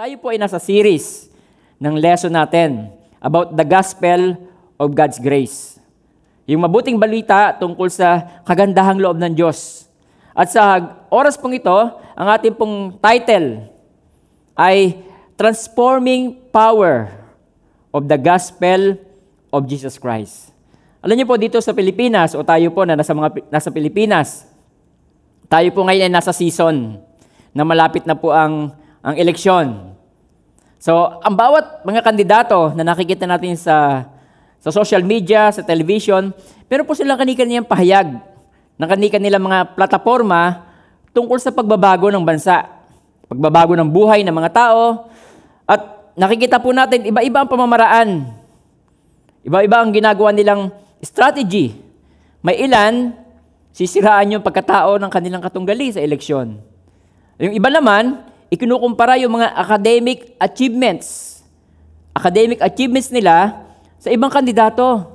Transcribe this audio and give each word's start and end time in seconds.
Tayo 0.00 0.16
po 0.16 0.32
ay 0.32 0.40
nasa 0.40 0.56
series 0.56 1.28
ng 1.76 2.00
lesson 2.00 2.32
natin 2.32 2.88
about 3.20 3.52
the 3.52 3.66
gospel 3.68 4.32
of 4.80 4.96
God's 4.96 5.20
grace. 5.20 5.76
Yung 6.48 6.64
mabuting 6.64 6.96
balita 6.96 7.52
tungkol 7.60 7.92
sa 7.92 8.40
kagandahang 8.48 8.96
loob 8.96 9.20
ng 9.20 9.36
Diyos. 9.36 9.84
At 10.32 10.48
sa 10.48 10.80
oras 11.12 11.36
pong 11.36 11.60
ito, 11.60 11.76
ang 12.16 12.28
ating 12.32 12.56
pong 12.56 12.96
title 12.96 13.68
ay 14.56 15.04
Transforming 15.36 16.48
Power 16.48 17.12
of 17.92 18.08
the 18.08 18.16
Gospel 18.16 18.96
of 19.52 19.68
Jesus 19.68 20.00
Christ. 20.00 20.48
Alam 21.04 21.20
niyo 21.20 21.28
po 21.28 21.36
dito 21.36 21.60
sa 21.60 21.76
Pilipinas 21.76 22.32
o 22.32 22.40
tayo 22.40 22.72
po 22.72 22.88
na 22.88 22.96
nasa 22.96 23.12
mga 23.12 23.52
nasa 23.52 23.68
Pilipinas, 23.68 24.48
tayo 25.44 25.68
po 25.76 25.84
ngayon 25.84 26.08
ay 26.08 26.12
nasa 26.16 26.32
season 26.32 26.96
na 27.52 27.68
malapit 27.68 28.08
na 28.08 28.16
po 28.16 28.32
ang 28.32 28.80
ang 29.00 29.16
eleksyon. 29.16 29.89
So, 30.80 31.20
ang 31.20 31.36
bawat 31.36 31.84
mga 31.84 32.00
kandidato 32.00 32.72
na 32.72 32.80
nakikita 32.80 33.28
natin 33.28 33.52
sa 33.52 34.08
sa 34.60 34.68
social 34.72 35.04
media, 35.04 35.48
sa 35.52 35.64
television, 35.64 36.32
pero 36.68 36.84
po 36.84 36.92
silang 36.92 37.16
kanilang 37.16 37.64
pahayag 37.64 38.16
ng 38.76 38.88
kanilang 38.88 39.44
mga 39.44 39.76
plataforma 39.76 40.68
tungkol 41.12 41.40
sa 41.40 41.52
pagbabago 41.52 42.08
ng 42.12 42.24
bansa, 42.24 42.64
pagbabago 43.28 43.76
ng 43.76 43.88
buhay 43.88 44.24
ng 44.24 44.32
mga 44.32 44.50
tao, 44.52 45.08
at 45.68 46.12
nakikita 46.16 46.60
po 46.60 46.72
natin 46.72 47.08
iba-iba 47.08 47.44
ang 47.44 47.48
pamamaraan. 47.48 48.08
Iba-iba 49.44 49.80
ang 49.80 49.92
ginagawa 49.92 50.32
nilang 50.32 50.72
strategy. 51.00 51.76
May 52.44 52.60
ilan, 52.60 53.16
sisiraan 53.72 54.36
yung 54.36 54.44
pagkatao 54.44 55.00
ng 55.00 55.08
kanilang 55.12 55.40
katunggali 55.44 55.92
sa 55.92 56.04
eleksyon. 56.04 56.60
Yung 57.40 57.56
iba 57.56 57.72
naman, 57.72 58.20
ikinukumpara 58.50 59.16
yung 59.22 59.38
mga 59.38 59.54
academic 59.54 60.34
achievements. 60.36 61.40
Academic 62.10 62.58
achievements 62.58 63.08
nila 63.14 63.62
sa 64.02 64.10
ibang 64.10 64.28
kandidato. 64.28 65.06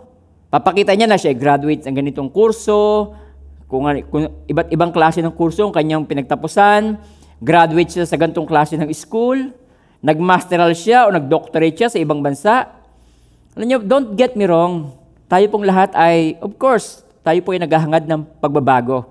Papakita 0.48 0.96
niya 0.96 1.12
na 1.12 1.20
siya 1.20 1.36
graduate 1.36 1.84
ng 1.84 1.96
ganitong 2.00 2.32
kurso, 2.32 3.12
kung, 3.68 3.84
kung 4.08 4.32
iba't 4.48 4.72
ibang 4.72 4.96
klase 4.96 5.20
ng 5.20 5.36
kurso 5.36 5.68
ang 5.68 5.76
kanyang 5.76 6.08
pinagtapusan, 6.08 6.96
graduate 7.44 7.92
siya 7.92 8.08
sa 8.08 8.16
ganitong 8.16 8.48
klase 8.48 8.80
ng 8.80 8.88
school, 8.96 9.52
nagmasteral 10.00 10.72
siya 10.72 11.04
o 11.04 11.12
nagdoctorate 11.12 11.76
siya 11.76 11.92
sa 11.92 12.00
ibang 12.00 12.24
bansa. 12.24 12.72
Alam 13.60 13.68
niyo, 13.68 13.80
don't 13.84 14.16
get 14.16 14.40
me 14.40 14.48
wrong. 14.48 14.96
Tayo 15.28 15.44
pong 15.52 15.68
lahat 15.68 15.92
ay, 15.92 16.40
of 16.40 16.56
course, 16.56 17.04
tayo 17.20 17.42
po 17.44 17.52
ay 17.52 17.60
naghahangad 17.60 18.08
ng 18.08 18.24
pagbabago 18.40 19.04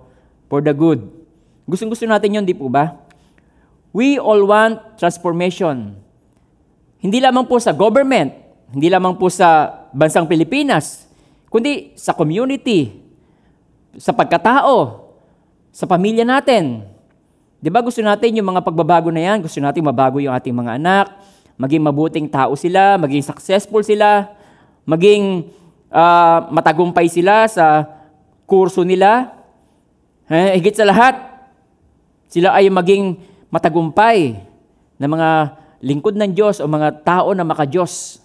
for 0.49 0.65
the 0.65 0.73
good. 0.73 1.05
Gustong 1.69 1.93
gusto 1.93 2.09
natin 2.09 2.41
yun, 2.41 2.45
di 2.47 2.57
po 2.57 2.73
ba? 2.73 3.04
We 3.95 4.19
all 4.19 4.43
want 4.43 4.99
transformation. 4.99 5.95
Hindi 6.99 7.23
lamang 7.23 7.47
po 7.47 7.63
sa 7.63 7.71
government, 7.71 8.35
hindi 8.75 8.91
lamang 8.91 9.15
po 9.15 9.31
sa 9.31 9.71
bansang 9.95 10.27
Pilipinas, 10.27 11.07
kundi 11.47 11.95
sa 11.95 12.11
community, 12.11 12.91
sa 13.95 14.11
pagkatao, 14.11 15.07
sa 15.71 15.87
pamilya 15.87 16.27
natin. 16.27 16.91
Di 17.63 17.71
ba 17.71 17.79
gusto 17.87 18.03
natin 18.03 18.35
yung 18.35 18.51
mga 18.51 18.67
pagbabago 18.67 19.15
na 19.15 19.31
yan? 19.31 19.47
Gusto 19.47 19.63
natin 19.63 19.87
mabago 19.87 20.19
yung 20.19 20.35
ating 20.35 20.51
mga 20.51 20.75
anak, 20.75 21.15
maging 21.55 21.87
mabuting 21.87 22.27
tao 22.27 22.59
sila, 22.59 22.99
maging 22.99 23.23
successful 23.23 23.87
sila, 23.87 24.27
maging 24.83 25.47
ah, 25.95 26.51
matagumpay 26.51 27.07
sila 27.07 27.47
sa 27.47 27.87
kurso 28.43 28.83
nila. 28.83 29.31
Eh, 30.27 30.59
higit 30.59 30.75
sa 30.75 30.83
lahat, 30.83 31.15
sila 32.27 32.59
ay 32.59 32.67
maging 32.75 33.34
matagumpay 33.55 34.43
na 34.99 35.07
mga 35.07 35.31
lingkod 35.79 36.19
ng 36.19 36.35
Diyos 36.35 36.59
o 36.59 36.67
mga 36.67 37.07
tao 37.07 37.31
na 37.31 37.47
maka-Diyos. 37.47 38.19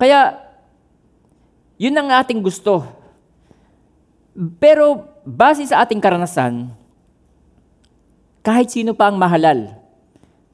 Kaya, 0.00 0.40
yun 1.76 1.92
ang 1.92 2.08
ating 2.24 2.40
gusto. 2.40 2.88
Pero, 4.56 5.04
base 5.28 5.68
sa 5.68 5.84
ating 5.84 6.00
karanasan, 6.00 6.72
kahit 8.40 8.72
sino 8.72 8.96
pa 8.96 9.12
ang 9.12 9.20
mahalal, 9.20 9.76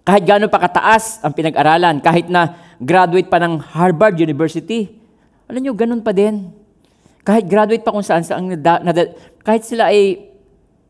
kahit 0.02 0.26
gaano 0.26 0.50
pa 0.50 0.58
kataas 0.58 1.22
ang 1.22 1.30
pinag-aralan, 1.30 2.02
kahit 2.02 2.26
na 2.26 2.58
graduate 2.82 3.30
pa 3.30 3.38
ng 3.38 3.60
Harvard 3.60 4.18
University, 4.18 4.90
alam 5.46 5.62
nyo, 5.62 5.76
ganun 5.78 6.02
pa 6.02 6.10
din. 6.10 6.50
Kahit 7.22 7.46
graduate 7.46 7.86
pa 7.86 7.94
kung 7.94 8.02
saan 8.02 8.26
saan, 8.26 8.50
kahit 9.46 9.62
sila 9.62 9.92
ay 9.94 10.31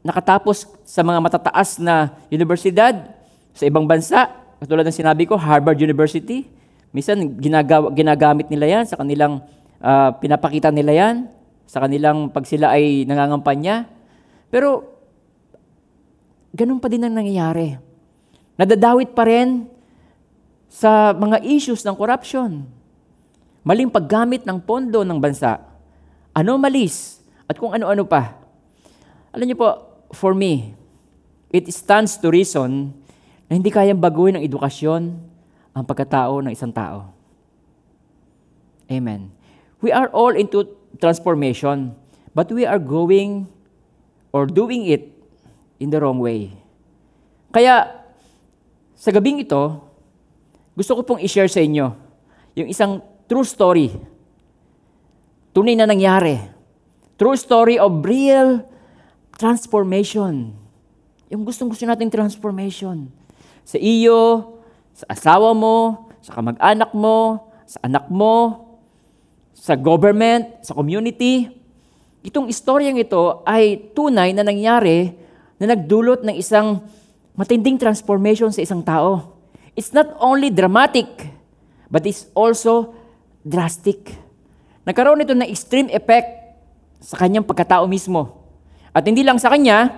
nakatapos 0.03 0.67
sa 0.83 1.01
mga 1.07 1.19
matataas 1.23 1.79
na 1.79 2.11
universidad 2.29 3.15
sa 3.55 3.65
ibang 3.67 3.87
bansa, 3.87 4.31
katulad 4.59 4.83
ng 4.87 4.95
sinabi 4.95 5.27
ko, 5.27 5.39
Harvard 5.39 5.79
University, 5.79 6.47
minsan 6.91 7.39
ginagawa, 7.39 7.91
ginagamit 7.95 8.51
nila 8.51 8.67
yan 8.79 8.85
sa 8.85 8.99
kanilang, 8.99 9.43
ah, 9.79 10.15
pinapakita 10.19 10.75
nila 10.75 10.93
yan 10.93 11.15
sa 11.67 11.81
kanilang 11.81 12.29
pag 12.29 12.45
sila 12.45 12.75
ay 12.75 13.07
nangangampanya. 13.07 13.89
Pero, 14.53 14.85
ganun 16.53 16.83
pa 16.83 16.91
din 16.91 17.07
ang 17.07 17.17
nangyayari. 17.17 17.81
Nadadawit 18.61 19.17
pa 19.17 19.25
rin 19.25 19.65
sa 20.69 21.17
mga 21.17 21.41
issues 21.47 21.81
ng 21.87 21.97
corruption. 21.97 22.69
Maling 23.63 23.89
paggamit 23.89 24.45
ng 24.45 24.59
pondo 24.61 25.07
ng 25.07 25.17
bansa. 25.17 25.63
Anomalies. 26.35 27.23
At 27.47 27.57
kung 27.57 27.73
ano-ano 27.73 28.05
pa. 28.05 28.37
Alam 29.33 29.49
niyo 29.49 29.57
po, 29.57 29.92
for 30.13 30.37
me, 30.37 30.77
it 31.53 31.69
stands 31.73 32.17
to 32.21 32.33
reason 32.33 32.93
na 33.49 33.57
hindi 33.57 33.69
kayang 33.69 34.01
baguhin 34.01 34.41
ng 34.41 34.45
edukasyon 34.45 35.03
ang 35.73 35.85
pagkatao 35.85 36.41
ng 36.45 36.53
isang 36.53 36.73
tao. 36.73 37.13
Amen. 38.89 39.33
We 39.81 39.91
are 39.91 40.13
all 40.13 40.37
into 40.37 40.69
transformation, 41.01 41.97
but 42.37 42.53
we 42.53 42.69
are 42.69 42.79
going 42.79 43.49
or 44.33 44.49
doing 44.49 44.89
it 44.89 45.13
in 45.81 45.93
the 45.93 45.99
wrong 46.01 46.21
way. 46.21 46.53
Kaya, 47.53 48.05
sa 48.97 49.11
gabing 49.11 49.43
ito, 49.45 49.81
gusto 50.73 50.97
ko 50.97 51.01
pong 51.05 51.21
i-share 51.21 51.51
sa 51.51 51.61
inyo 51.61 51.93
yung 52.57 52.69
isang 52.69 53.01
true 53.29 53.45
story. 53.45 53.93
Tunay 55.53 55.77
na 55.77 55.89
nangyari. 55.89 56.41
True 57.21 57.37
story 57.37 57.77
of 57.77 58.01
real 58.05 58.65
transformation. 59.43 60.55
Yung 61.27 61.43
gustong 61.43 61.67
gusto 61.67 61.83
nating 61.83 62.15
transformation. 62.15 63.11
Sa 63.67 63.75
iyo, 63.75 64.55
sa 64.95 65.11
asawa 65.11 65.51
mo, 65.51 66.07
sa 66.23 66.39
kamag-anak 66.39 66.95
mo, 66.95 67.51
sa 67.67 67.83
anak 67.83 68.07
mo, 68.07 68.71
sa 69.51 69.75
government, 69.75 70.63
sa 70.63 70.79
community. 70.79 71.51
Itong 72.23 72.47
istoryang 72.47 73.03
ito 73.03 73.43
ay 73.43 73.91
tunay 73.91 74.31
na 74.31 74.47
nangyari 74.47 75.11
na 75.59 75.75
nagdulot 75.75 76.23
ng 76.23 76.39
isang 76.39 76.79
matinding 77.35 77.83
transformation 77.83 78.55
sa 78.55 78.63
isang 78.63 78.85
tao. 78.87 79.35
It's 79.75 79.91
not 79.91 80.15
only 80.23 80.55
dramatic, 80.55 81.09
but 81.91 82.07
it's 82.07 82.31
also 82.39 82.95
drastic. 83.43 84.15
Nagkaroon 84.87 85.27
ito 85.27 85.35
ng 85.35 85.51
extreme 85.51 85.91
effect 85.91 86.31
sa 87.03 87.19
kanyang 87.19 87.43
pagkatao 87.43 87.91
mismo. 87.91 88.42
At 88.93 89.09
hindi 89.09 89.25
lang 89.25 89.41
sa 89.41 89.49
kanya, 89.49 89.97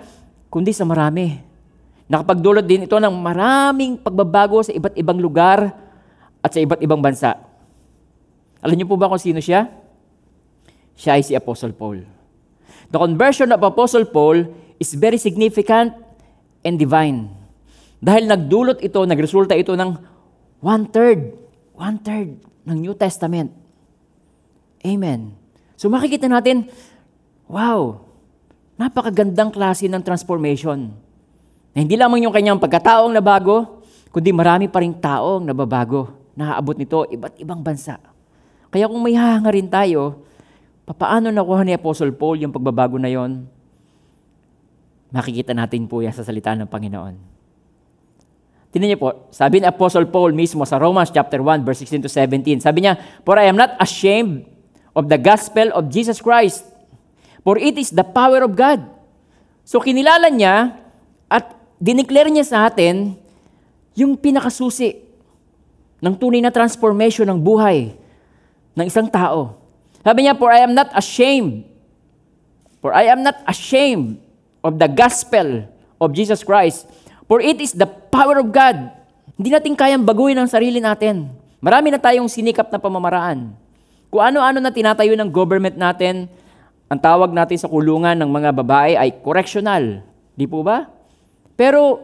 kundi 0.50 0.70
sa 0.70 0.86
marami. 0.86 1.34
Nakapagdulot 2.06 2.62
din 2.62 2.86
ito 2.86 2.94
ng 2.94 3.10
maraming 3.10 3.98
pagbabago 3.98 4.62
sa 4.62 4.70
iba't 4.70 4.94
ibang 4.94 5.18
lugar 5.18 5.74
at 6.38 6.50
sa 6.54 6.62
iba't 6.62 6.78
ibang 6.78 7.02
bansa. 7.02 7.34
Alam 8.62 8.78
niyo 8.78 8.86
po 8.86 8.94
ba 8.94 9.10
kung 9.10 9.18
sino 9.18 9.42
siya? 9.42 9.66
Siya 10.94 11.18
ay 11.18 11.26
si 11.26 11.34
Apostle 11.34 11.74
Paul. 11.74 12.06
The 12.94 12.98
conversion 13.00 13.50
of 13.50 13.66
Apostle 13.66 14.06
Paul 14.06 14.46
is 14.78 14.94
very 14.94 15.18
significant 15.18 15.96
and 16.62 16.78
divine. 16.78 17.32
Dahil 17.98 18.28
nagdulot 18.28 18.84
ito, 18.84 19.00
nagresulta 19.02 19.56
ito 19.56 19.72
ng 19.72 19.96
one-third, 20.60 21.34
one-third 21.74 22.28
ng 22.68 22.76
New 22.78 22.94
Testament. 22.94 23.50
Amen. 24.84 25.32
So 25.80 25.88
makikita 25.88 26.28
natin, 26.28 26.68
wow, 27.48 28.03
napakagandang 28.74 29.54
klase 29.54 29.86
ng 29.86 30.02
transformation. 30.02 30.90
Na 31.74 31.78
hindi 31.82 31.98
lamang 31.98 32.26
yung 32.26 32.34
kanyang 32.34 32.58
pagkataong 32.58 33.10
nabago, 33.10 33.82
kundi 34.14 34.30
marami 34.30 34.70
pa 34.70 34.82
rin 34.82 34.94
taong 34.94 35.42
nababago. 35.42 36.10
Naaabot 36.34 36.74
nito 36.78 37.06
iba't 37.06 37.38
ibang 37.38 37.62
bansa. 37.62 37.98
Kaya 38.70 38.90
kung 38.90 39.02
may 39.02 39.14
hahangarin 39.14 39.70
tayo, 39.70 40.26
papaano 40.82 41.30
nakuha 41.30 41.62
ni 41.62 41.74
Apostle 41.74 42.10
Paul 42.10 42.42
yung 42.42 42.50
pagbabago 42.50 42.98
na 42.98 43.10
yon? 43.10 43.46
Makikita 45.14 45.54
natin 45.54 45.86
po 45.86 46.02
yan 46.02 46.10
sa 46.10 46.26
salita 46.26 46.50
ng 46.58 46.66
Panginoon. 46.66 47.14
Tingnan 48.74 48.90
niyo 48.90 48.98
po, 48.98 49.30
sabi 49.30 49.62
ni 49.62 49.70
Apostle 49.70 50.10
Paul 50.10 50.34
mismo 50.34 50.66
sa 50.66 50.82
Romans 50.82 51.06
chapter 51.14 51.38
1 51.38 51.62
verse 51.62 51.86
16 51.86 52.02
to 52.02 52.10
17. 52.10 52.58
Sabi 52.58 52.82
niya, 52.82 52.98
"For 53.22 53.38
I 53.38 53.46
am 53.46 53.54
not 53.54 53.78
ashamed 53.78 54.50
of 54.98 55.06
the 55.06 55.14
gospel 55.14 55.70
of 55.70 55.86
Jesus 55.94 56.18
Christ, 56.18 56.73
for 57.44 57.60
it 57.60 57.76
is 57.76 57.92
the 57.92 58.04
power 58.04 58.42
of 58.42 58.56
God." 58.56 58.82
So 59.68 59.78
kinilala 59.78 60.32
niya 60.32 60.74
at 61.28 61.52
dineclare 61.78 62.32
niya 62.32 62.44
sa 62.48 62.58
atin 62.66 63.16
yung 63.94 64.18
pinakasusi 64.18 65.04
ng 66.02 66.14
tunay 66.18 66.44
na 66.44 66.52
transformation 66.52 67.24
ng 67.24 67.40
buhay 67.40 67.96
ng 68.76 68.84
isang 68.84 69.08
tao. 69.08 69.56
Sabi 70.04 70.28
niya, 70.28 70.36
For 70.36 70.52
I 70.52 70.60
am 70.60 70.76
not 70.76 70.92
ashamed, 70.92 71.64
for 72.84 72.92
I 72.92 73.08
am 73.08 73.24
not 73.24 73.40
ashamed 73.48 74.20
of 74.60 74.76
the 74.76 74.90
gospel 74.90 75.64
of 75.96 76.12
Jesus 76.12 76.44
Christ, 76.44 76.84
for 77.24 77.40
it 77.40 77.56
is 77.62 77.72
the 77.72 77.88
power 77.88 78.36
of 78.36 78.52
God. 78.52 78.92
Hindi 79.40 79.50
natin 79.54 79.72
kayang 79.72 80.04
baguhin 80.04 80.36
ang 80.36 80.50
sarili 80.50 80.78
natin. 80.78 81.32
Marami 81.64 81.88
na 81.88 81.96
tayong 81.96 82.28
sinikap 82.28 82.68
na 82.68 82.76
pamamaraan. 82.76 83.56
Kung 84.12 84.20
ano-ano 84.20 84.60
na 84.60 84.68
tinatayo 84.68 85.16
ng 85.16 85.32
government 85.32 85.74
natin, 85.80 86.28
ang 86.88 87.00
tawag 87.00 87.32
natin 87.32 87.56
sa 87.56 87.70
kulungan 87.70 88.14
ng 88.14 88.30
mga 88.30 88.50
babae 88.52 88.92
ay 88.94 89.24
correctional. 89.24 90.04
Di 90.36 90.44
po 90.44 90.60
ba? 90.60 90.86
Pero, 91.56 92.02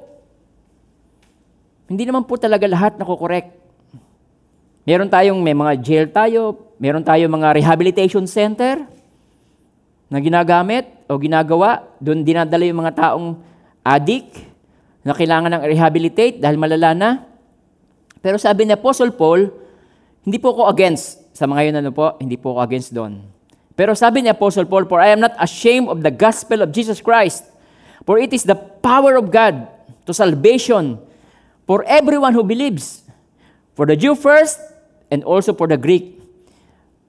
hindi 1.90 2.06
naman 2.06 2.24
po 2.24 2.38
talaga 2.38 2.64
lahat 2.70 2.96
nakokorek. 2.96 3.50
Meron 4.88 5.10
tayong, 5.10 5.38
may 5.42 5.52
mga 5.52 5.72
jail 5.82 6.06
tayo, 6.08 6.72
meron 6.80 7.04
tayong 7.04 7.30
mga 7.30 7.60
rehabilitation 7.60 8.24
center 8.24 8.86
na 10.08 10.18
ginagamit 10.18 10.88
o 11.10 11.18
ginagawa. 11.20 11.84
Doon 12.00 12.24
dinadala 12.24 12.64
yung 12.64 12.80
mga 12.80 12.96
taong 12.96 13.38
addict 13.84 14.40
na 15.04 15.12
kailangan 15.12 15.50
ng 15.60 15.62
rehabilitate 15.66 16.40
dahil 16.40 16.56
malala 16.56 16.90
na. 16.96 17.10
Pero 18.20 18.36
sabi 18.36 18.64
ni 18.64 18.72
Apostle 18.72 19.12
Paul, 19.12 19.48
hindi 20.24 20.36
po 20.40 20.52
ako 20.56 20.68
against 20.72 21.20
sa 21.32 21.48
mga 21.48 21.72
yun 21.72 21.76
ano 21.80 21.90
po, 21.90 22.16
hindi 22.20 22.36
po 22.36 22.52
ako 22.52 22.60
against 22.64 22.92
doon. 22.92 23.39
Pero 23.80 23.96
sabi 23.96 24.20
ni 24.20 24.28
Apostle 24.28 24.68
Paul, 24.68 24.84
For 24.84 25.00
I 25.00 25.16
am 25.16 25.24
not 25.24 25.32
ashamed 25.40 25.88
of 25.88 26.04
the 26.04 26.12
gospel 26.12 26.60
of 26.60 26.68
Jesus 26.68 27.00
Christ, 27.00 27.48
for 28.04 28.20
it 28.20 28.28
is 28.36 28.44
the 28.44 28.52
power 28.84 29.16
of 29.16 29.32
God 29.32 29.72
to 30.04 30.12
salvation 30.12 31.00
for 31.64 31.80
everyone 31.88 32.36
who 32.36 32.44
believes, 32.44 33.08
for 33.72 33.88
the 33.88 33.96
Jew 33.96 34.12
first, 34.12 34.60
and 35.08 35.24
also 35.24 35.56
for 35.56 35.64
the 35.64 35.80
Greek. 35.80 36.20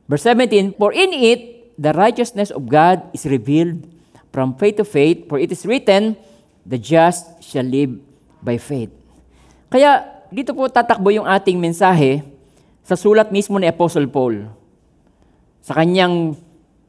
Verse 0.08 0.24
17, 0.24 0.80
For 0.80 0.96
in 0.96 1.12
it 1.12 1.76
the 1.76 1.92
righteousness 1.92 2.56
of 2.56 2.72
God 2.72 3.04
is 3.12 3.28
revealed 3.28 3.84
from 4.32 4.56
faith 4.56 4.80
to 4.80 4.88
faith, 4.88 5.28
for 5.28 5.44
it 5.44 5.52
is 5.52 5.68
written, 5.68 6.16
The 6.64 6.80
just 6.80 7.44
shall 7.44 7.68
live 7.68 8.00
by 8.40 8.56
faith. 8.56 8.96
Kaya 9.68 10.08
dito 10.32 10.56
po 10.56 10.72
tatakbo 10.72 11.12
yung 11.12 11.28
ating 11.28 11.60
mensahe 11.60 12.24
sa 12.88 12.96
sulat 12.96 13.28
mismo 13.28 13.60
ni 13.60 13.68
Apostle 13.68 14.08
Paul. 14.08 14.48
Sa 15.68 15.76
kanyang 15.76 16.40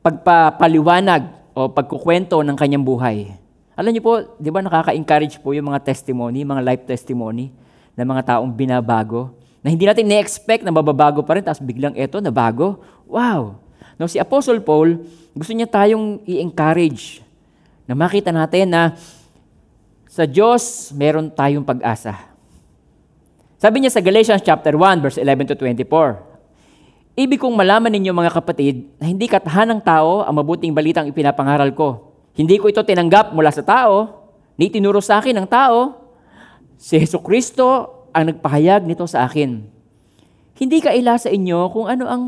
pagpapaliwanag 0.02 1.31
o 1.54 1.70
pagkukwento 1.70 2.43
ng 2.43 2.56
kanyang 2.58 2.82
buhay. 2.82 3.31
Alam 3.78 3.94
niyo 3.94 4.02
po, 4.04 4.12
di 4.37 4.50
ba 4.52 4.60
nakaka-encourage 4.60 5.40
po 5.40 5.54
yung 5.56 5.72
mga 5.72 5.81
testimony, 5.81 6.44
mga 6.44 6.60
life 6.60 6.84
testimony 6.84 7.54
ng 7.96 8.06
mga 8.06 8.37
taong 8.37 8.50
binabago 8.52 9.32
na 9.62 9.70
hindi 9.70 9.87
natin 9.87 10.10
na-expect 10.10 10.66
na 10.66 10.75
mababago 10.75 11.22
pa 11.22 11.38
rin, 11.38 11.46
tapos 11.46 11.62
biglang 11.62 11.94
eto, 11.94 12.19
nabago. 12.19 12.82
Wow! 13.06 13.62
No, 13.94 14.10
si 14.10 14.19
Apostle 14.19 14.58
Paul, 14.58 14.99
gusto 15.32 15.54
niya 15.54 15.70
tayong 15.70 16.19
i-encourage 16.26 17.22
na 17.87 17.94
makita 17.94 18.34
natin 18.34 18.75
na 18.75 18.82
sa 20.10 20.26
Diyos, 20.26 20.90
meron 20.93 21.31
tayong 21.31 21.64
pag-asa. 21.64 22.12
Sabi 23.56 23.81
niya 23.81 23.94
sa 23.94 24.02
Galatians 24.02 24.43
chapter 24.43 24.75
1, 24.75 24.98
verse 24.98 25.16
11 25.22 25.55
to 25.55 25.56
24, 25.56 26.31
Ibig 27.12 27.44
kong 27.44 27.52
malaman 27.52 27.92
ninyo 27.92 28.08
mga 28.08 28.32
kapatid 28.40 28.88
na 28.96 29.04
hindi 29.04 29.28
katahan 29.28 29.68
ng 29.68 29.84
tao 29.84 30.24
ang 30.24 30.32
mabuting 30.32 30.72
balitang 30.72 31.04
ipinapangaral 31.12 31.68
ko. 31.76 32.16
Hindi 32.32 32.56
ko 32.56 32.72
ito 32.72 32.80
tinanggap 32.80 33.36
mula 33.36 33.52
sa 33.52 33.60
tao, 33.60 34.24
ni 34.56 34.72
tinuro 34.72 34.96
sa 35.04 35.20
akin 35.20 35.36
ng 35.36 35.44
tao. 35.44 36.08
Si 36.80 36.96
Heso 36.96 37.20
Kristo 37.20 37.68
ang 38.16 38.32
nagpahayag 38.32 38.88
nito 38.88 39.04
sa 39.04 39.28
akin. 39.28 39.60
Hindi 40.56 40.80
kaila 40.80 41.20
sa 41.20 41.28
inyo 41.28 41.68
kung 41.68 41.84
ano 41.84 42.04
ang 42.08 42.22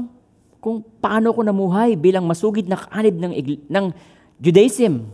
kung 0.61 0.85
paano 1.01 1.33
ko 1.33 1.41
namuhay 1.41 1.97
bilang 1.97 2.29
masugid 2.29 2.69
na 2.69 2.77
kaanib 2.77 3.17
ng, 3.17 3.33
ng 3.69 3.85
Judaism. 4.37 5.09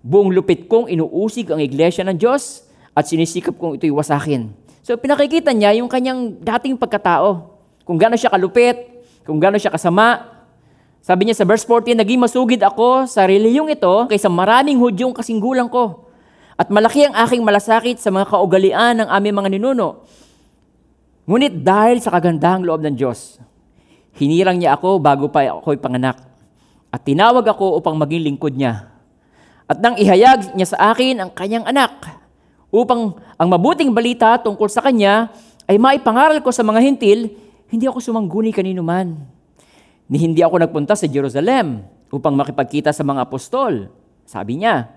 Buong 0.00 0.32
lupit 0.32 0.64
kong 0.64 0.88
inuusig 0.88 1.52
ang 1.52 1.60
iglesia 1.60 2.08
ng 2.08 2.16
Diyos 2.16 2.64
at 2.96 3.04
sinisikap 3.04 3.52
kong 3.60 3.76
ito'y 3.76 3.92
wasakin. 3.92 4.48
So 4.80 4.96
pinakikita 4.96 5.52
niya 5.52 5.76
yung 5.76 5.92
kanyang 5.92 6.40
dating 6.40 6.80
pagkatao. 6.80 7.57
Kung 7.88 7.96
gaano 7.96 8.20
siya 8.20 8.28
kalupit, 8.28 8.76
kung 9.24 9.40
gaano 9.40 9.56
siya 9.56 9.72
kasama. 9.72 10.36
Sabi 11.00 11.24
niya 11.24 11.40
sa 11.40 11.48
verse 11.48 11.64
14, 11.64 11.96
Naging 11.96 12.20
masugid 12.20 12.60
ako 12.60 13.08
sa 13.08 13.24
reliyong 13.24 13.72
ito 13.72 14.04
kaysa 14.12 14.28
maraming 14.28 14.76
hudyong 14.76 15.16
kasinggulang 15.16 15.72
ko. 15.72 16.04
At 16.60 16.68
malaki 16.68 17.08
ang 17.08 17.16
aking 17.16 17.40
malasakit 17.40 17.96
sa 17.96 18.12
mga 18.12 18.28
kaugalian 18.28 19.00
ng 19.00 19.08
aming 19.08 19.40
mga 19.40 19.48
ninuno. 19.56 20.04
Ngunit 21.24 21.64
dahil 21.64 22.04
sa 22.04 22.12
kagandahang 22.12 22.60
loob 22.60 22.84
ng 22.84 22.92
Diyos, 22.92 23.40
hinirang 24.20 24.60
niya 24.60 24.76
ako 24.76 25.00
bago 25.00 25.32
pa 25.32 25.48
ako'y 25.48 25.80
panganak. 25.80 26.20
At 26.92 27.08
tinawag 27.08 27.48
ako 27.48 27.80
upang 27.80 27.96
maging 27.96 28.20
lingkod 28.28 28.52
niya. 28.52 28.92
At 29.64 29.80
nang 29.80 29.96
ihayag 29.96 30.52
niya 30.52 30.76
sa 30.76 30.92
akin 30.92 31.24
ang 31.24 31.30
kanyang 31.32 31.64
anak, 31.64 32.04
upang 32.68 33.16
ang 33.40 33.48
mabuting 33.48 33.96
balita 33.96 34.36
tungkol 34.36 34.68
sa 34.68 34.84
kanya 34.84 35.32
ay 35.64 35.80
maipangaral 35.80 36.40
ko 36.44 36.52
sa 36.52 36.60
mga 36.60 36.84
hintil, 36.84 37.47
hindi 37.68 37.84
ako 37.84 38.00
sumangguni 38.00 38.50
kanino 38.50 38.80
man. 38.80 39.28
Ni 40.08 40.16
hindi 40.16 40.40
ako 40.40 40.64
nagpunta 40.64 40.96
sa 40.96 41.04
Jerusalem 41.04 41.84
upang 42.08 42.32
makipagkita 42.32 42.96
sa 42.96 43.04
mga 43.04 43.28
apostol. 43.28 43.92
Sabi 44.24 44.64
niya, 44.64 44.88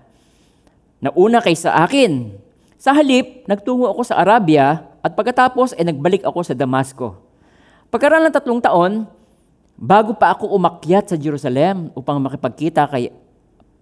nauna 1.04 1.44
kay 1.44 1.52
sa 1.52 1.84
akin. 1.84 2.32
Sa 2.80 2.96
halip, 2.96 3.44
nagtungo 3.44 3.92
ako 3.92 4.08
sa 4.08 4.18
Arabia 4.24 4.88
at 5.04 5.12
pagkatapos 5.12 5.76
ay 5.76 5.84
nagbalik 5.92 6.24
ako 6.24 6.40
sa 6.40 6.56
Damasco. 6.56 7.20
Pagkaraan 7.92 8.24
ng 8.24 8.34
tatlong 8.34 8.58
taon, 8.64 9.04
bago 9.76 10.16
pa 10.16 10.32
ako 10.32 10.56
umakyat 10.56 11.12
sa 11.12 11.16
Jerusalem 11.20 11.92
upang 11.92 12.16
makipagkita 12.24 12.88
kay 12.88 13.12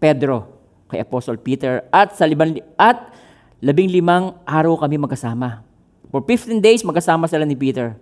Pedro, 0.02 0.50
kay 0.90 0.98
Apostle 0.98 1.38
Peter, 1.38 1.86
at 1.94 2.18
sa 2.18 2.26
liban, 2.26 2.58
at 2.74 3.14
labing 3.62 3.86
limang 3.86 4.34
araw 4.42 4.74
kami 4.82 4.98
magkasama. 4.98 5.62
For 6.10 6.26
15 6.26 6.58
days, 6.58 6.82
magkasama 6.82 7.30
sila 7.30 7.46
ni 7.46 7.54
Peter. 7.54 7.94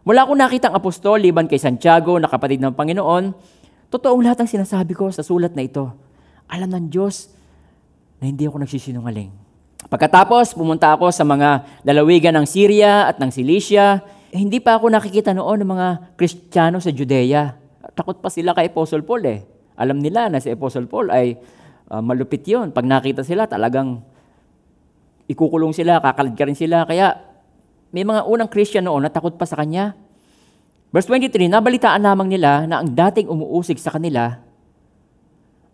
Wala 0.00 0.24
akong 0.24 0.40
nakitang 0.40 0.72
apostol, 0.72 1.20
liban 1.20 1.44
kay 1.44 1.60
Santiago, 1.60 2.16
na 2.16 2.24
kapatid 2.24 2.56
ng 2.64 2.72
Panginoon. 2.72 3.36
Totoong 3.92 4.24
lahat 4.24 4.40
ng 4.44 4.48
sinasabi 4.48 4.96
ko 4.96 5.12
sa 5.12 5.20
sulat 5.20 5.52
na 5.52 5.66
ito. 5.66 5.92
Alam 6.48 6.72
ng 6.72 6.86
Diyos 6.88 7.28
na 8.16 8.28
hindi 8.28 8.48
ako 8.48 8.64
nagsisinungaling. 8.64 9.28
Pagkatapos, 9.90 10.56
pumunta 10.56 10.92
ako 10.92 11.12
sa 11.12 11.24
mga 11.26 11.82
lalawigan 11.84 12.36
ng 12.36 12.46
Syria 12.48 13.08
at 13.08 13.20
ng 13.20 13.28
Cilicia. 13.28 14.00
Eh, 14.30 14.38
hindi 14.40 14.62
pa 14.62 14.78
ako 14.78 14.88
nakikita 14.92 15.34
noon 15.36 15.66
ng 15.66 15.70
mga 15.72 15.88
Kristiyano 16.16 16.78
sa 16.78 16.94
Judea. 16.94 17.56
Takot 17.92 18.22
pa 18.22 18.30
sila 18.30 18.54
kay 18.54 18.70
Apostle 18.70 19.02
Paul 19.04 19.24
eh. 19.26 19.42
Alam 19.76 20.00
nila 20.00 20.28
na 20.28 20.38
si 20.38 20.52
Apostle 20.52 20.86
Paul 20.86 21.08
ay 21.12 21.36
uh, 21.90 22.00
malupit 22.00 22.44
yon. 22.46 22.70
Pag 22.70 22.86
nakita 22.86 23.24
sila, 23.26 23.48
talagang 23.50 24.00
ikukulong 25.26 25.74
sila, 25.74 25.98
kakalad 25.98 26.36
ka 26.36 26.44
rin 26.46 26.56
sila. 26.56 26.86
Kaya 26.86 27.29
may 27.90 28.06
mga 28.06 28.26
unang 28.26 28.50
Christian 28.50 28.86
noon 28.86 29.02
na 29.02 29.10
takot 29.10 29.34
pa 29.34 29.46
sa 29.46 29.58
kanya. 29.58 29.98
Verse 30.90 31.06
23, 31.06 31.50
nabalitaan 31.50 32.02
lamang 32.02 32.30
nila 32.30 32.66
na 32.66 32.82
ang 32.82 32.88
dating 32.90 33.30
umuusig 33.30 33.78
sa 33.78 33.94
kanila 33.94 34.42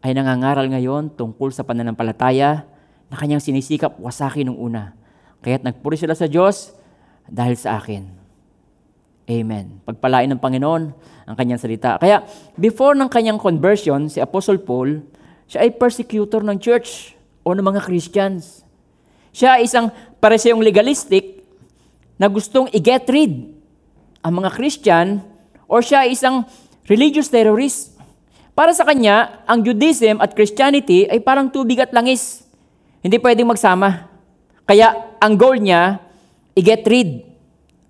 ay 0.04 0.12
nangangaral 0.12 0.68
ngayon 0.68 1.12
tungkol 1.12 1.52
sa 1.52 1.64
pananampalataya 1.64 2.68
na 3.08 3.16
kanyang 3.16 3.40
sinisikap 3.40 3.96
wasakin 3.96 4.52
nung 4.52 4.60
una. 4.60 4.92
Kaya't 5.40 5.64
nagpuri 5.64 5.96
sila 5.96 6.12
sa 6.12 6.28
Diyos 6.28 6.76
dahil 7.28 7.56
sa 7.56 7.80
akin. 7.80 8.06
Amen. 9.26 9.82
Pagpalain 9.82 10.30
ng 10.30 10.40
Panginoon 10.40 10.82
ang 11.26 11.36
kanyang 11.36 11.58
salita. 11.58 11.98
Kaya 11.98 12.22
before 12.54 12.94
ng 12.94 13.10
kanyang 13.10 13.40
conversion, 13.42 14.06
si 14.06 14.22
Apostle 14.22 14.62
Paul, 14.62 15.02
siya 15.50 15.66
ay 15.66 15.74
persecutor 15.74 16.46
ng 16.46 16.56
church 16.62 17.18
o 17.42 17.50
ng 17.50 17.66
mga 17.66 17.82
Christians. 17.82 18.62
Siya 19.34 19.58
ay 19.58 19.66
isang 19.66 19.90
pareseyong 20.22 20.62
legalistic 20.62 21.35
na 22.16 22.26
gustong 22.28 22.68
i-get 22.72 23.04
rid 23.08 23.52
ang 24.24 24.32
mga 24.42 24.50
Christian 24.56 25.20
or 25.68 25.84
siya 25.84 26.08
ay 26.08 26.16
isang 26.16 26.44
religious 26.88 27.28
terrorist. 27.28 27.94
Para 28.56 28.72
sa 28.72 28.88
kanya, 28.88 29.44
ang 29.44 29.60
Judaism 29.60 30.16
at 30.18 30.32
Christianity 30.32 31.04
ay 31.06 31.20
parang 31.20 31.52
tubig 31.52 31.76
at 31.76 31.92
langis. 31.92 32.40
Hindi 33.04 33.20
pwedeng 33.20 33.52
magsama. 33.52 34.08
Kaya 34.64 35.16
ang 35.20 35.36
goal 35.36 35.60
niya, 35.60 36.00
i-get 36.56 36.82
rid 36.88 37.22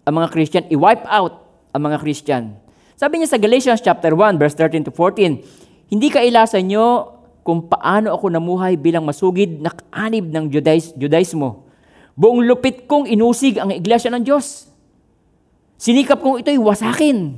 ang 0.02 0.22
mga 0.22 0.28
Christian, 0.34 0.64
i-wipe 0.68 1.06
out 1.06 1.46
ang 1.70 1.82
mga 1.86 1.98
Christian. 2.02 2.58
Sabi 2.96 3.20
niya 3.20 3.30
sa 3.30 3.38
Galatians 3.38 3.84
chapter 3.84 4.14
1 4.14 4.40
verse 4.40 4.56
13 4.58 4.88
to 4.88 4.92
14, 4.92 5.92
hindi 5.92 6.08
kailasan 6.10 6.66
nyo 6.66 7.14
kung 7.46 7.70
paano 7.70 8.10
ako 8.10 8.26
namuhay 8.26 8.74
bilang 8.74 9.06
masugid 9.06 9.62
na 9.62 9.70
kaanib 9.70 10.26
ng 10.26 10.50
Judais, 10.50 10.90
Judaismo. 10.98 11.65
Buong 12.16 12.48
lupit 12.48 12.88
kong 12.88 13.06
inusig 13.06 13.60
ang 13.60 13.68
iglesia 13.68 14.08
ng 14.08 14.24
Diyos. 14.24 14.72
Sinikap 15.76 16.24
kong 16.24 16.40
ito'y 16.40 16.56
wasakin. 16.56 17.36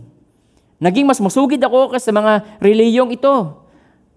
Naging 0.78 1.10
mas 1.10 1.18
masugid 1.18 1.58
ako 1.58 1.90
kaysa 1.90 2.14
mga 2.14 2.62
reliyong 2.62 3.10
ito. 3.10 3.66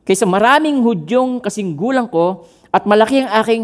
Kaysa 0.05 0.29
maraming 0.29 0.85
hudyong 0.85 1.41
kasinggulang 1.41 2.05
ko 2.05 2.45
at 2.69 2.85
malaki 2.85 3.25
ang 3.25 3.33
aking 3.41 3.63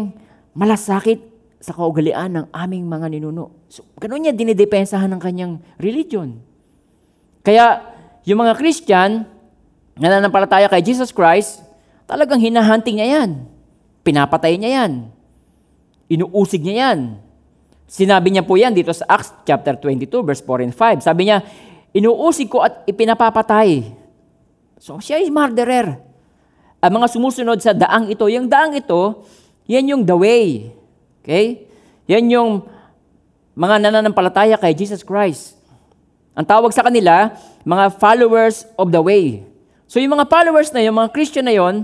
malasakit 0.58 1.22
sa 1.62 1.70
kaugalian 1.74 2.34
ng 2.34 2.46
aming 2.50 2.86
mga 2.86 3.06
ninuno. 3.14 3.54
So, 3.70 3.86
ganun 3.98 4.26
niya 4.26 4.34
dinidepensahan 4.34 5.10
ng 5.14 5.22
kanyang 5.22 5.62
religion. 5.78 6.42
Kaya, 7.46 7.82
yung 8.26 8.42
mga 8.42 8.58
Christian, 8.58 9.26
na 9.98 10.06
nananampalataya 10.06 10.70
kay 10.70 10.82
Jesus 10.82 11.10
Christ, 11.10 11.62
talagang 12.06 12.38
hinahunting 12.38 13.02
niya 13.02 13.22
yan. 13.22 13.30
Pinapatay 14.06 14.54
niya 14.54 14.82
yan. 14.82 15.10
Inuusig 16.08 16.64
niya 16.64 16.92
yan. 16.92 17.20
Sinabi 17.88 18.28
niya 18.32 18.44
po 18.44 18.56
yan 18.56 18.76
dito 18.76 18.92
sa 18.92 19.08
Acts 19.08 19.32
chapter 19.48 19.76
22, 19.76 20.08
verse 20.20 20.44
4 20.44 20.64
and 20.64 20.74
5. 20.76 21.04
Sabi 21.08 21.28
niya, 21.28 21.40
inuusig 21.96 22.48
ko 22.52 22.64
at 22.64 22.84
ipinapapatay. 22.84 23.84
So, 24.76 25.00
siya 25.00 25.20
ay 25.20 25.32
murderer. 25.32 25.96
Ang 26.84 26.92
mga 27.00 27.06
sumusunod 27.12 27.58
sa 27.60 27.72
daang 27.72 28.12
ito, 28.12 28.28
yung 28.28 28.46
daang 28.46 28.76
ito, 28.76 29.24
yan 29.68 29.88
yung 29.88 30.02
the 30.04 30.16
way. 30.16 30.72
Okay? 31.24 31.68
Yan 32.08 32.28
yung 32.28 32.50
mga 33.58 33.88
nananampalataya 33.88 34.56
kay 34.56 34.72
Jesus 34.72 35.04
Christ. 35.04 35.58
Ang 36.38 36.46
tawag 36.46 36.70
sa 36.70 36.86
kanila, 36.86 37.34
mga 37.66 37.98
followers 37.98 38.64
of 38.78 38.94
the 38.94 39.02
way. 39.02 39.42
So 39.90 39.98
yung 39.98 40.14
mga 40.14 40.30
followers 40.30 40.70
na 40.70 40.84
yun, 40.84 40.94
mga 40.94 41.10
Christian 41.10 41.48
na 41.48 41.56
yun, 41.56 41.82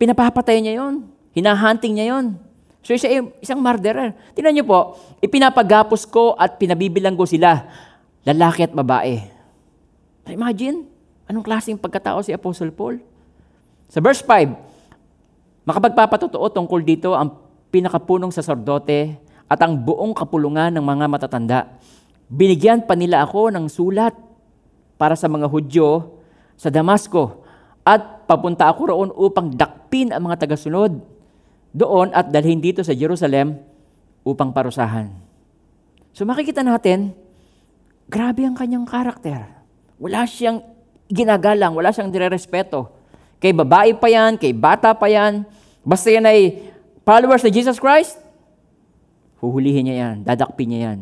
pinapapatay 0.00 0.64
niya 0.64 0.80
yun. 0.80 1.04
Hinahunting 1.36 1.98
niya 1.98 2.16
yun. 2.16 2.40
So 2.80 2.96
siya 2.96 3.12
ay 3.12 3.20
isang 3.44 3.60
murderer. 3.60 4.16
Tingnan 4.32 4.56
niyo 4.56 4.64
po, 4.64 4.96
ipinapagapos 5.20 6.08
ko 6.08 6.32
at 6.36 6.56
pinabibilang 6.56 7.16
sila, 7.28 7.68
lalaki 8.24 8.64
at 8.64 8.72
babae. 8.72 9.20
Imagine, 10.30 10.88
anong 11.28 11.44
klaseng 11.44 11.76
pagkatao 11.76 12.24
si 12.24 12.32
Apostle 12.32 12.72
Paul? 12.72 13.02
Sa 13.90 14.00
verse 14.00 14.24
5, 14.24 15.66
makapagpapatotoo 15.68 16.46
tungkol 16.54 16.80
dito 16.80 17.12
ang 17.12 17.36
pinakapunong 17.68 18.32
saserdote 18.32 19.18
at 19.50 19.58
ang 19.60 19.76
buong 19.76 20.14
kapulungan 20.14 20.72
ng 20.72 20.84
mga 20.84 21.06
matatanda. 21.10 21.60
Binigyan 22.30 22.86
pa 22.86 22.94
nila 22.94 23.26
ako 23.26 23.50
ng 23.50 23.66
sulat 23.66 24.14
para 24.94 25.18
sa 25.18 25.26
mga 25.26 25.50
Hudyo 25.50 26.16
sa 26.54 26.70
Damasco 26.70 27.42
at 27.82 28.24
papunta 28.30 28.70
ako 28.70 28.80
roon 28.94 29.10
upang 29.10 29.50
dakpin 29.50 30.14
ang 30.14 30.30
mga 30.30 30.46
tagasunod 30.46 31.19
doon 31.70 32.10
at 32.10 32.28
dalhin 32.30 32.58
dito 32.58 32.82
sa 32.82 32.94
Jerusalem 32.94 33.58
upang 34.26 34.50
parusahan. 34.50 35.10
So 36.10 36.26
makikita 36.26 36.66
natin, 36.66 37.14
grabe 38.10 38.42
ang 38.42 38.58
kanyang 38.58 38.86
karakter. 38.86 39.46
Wala 40.00 40.26
siyang 40.26 40.62
ginagalang, 41.06 41.74
wala 41.74 41.94
siyang 41.94 42.10
direrespeto. 42.10 42.90
Kay 43.40 43.54
babae 43.54 43.96
pa 43.96 44.10
yan, 44.10 44.36
kay 44.36 44.52
bata 44.52 44.92
pa 44.92 45.08
yan, 45.08 45.46
basta 45.80 46.12
yan 46.12 46.28
ay 46.28 46.70
followers 47.06 47.42
ni 47.46 47.50
Jesus 47.50 47.80
Christ, 47.80 48.20
huhulihin 49.40 49.88
niya 49.88 49.96
yan, 49.96 50.16
dadakpin 50.20 50.68
niya 50.68 50.80
yan, 50.92 50.98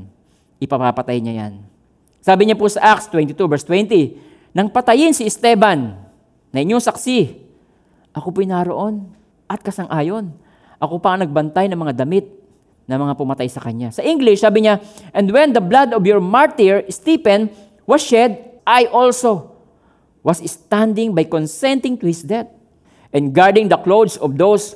ipapapatay 0.62 1.18
niya 1.18 1.34
yan. 1.46 1.52
Sabi 2.22 2.46
niya 2.46 2.54
po 2.54 2.70
sa 2.70 2.94
Acts 2.94 3.10
22 3.10 3.34
verse 3.50 3.66
20, 3.66 4.54
nang 4.54 4.70
patayin 4.70 5.10
si 5.10 5.26
Esteban, 5.26 5.98
na 6.48 6.58
inyong 6.64 6.80
saksi, 6.80 7.44
ako 8.16 8.32
po'y 8.32 8.48
naroon 8.48 9.04
at 9.46 9.60
kasang-ayon. 9.60 10.32
Ako 10.78 11.02
pa 11.02 11.14
ang 11.14 11.26
nagbantay 11.26 11.66
ng 11.66 11.78
mga 11.78 12.06
damit 12.06 12.30
na 12.88 12.96
mga 12.96 13.18
pumatay 13.18 13.50
sa 13.52 13.60
kanya. 13.60 13.92
Sa 13.92 14.00
English, 14.00 14.40
sabi 14.40 14.64
niya, 14.64 14.80
And 15.12 15.28
when 15.28 15.52
the 15.52 15.60
blood 15.60 15.92
of 15.92 16.06
your 16.08 16.22
martyr, 16.24 16.86
Stephen, 16.88 17.52
was 17.84 18.00
shed, 18.00 18.62
I 18.64 18.88
also 18.88 19.58
was 20.24 20.40
standing 20.44 21.12
by 21.12 21.28
consenting 21.28 22.00
to 22.00 22.08
his 22.08 22.24
death 22.24 22.48
and 23.12 23.36
guarding 23.36 23.68
the 23.68 23.76
clothes 23.80 24.16
of 24.20 24.40
those 24.40 24.72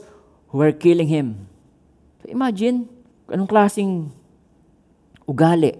who 0.53 0.61
were 0.61 0.77
killing 0.77 1.09
him. 1.09 1.49
So 2.21 2.29
imagine, 2.29 2.89
anong 3.29 3.49
klaseng 3.49 4.13
ugali. 5.25 5.77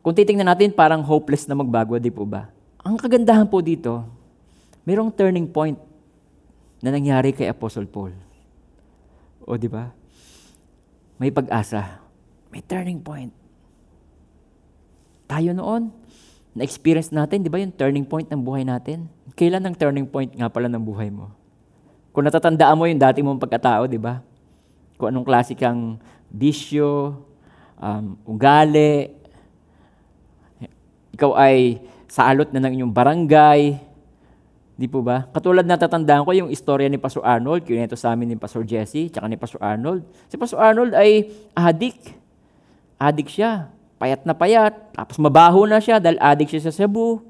Kung 0.00 0.16
titingnan 0.16 0.48
natin, 0.48 0.72
parang 0.72 1.04
hopeless 1.04 1.44
na 1.44 1.56
magbago, 1.56 1.96
di 2.00 2.12
po 2.12 2.24
ba? 2.24 2.48
Ang 2.80 2.96
kagandahan 2.96 3.48
po 3.48 3.60
dito, 3.60 4.04
mayroong 4.88 5.12
turning 5.12 5.48
point 5.48 5.76
na 6.80 6.88
nangyari 6.88 7.36
kay 7.36 7.52
Apostle 7.52 7.84
Paul. 7.84 8.29
O 9.50 9.58
di 9.58 9.66
ba? 9.66 9.90
May 11.18 11.34
pag-asa. 11.34 11.98
May 12.54 12.62
turning 12.62 13.02
point. 13.02 13.34
Tayo 15.26 15.50
noon, 15.50 15.90
na-experience 16.54 17.10
natin, 17.10 17.42
di 17.42 17.50
ba 17.50 17.58
yung 17.58 17.74
turning 17.74 18.06
point 18.06 18.30
ng 18.30 18.38
buhay 18.38 18.62
natin? 18.62 19.10
Kailan 19.34 19.66
ang 19.66 19.74
turning 19.74 20.06
point 20.06 20.30
nga 20.30 20.46
pala 20.46 20.70
ng 20.70 20.78
buhay 20.78 21.10
mo? 21.10 21.34
Kung 22.14 22.26
natatandaan 22.26 22.78
mo 22.78 22.86
yung 22.86 23.02
dati 23.02 23.22
mong 23.26 23.42
pagkatao, 23.42 23.90
di 23.90 23.98
ba? 23.98 24.22
Kung 24.94 25.10
anong 25.10 25.26
klase 25.26 25.58
kang 25.58 25.98
bisyo, 26.30 27.18
um, 27.78 28.14
ugali, 28.26 29.10
ikaw 31.14 31.34
ay 31.34 31.82
saalot 32.06 32.50
na 32.54 32.62
ng 32.62 32.78
inyong 32.78 32.94
barangay, 32.94 33.78
Di 34.80 34.88
po 34.88 35.04
ba? 35.04 35.28
Katulad 35.28 35.68
na 35.68 35.76
tatandaan 35.76 36.24
ko 36.24 36.32
yung 36.32 36.48
istorya 36.48 36.88
ni 36.88 36.96
Pastor 36.96 37.20
Arnold, 37.20 37.68
kinento 37.68 38.00
sa 38.00 38.16
amin 38.16 38.32
ni 38.32 38.36
Pastor 38.40 38.64
Jesse, 38.64 39.12
tsaka 39.12 39.28
ni 39.28 39.36
Pastor 39.36 39.60
Arnold. 39.60 40.08
Si 40.32 40.40
Pastor 40.40 40.56
Arnold 40.56 40.96
ay 40.96 41.28
adik. 41.52 42.16
Adik 42.96 43.28
siya. 43.28 43.68
Payat 44.00 44.24
na 44.24 44.32
payat. 44.32 44.72
Tapos 44.96 45.20
mabaho 45.20 45.68
na 45.68 45.84
siya 45.84 46.00
dahil 46.00 46.16
adik 46.16 46.48
siya 46.48 46.64
sa 46.64 46.72
Cebu. 46.72 47.20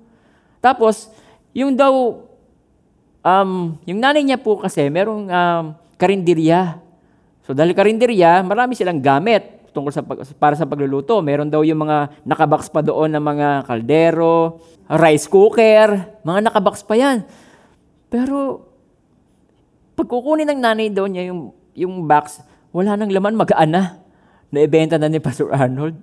Tapos, 0.62 1.10
yung 1.50 1.74
daw, 1.74 2.22
um, 3.26 3.74
yung 3.82 3.98
nanay 3.98 4.22
niya 4.22 4.38
po 4.38 4.62
kasi, 4.62 4.86
merong 4.86 5.26
um, 5.26 5.64
karinderya. 5.98 6.78
So 7.42 7.50
dahil 7.50 7.74
karinderya, 7.74 8.46
marami 8.46 8.78
silang 8.78 9.02
gamit 9.02 9.59
tungkol 9.70 9.94
sa 9.94 10.02
para 10.36 10.54
sa 10.58 10.66
pagluluto. 10.66 11.18
Meron 11.22 11.48
daw 11.48 11.62
yung 11.64 11.86
mga 11.86 12.22
nakabox 12.26 12.68
pa 12.68 12.82
doon 12.82 13.14
ng 13.14 13.24
mga 13.24 13.48
kaldero, 13.64 14.60
rice 14.90 15.30
cooker, 15.30 16.20
mga 16.26 16.50
nakabox 16.50 16.82
pa 16.82 16.98
yan. 16.98 17.22
Pero 18.10 18.66
pag 19.94 20.06
kukunin 20.10 20.48
ng 20.50 20.60
nanay 20.60 20.88
daw 20.90 21.06
niya 21.06 21.30
yung, 21.30 21.54
yung 21.76 21.94
box, 22.04 22.42
wala 22.74 22.94
nang 22.94 23.10
laman, 23.10 23.38
magaan 23.38 23.70
na. 23.70 23.82
Naibenta 24.50 24.98
na 24.98 25.06
ni 25.06 25.22
Pastor 25.22 25.54
Arnold. 25.54 25.94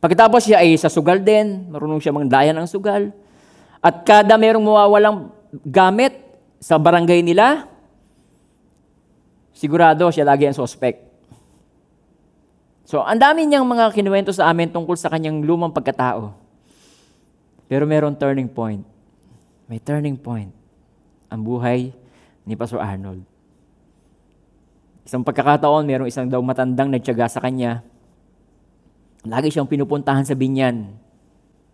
Pagkatapos 0.00 0.48
siya 0.48 0.64
ay 0.64 0.76
sa 0.80 0.88
sugal 0.88 1.20
din, 1.20 1.68
marunong 1.68 2.00
siya 2.00 2.12
mangdayan 2.12 2.56
ng 2.56 2.68
sugal. 2.68 3.12
At 3.80 4.04
kada 4.04 4.36
merong 4.36 4.64
mawawalang 4.64 5.32
gamit 5.64 6.16
sa 6.60 6.76
barangay 6.76 7.24
nila, 7.24 7.68
sigurado 9.56 10.08
siya 10.08 10.24
lagi 10.24 10.48
ang 10.48 10.56
suspect. 10.56 11.09
So, 12.90 13.06
ang 13.06 13.22
dami 13.22 13.46
niyang 13.46 13.62
mga 13.62 13.94
kinuwento 13.94 14.34
sa 14.34 14.50
amin 14.50 14.66
tungkol 14.66 14.98
sa 14.98 15.06
kanyang 15.06 15.46
lumang 15.46 15.70
pagkatao. 15.70 16.34
Pero 17.70 17.86
meron 17.86 18.18
turning 18.18 18.50
point. 18.50 18.82
May 19.70 19.78
turning 19.78 20.18
point 20.18 20.50
ang 21.30 21.38
buhay 21.38 21.94
ni 22.42 22.58
Pastor 22.58 22.82
Arnold. 22.82 23.22
Isang 25.06 25.22
pagkakataon, 25.22 25.86
merong 25.86 26.10
isang 26.10 26.26
daw 26.26 26.42
matandang 26.42 26.90
nagtyaga 26.90 27.30
sa 27.30 27.38
kanya. 27.38 27.86
Lagi 29.22 29.54
siyang 29.54 29.70
pinupuntahan 29.70 30.26
sa 30.26 30.34
binyan. 30.34 30.90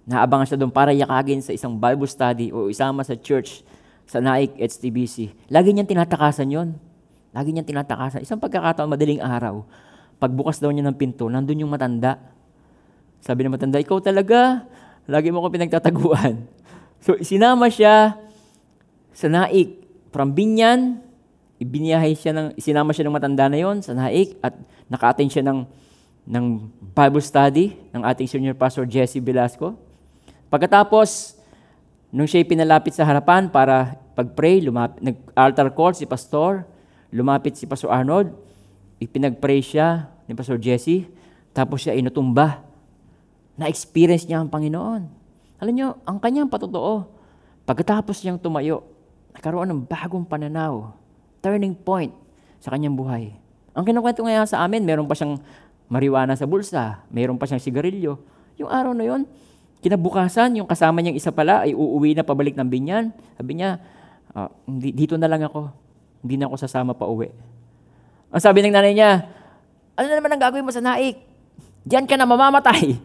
Naabangan 0.05 0.53
siya 0.53 0.61
doon 0.61 0.69
para 0.69 0.93
yakagin 0.93 1.41
sa 1.41 1.57
isang 1.57 1.81
Bible 1.81 2.13
study 2.13 2.53
o 2.53 2.69
isama 2.69 3.01
sa 3.01 3.17
church 3.17 3.65
sa 4.05 4.21
Naik 4.21 4.53
HTBC. 4.61 5.33
Lagi 5.49 5.73
niyang 5.73 5.89
tinatakasan 5.89 6.53
yon. 6.53 6.77
Lagi 7.33 7.57
niyang 7.57 7.65
tinatakasan. 7.65 8.21
Isang 8.21 8.37
pagkakataon, 8.37 8.93
madaling 8.93 9.25
araw, 9.25 9.65
pagbukas 10.17 10.61
daw 10.61 10.73
niya 10.73 10.87
ng 10.89 10.97
pinto, 10.97 11.29
nandun 11.29 11.67
yung 11.67 11.73
matanda. 11.73 12.19
Sabi 13.21 13.45
ng 13.45 13.55
matanda, 13.55 13.81
ikaw 13.81 14.01
talaga, 14.01 14.65
lagi 15.09 15.29
mo 15.33 15.45
ko 15.45 15.49
pinagtataguan. 15.53 16.35
So, 16.97 17.15
sinama 17.23 17.71
siya 17.71 18.19
sa 19.15 19.29
naik. 19.31 19.85
From 20.11 20.35
Binyan, 20.35 20.99
ibiniyahay 21.63 22.19
siya 22.19 22.35
ng, 22.35 22.47
sinama 22.59 22.91
siya 22.91 23.07
ng 23.07 23.15
matanda 23.15 23.47
na 23.47 23.63
yon 23.63 23.79
sa 23.79 23.95
naik 23.95 24.35
at 24.43 24.57
naka-attend 24.91 25.31
siya 25.31 25.45
ng, 25.47 25.63
ng 26.27 26.45
Bible 26.97 27.23
study 27.23 27.79
ng 27.95 28.03
ating 28.03 28.27
senior 28.27 28.59
pastor 28.59 28.89
Jesse 28.89 29.23
Velasco. 29.23 29.79
Pagkatapos, 30.51 31.39
nung 32.11 32.27
siya 32.27 32.43
pinalapit 32.43 32.97
sa 32.97 33.07
harapan 33.07 33.47
para 33.47 33.95
pag-pray, 34.17 34.65
lumapit, 34.65 34.99
nag-altar 35.05 35.71
call 35.77 35.93
si 35.93 36.09
pastor, 36.09 36.65
lumapit 37.13 37.55
si 37.55 37.69
Pastor 37.69 37.93
Arnold, 37.93 38.33
ipinag-pray 39.01 39.61
siya 39.61 40.09
ni 40.27 40.33
Pastor 40.33 40.61
Jesse, 40.61 41.09
tapos 41.57 41.85
siya 41.85 41.97
inutumba. 41.97 42.65
Na-experience 43.57 44.29
niya 44.29 44.45
ang 44.45 44.53
Panginoon. 44.53 45.03
Alam 45.57 45.73
niyo, 45.73 45.89
ang 46.05 46.21
kanyang 46.21 46.53
patotoo, 46.53 47.09
pagkatapos 47.65 48.21
niyang 48.21 48.37
tumayo, 48.37 48.85
nagkaroon 49.33 49.73
ng 49.73 49.81
bagong 49.89 50.29
pananaw, 50.29 50.93
turning 51.41 51.73
point 51.73 52.13
sa 52.61 52.69
kanyang 52.69 52.93
buhay. 52.93 53.33
Ang 53.73 53.85
kinukwento 53.89 54.21
ngayon 54.21 54.45
sa 54.45 54.61
amin, 54.65 54.85
meron 54.85 55.09
pa 55.09 55.17
siyang 55.17 55.41
marijuana 55.89 56.37
sa 56.37 56.45
bulsa, 56.45 57.05
meron 57.09 57.41
pa 57.41 57.49
siyang 57.49 57.61
sigarilyo. 57.61 58.21
Yung 58.61 58.69
araw 58.69 58.93
na 58.93 59.05
yon, 59.09 59.25
kinabukasan, 59.81 60.57
yung 60.61 60.69
kasama 60.69 61.01
niyang 61.01 61.17
isa 61.17 61.33
pala 61.33 61.65
ay 61.65 61.73
uuwi 61.73 62.17
na 62.17 62.25
pabalik 62.25 62.57
ng 62.57 62.69
binyan. 62.69 63.13
Sabi 63.37 63.61
niya, 63.61 63.81
ah, 64.37 64.53
dito 64.69 65.17
na 65.17 65.29
lang 65.29 65.45
ako. 65.45 65.73
Hindi 66.25 66.41
na 66.41 66.49
ako 66.49 66.57
sasama 66.61 66.93
pa 66.93 67.09
uwi. 67.09 67.33
Ang 68.31 68.43
sabi 68.43 68.63
ng 68.63 68.75
nanay 68.75 68.93
niya, 68.95 69.27
Ano 69.97 70.07
na 70.11 70.17
naman 70.19 70.31
ang 70.35 70.43
gagawin 70.43 70.67
mo 70.67 70.73
sa 70.75 70.83
naik? 70.83 71.23
Diyan 71.87 72.05
ka 72.05 72.19
na 72.19 72.27
mamamatay. 72.27 72.99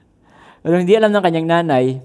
Pero 0.62 0.74
hindi 0.78 0.94
alam 0.94 1.10
ng 1.10 1.22
kanyang 1.22 1.48
nanay, 1.48 1.98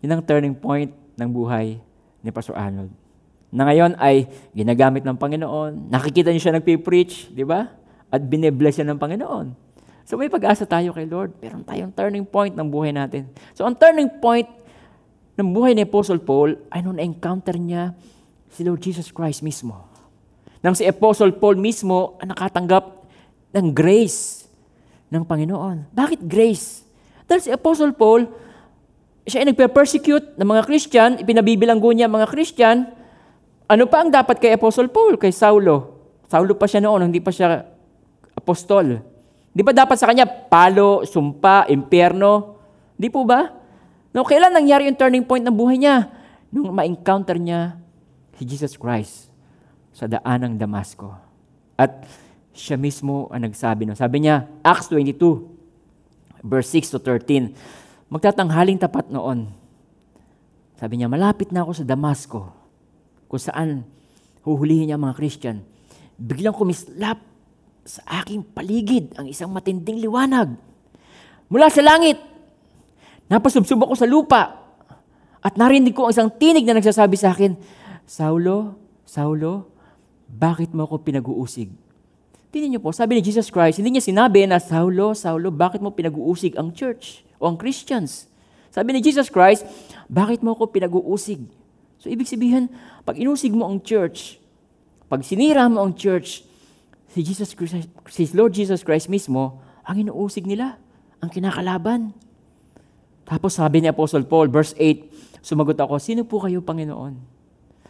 yun 0.00 0.10
ang 0.12 0.22
turning 0.24 0.56
point 0.56 0.92
ng 1.16 1.28
buhay 1.30 1.78
ni 2.24 2.30
Pastor 2.32 2.56
Arnold. 2.56 2.92
Na 3.54 3.68
ngayon 3.68 3.94
ay 4.00 4.26
ginagamit 4.56 5.06
ng 5.06 5.14
Panginoon, 5.14 5.92
nakikita 5.92 6.32
niyo 6.32 6.42
siya 6.42 6.56
nagpipreach, 6.58 7.30
di 7.30 7.46
ba? 7.46 7.70
At 8.10 8.20
binebless 8.24 8.80
siya 8.80 8.88
ng 8.88 8.98
Panginoon. 8.98 9.46
So 10.04 10.20
may 10.20 10.28
pag-asa 10.28 10.68
tayo 10.68 10.92
kay 10.92 11.08
Lord. 11.08 11.32
Meron 11.40 11.64
tayong 11.64 11.92
turning 11.96 12.28
point 12.28 12.52
ng 12.52 12.66
buhay 12.68 12.92
natin. 12.92 13.30
So 13.56 13.64
ang 13.64 13.78
turning 13.78 14.20
point 14.20 14.48
ng 15.40 15.48
buhay 15.48 15.72
ni 15.72 15.88
Apostle 15.88 16.20
Paul 16.20 16.60
ay 16.68 16.84
nung 16.84 17.00
na-encounter 17.00 17.56
niya 17.56 17.96
si 18.52 18.62
Lord 18.62 18.84
Jesus 18.84 19.08
Christ 19.10 19.40
mismo. 19.40 19.93
Nang 20.64 20.72
si 20.72 20.88
Apostle 20.88 21.36
Paul 21.36 21.60
mismo 21.60 22.16
ang 22.24 22.32
nakatanggap 22.32 23.04
ng 23.52 23.66
grace 23.76 24.48
ng 25.12 25.20
Panginoon. 25.20 25.92
Bakit 25.92 26.24
grace? 26.24 26.88
Dahil 27.28 27.44
si 27.44 27.50
Apostle 27.52 27.92
Paul, 27.92 28.24
siya 29.28 29.44
ay 29.44 29.52
nagpe-persecute 29.52 30.40
ng 30.40 30.48
mga 30.48 30.62
Christian, 30.64 31.10
ipinabibilanggo 31.20 31.92
niya 31.92 32.08
mga 32.08 32.32
Christian, 32.32 32.88
ano 33.68 33.84
pa 33.92 34.00
ang 34.00 34.08
dapat 34.08 34.40
kay 34.40 34.56
Apostle 34.56 34.88
Paul, 34.88 35.20
kay 35.20 35.36
Saulo? 35.36 36.00
Saulo 36.32 36.56
pa 36.56 36.64
siya 36.64 36.80
noon, 36.80 37.12
hindi 37.12 37.20
pa 37.20 37.28
siya 37.28 37.60
apostol. 38.32 39.04
Di 39.52 39.60
ba 39.60 39.76
dapat 39.76 40.00
sa 40.00 40.08
kanya 40.08 40.24
palo, 40.24 41.04
sumpa, 41.04 41.68
impyerno? 41.68 42.56
Di 42.96 43.12
po 43.12 43.28
ba? 43.28 43.52
No, 44.16 44.24
kailan 44.24 44.56
nangyari 44.56 44.88
yung 44.88 44.96
turning 44.96 45.28
point 45.28 45.44
ng 45.44 45.52
buhay 45.52 45.76
niya? 45.76 46.08
Nung 46.48 46.72
ma-encounter 46.72 47.36
niya 47.36 47.76
si 48.40 48.48
Jesus 48.48 48.80
Christ 48.80 49.33
sa 49.94 50.10
daan 50.10 50.42
ng 50.42 50.54
Damasco. 50.58 51.14
At 51.78 52.02
siya 52.50 52.74
mismo 52.74 53.30
ang 53.30 53.46
nagsabi. 53.46 53.86
No? 53.86 53.94
Sabi 53.94 54.26
niya, 54.26 54.50
Acts 54.66 54.90
22, 54.90 55.22
verse 56.42 56.68
6 56.74 56.98
to 56.98 56.98
13, 56.98 57.54
magtatanghaling 58.10 58.82
tapat 58.82 59.06
noon. 59.08 59.46
Sabi 60.74 60.98
niya, 60.98 61.06
malapit 61.06 61.54
na 61.54 61.62
ako 61.62 61.78
sa 61.78 61.84
Damasco, 61.86 62.50
kung 63.30 63.38
saan 63.40 63.86
huhulihin 64.42 64.90
niya 64.90 65.00
mga 65.00 65.16
Christian. 65.16 65.62
Biglang 66.18 66.54
kumislap 66.54 67.18
sa 67.84 68.22
aking 68.22 68.44
paligid 68.54 69.14
ang 69.16 69.26
isang 69.26 69.50
matinding 69.50 69.98
liwanag. 70.02 70.54
Mula 71.48 71.68
sa 71.68 71.84
langit, 71.84 72.20
napasubsob 73.28 73.82
ako 73.82 73.94
sa 73.96 74.08
lupa 74.08 74.42
at 75.44 75.54
narinig 75.60 75.92
ko 75.92 76.08
ang 76.08 76.12
isang 76.12 76.30
tinig 76.32 76.64
na 76.64 76.80
nagsasabi 76.80 77.16
sa 77.18 77.36
akin, 77.36 77.56
Saulo, 78.08 78.76
Saulo, 79.04 79.73
bakit 80.34 80.74
mo 80.74 80.82
ako 80.82 81.06
pinag-uusig? 81.06 81.70
Tingnan 82.50 82.78
niyo 82.78 82.82
po, 82.82 82.90
sabi 82.90 83.18
ni 83.18 83.22
Jesus 83.22 83.50
Christ, 83.50 83.78
hindi 83.78 83.94
niya 83.94 84.02
sinabi 84.02 84.46
na, 84.46 84.58
Saulo, 84.58 85.14
Saulo, 85.14 85.54
bakit 85.54 85.78
mo 85.78 85.94
pinag-uusig 85.94 86.58
ang 86.58 86.74
church 86.74 87.22
o 87.38 87.46
ang 87.46 87.58
Christians? 87.58 88.26
Sabi 88.74 88.94
ni 88.94 89.00
Jesus 89.02 89.30
Christ, 89.30 89.62
bakit 90.10 90.42
mo 90.42 90.54
ako 90.54 90.70
pinag-uusig? 90.74 91.42
So, 92.02 92.10
ibig 92.10 92.26
sabihin, 92.26 92.66
pag 93.06 93.14
inusig 93.14 93.54
mo 93.54 93.70
ang 93.70 93.78
church, 93.78 94.42
pag 95.06 95.22
sinira 95.22 95.70
mo 95.70 95.86
ang 95.86 95.94
church, 95.94 96.42
si 97.14 97.22
Jesus 97.22 97.54
Christ, 97.54 97.86
si 98.10 98.22
Lord 98.34 98.50
Jesus 98.50 98.82
Christ 98.82 99.06
mismo, 99.06 99.62
ang 99.86 100.02
inuusig 100.02 100.42
nila, 100.42 100.82
ang 101.22 101.30
kinakalaban. 101.30 102.10
Tapos 103.22 103.56
sabi 103.56 103.80
ni 103.80 103.88
Apostle 103.88 104.26
Paul, 104.26 104.50
verse 104.50 104.74
8, 104.76 105.40
sumagot 105.40 105.78
ako, 105.78 106.02
sino 106.02 106.26
po 106.26 106.42
kayo, 106.42 106.60
Panginoon? 106.60 107.14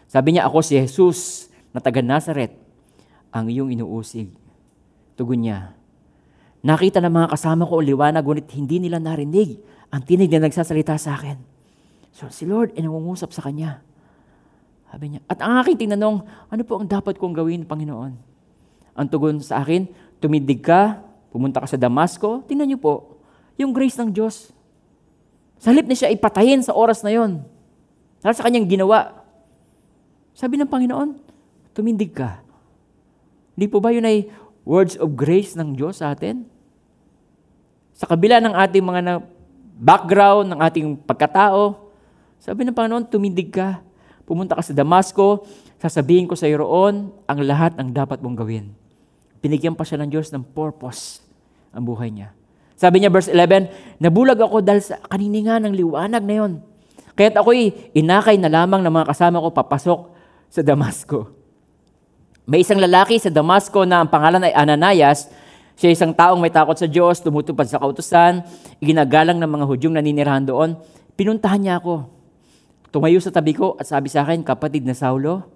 Sabi 0.07 0.37
niya, 0.37 0.47
ako 0.47 0.61
si 0.61 0.77
Jesus 0.79 1.49
na 1.75 1.83
taga 1.83 1.99
Nazareth, 2.01 2.55
ang 3.35 3.51
iyong 3.51 3.75
inuusig. 3.75 4.31
Tugon 5.19 5.43
niya, 5.43 5.75
nakita 6.63 7.03
ng 7.03 7.11
mga 7.11 7.29
kasama 7.35 7.67
ko 7.67 7.83
liwanag, 7.83 8.23
ngunit 8.23 8.47
hindi 8.55 8.79
nila 8.79 9.03
narinig 9.03 9.59
ang 9.91 10.03
tinig 10.07 10.31
na 10.31 10.47
nagsasalita 10.47 10.95
sa 10.95 11.19
akin. 11.19 11.39
So 12.15 12.31
si 12.31 12.47
Lord 12.47 12.79
ay 12.79 12.87
nangungusap 12.87 13.35
sa 13.35 13.43
kanya. 13.43 13.83
Sabi 14.91 15.19
niya, 15.19 15.21
at 15.27 15.43
ang 15.43 15.59
aking 15.59 15.87
tinanong, 15.87 16.23
ano 16.23 16.63
po 16.63 16.79
ang 16.79 16.87
dapat 16.87 17.19
kong 17.19 17.35
gawin, 17.35 17.67
Panginoon? 17.67 18.15
Ang 18.95 19.07
tugon 19.11 19.43
sa 19.43 19.67
akin, 19.67 19.91
tumindig 20.23 20.63
ka, 20.63 21.03
pumunta 21.35 21.59
ka 21.59 21.67
sa 21.67 21.75
Damasco, 21.75 22.47
tingnan 22.47 22.71
niyo 22.71 22.79
po, 22.79 23.19
yung 23.59 23.75
grace 23.75 23.99
ng 23.99 24.15
Diyos. 24.15 24.55
Sa 25.59 25.75
na 25.75 25.95
siya 25.95 26.15
ipatayin 26.15 26.63
sa 26.63 26.75
oras 26.75 27.03
na 27.03 27.11
yon, 27.11 27.43
dahil 28.23 28.35
sa 28.39 28.47
kanyang 28.47 28.71
ginawa, 28.71 29.27
sabi 30.35 30.59
ng 30.59 30.71
Panginoon, 30.71 31.11
tumindig 31.75 32.15
ka. 32.15 32.41
Hindi 33.59 33.67
po 33.67 33.83
ba 33.83 33.91
yun 33.91 34.07
ay 34.07 34.31
words 34.63 34.95
of 34.97 35.19
grace 35.19 35.59
ng 35.59 35.75
Diyos 35.75 36.01
sa 36.01 36.15
atin? 36.15 36.47
Sa 37.95 38.07
kabila 38.07 38.39
ng 38.43 38.55
ating 38.55 38.83
mga 38.83 39.01
na 39.03 39.15
background, 39.79 40.55
ng 40.55 40.61
ating 40.63 40.87
pagkatao, 41.03 41.91
sabi 42.39 42.67
ng 42.67 42.75
Panginoon, 42.75 43.07
tumindig 43.11 43.51
ka. 43.51 43.83
Pumunta 44.25 44.57
ka 44.57 44.63
sa 44.65 44.75
Damasco, 44.75 45.45
sasabihin 45.79 46.25
ko 46.25 46.35
sa 46.39 46.49
iyo 46.49 46.65
roon 46.65 47.13
ang 47.29 47.39
lahat 47.45 47.77
ng 47.77 47.93
dapat 47.93 48.25
mong 48.25 48.41
gawin. 48.41 48.73
Binigyan 49.45 49.77
pa 49.77 49.85
siya 49.85 50.01
ng 50.01 50.09
Diyos 50.09 50.33
ng 50.33 50.41
purpose 50.41 51.21
ang 51.75 51.85
buhay 51.85 52.09
niya. 52.09 52.33
Sabi 52.75 53.01
niya, 53.01 53.13
verse 53.13 53.31
11, 53.31 54.01
Nabulag 54.03 54.41
ako 54.41 54.65
dahil 54.65 54.83
sa 54.83 54.99
kanininga 55.07 55.63
ng 55.63 55.75
liwanag 55.77 56.23
na 56.25 56.35
yon. 56.35 56.53
Kaya't 57.15 57.39
ako'y 57.39 57.95
inakay 57.95 58.35
na 58.41 58.51
lamang 58.51 58.83
ng 58.83 58.91
mga 58.91 59.07
kasama 59.15 59.39
ko 59.39 59.55
papasok 59.55 60.01
sa 60.51 60.61
Damasco. 60.67 61.44
May 62.45 62.61
isang 62.61 62.77
lalaki 62.77 63.17
sa 63.17 63.33
Damasco 63.33 63.89
na 63.89 64.05
ang 64.05 64.09
pangalan 64.13 64.45
ay 64.45 64.53
Ananias. 64.53 65.33
Siya 65.81 65.91
isang 65.91 66.13
taong 66.13 66.39
may 66.39 66.53
takot 66.53 66.77
sa 66.77 66.85
Diyos, 66.85 67.25
tumutupad 67.25 67.65
sa 67.65 67.81
kautusan, 67.81 68.45
iginagalang 68.85 69.41
ng 69.41 69.49
mga 69.49 69.65
hudyong 69.65 69.97
naninirahan 69.97 70.45
doon. 70.45 70.77
Pinuntahan 71.17 71.59
niya 71.59 71.81
ako. 71.81 72.05
Tumayo 72.93 73.19
sa 73.19 73.33
tabi 73.33 73.57
ko 73.57 73.75
at 73.81 73.89
sabi 73.89 74.13
sa 74.13 74.23
akin, 74.23 74.45
kapatid 74.45 74.85
na 74.87 74.95
Saulo, 74.95 75.51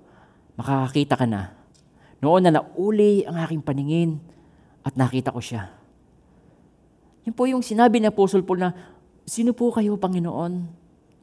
makakakita 0.59 1.14
ka 1.14 1.29
na 1.29 1.59
Noon 2.18 2.42
na 2.42 2.51
nauli 2.51 3.22
ang 3.22 3.38
aking 3.38 3.62
paningin 3.62 4.18
at 4.83 4.98
nakita 4.98 5.31
ko 5.31 5.38
siya. 5.38 5.70
Yan 7.27 7.35
po 7.35 7.46
yung 7.46 7.62
sinabi 7.62 8.03
ni 8.03 8.11
Apostle 8.11 8.42
Paul 8.42 8.59
na, 8.59 8.70
Sino 9.29 9.53
po 9.53 9.70
kayo, 9.70 10.01
Panginoon? 10.01 10.64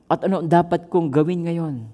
At 0.07 0.23
ano 0.23 0.45
ang 0.45 0.47
dapat 0.47 0.87
kong 0.93 1.09
gawin 1.09 1.49
ngayon? 1.49 1.89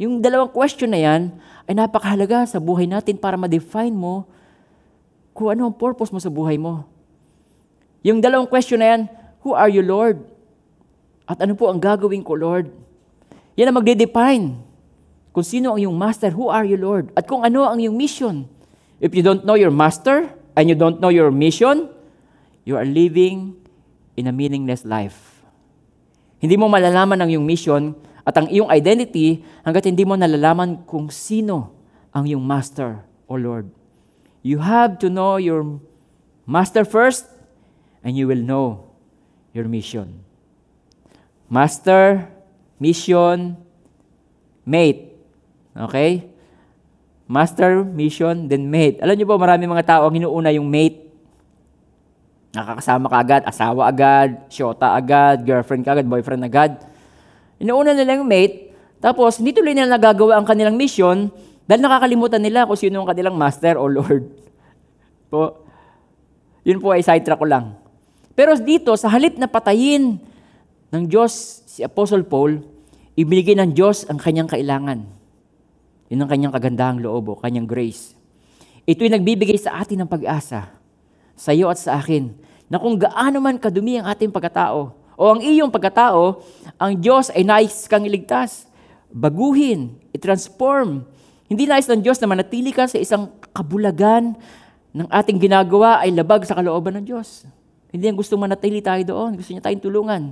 Yung 0.00 0.20
dalawang 0.20 0.52
question 0.52 0.92
na 0.92 1.00
yan 1.00 1.34
ay 1.66 1.74
napakahalaga 1.76 2.46
sa 2.46 2.62
buhay 2.62 2.86
natin 2.86 3.16
para 3.16 3.36
ma-define 3.36 3.92
mo 3.92 4.28
kung 5.32 5.52
ano 5.52 5.68
ang 5.68 5.74
purpose 5.74 6.12
mo 6.12 6.20
sa 6.20 6.28
buhay 6.28 6.60
mo. 6.60 6.84
Yung 8.04 8.20
dalawang 8.20 8.48
question 8.48 8.80
na 8.80 8.88
yan, 8.96 9.02
Who 9.42 9.58
are 9.58 9.70
you, 9.70 9.82
Lord? 9.82 10.22
At 11.26 11.42
ano 11.42 11.58
po 11.58 11.66
ang 11.66 11.82
gagawin 11.82 12.22
ko, 12.22 12.38
Lord? 12.38 12.70
Yan 13.58 13.70
ang 13.70 13.82
magde-define 13.82 14.54
kung 15.34 15.46
sino 15.46 15.74
ang 15.74 15.78
iyong 15.82 15.98
master, 15.98 16.30
who 16.30 16.46
are 16.46 16.62
you, 16.62 16.78
Lord? 16.78 17.10
At 17.18 17.26
kung 17.26 17.42
ano 17.42 17.66
ang 17.66 17.82
iyong 17.82 17.94
mission. 17.98 18.46
If 19.02 19.18
you 19.18 19.22
don't 19.26 19.42
know 19.42 19.58
your 19.58 19.74
master 19.74 20.30
and 20.54 20.70
you 20.70 20.78
don't 20.78 21.02
know 21.02 21.10
your 21.10 21.34
mission, 21.34 21.90
you 22.62 22.78
are 22.78 22.86
living 22.86 23.58
in 24.14 24.30
a 24.30 24.34
meaningless 24.34 24.86
life. 24.86 25.42
Hindi 26.38 26.54
mo 26.54 26.70
malalaman 26.70 27.18
ang 27.18 27.28
iyong 27.30 27.46
mission 27.46 27.98
at 28.22 28.34
ang 28.38 28.46
iyong 28.46 28.70
identity 28.70 29.42
hanggat 29.66 29.90
hindi 29.90 30.06
mo 30.06 30.14
nalalaman 30.14 30.86
kung 30.86 31.10
sino 31.10 31.74
ang 32.14 32.26
iyong 32.26 32.42
master 32.42 33.02
o 33.26 33.34
Lord. 33.34 33.66
You 34.42 34.62
have 34.62 34.98
to 35.02 35.10
know 35.10 35.38
your 35.38 35.78
master 36.46 36.82
first 36.86 37.26
and 38.02 38.14
you 38.14 38.26
will 38.26 38.42
know 38.42 38.94
your 39.54 39.66
mission. 39.70 40.22
Master, 41.46 42.26
mission, 42.78 43.58
mate. 44.66 45.14
Okay? 45.74 46.26
Master, 47.28 47.86
mission, 47.86 48.50
then 48.50 48.66
mate. 48.68 48.98
Alam 49.00 49.14
niyo 49.16 49.26
po, 49.30 49.38
marami 49.38 49.64
mga 49.64 49.86
tao 49.86 50.10
ang 50.10 50.14
inuuna 50.16 50.52
yung 50.52 50.66
mate. 50.66 51.12
Nakakasama 52.52 53.08
ka 53.08 53.18
agad, 53.24 53.42
asawa 53.48 53.88
agad, 53.88 54.44
syota 54.52 54.92
agad, 54.92 55.40
girlfriend 55.40 55.86
ka 55.86 55.96
agad, 55.96 56.04
boyfriend 56.04 56.44
agad. 56.44 56.91
Inuuna 57.62 57.94
nila 57.94 58.18
yung 58.18 58.26
mate, 58.26 58.74
tapos 58.98 59.38
hindi 59.38 59.54
tuloy 59.54 59.70
nila 59.70 59.94
nagagawa 59.94 60.42
ang 60.42 60.46
kanilang 60.46 60.74
mission 60.74 61.30
dahil 61.62 61.78
nakakalimutan 61.78 62.42
nila 62.42 62.66
kung 62.66 62.74
sino 62.74 63.02
ang 63.02 63.08
kanilang 63.08 63.38
master 63.38 63.78
o 63.78 63.86
Lord. 63.86 64.26
po. 65.30 65.62
Yun 66.66 66.82
po 66.82 66.90
ay 66.90 67.06
sidetrack 67.06 67.38
ko 67.38 67.46
lang. 67.46 67.78
Pero 68.34 68.58
dito, 68.58 68.90
sa 68.98 69.06
halip 69.10 69.38
na 69.38 69.46
patayin 69.46 70.18
ng 70.90 71.02
Diyos 71.06 71.62
si 71.66 71.80
Apostle 71.86 72.26
Paul, 72.26 72.62
ibinigay 73.14 73.54
ng 73.58 73.72
Diyos 73.72 74.04
ang 74.10 74.18
kanyang 74.18 74.50
kailangan. 74.50 75.06
Yun 76.12 76.20
ang 76.22 76.30
kanyang 76.30 76.52
kagandahang 76.52 76.98
loob 77.00 77.32
o 77.32 77.40
kanyang 77.40 77.64
grace. 77.64 78.12
Ito'y 78.84 79.08
nagbibigay 79.08 79.56
sa 79.56 79.78
atin 79.78 80.04
ng 80.04 80.10
pag-asa, 80.10 80.68
sa 81.38 81.50
iyo 81.54 81.70
at 81.70 81.78
sa 81.78 81.96
akin, 81.96 82.34
na 82.66 82.82
kung 82.82 82.98
gaano 82.98 83.38
man 83.38 83.56
kadumi 83.56 83.98
ang 83.98 84.10
ating 84.10 84.28
pagkatao, 84.28 85.01
o 85.22 85.38
ang 85.38 85.38
iyong 85.38 85.70
pagkatao, 85.70 86.42
ang 86.82 86.98
Diyos 86.98 87.30
ay 87.30 87.46
nais 87.46 87.86
kang 87.86 88.02
iligtas, 88.02 88.66
baguhin, 89.14 89.94
i-transform. 90.10 91.06
Hindi 91.46 91.70
nais 91.70 91.86
ng 91.86 92.02
Diyos 92.02 92.18
na 92.18 92.26
manatili 92.26 92.74
ka 92.74 92.90
sa 92.90 92.98
isang 92.98 93.30
kabulagan 93.54 94.34
ng 94.90 95.06
ating 95.06 95.38
ginagawa 95.38 96.02
ay 96.02 96.10
labag 96.10 96.42
sa 96.42 96.58
kalooban 96.58 96.98
ng 96.98 97.06
Diyos. 97.06 97.46
Hindi 97.94 98.10
niya 98.10 98.18
gusto 98.18 98.34
manatili 98.34 98.82
tayo 98.82 98.98
doon. 99.06 99.38
Gusto 99.38 99.54
niya 99.54 99.62
tayong 99.62 99.84
tulungan. 99.84 100.22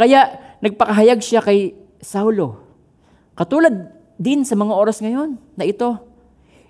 Kaya 0.00 0.32
nagpakahayag 0.64 1.20
siya 1.20 1.44
kay 1.44 1.76
Saulo. 2.00 2.64
Katulad 3.36 3.92
din 4.16 4.48
sa 4.48 4.56
mga 4.56 4.72
oras 4.72 5.02
ngayon 5.04 5.36
na 5.60 5.68
ito, 5.68 5.98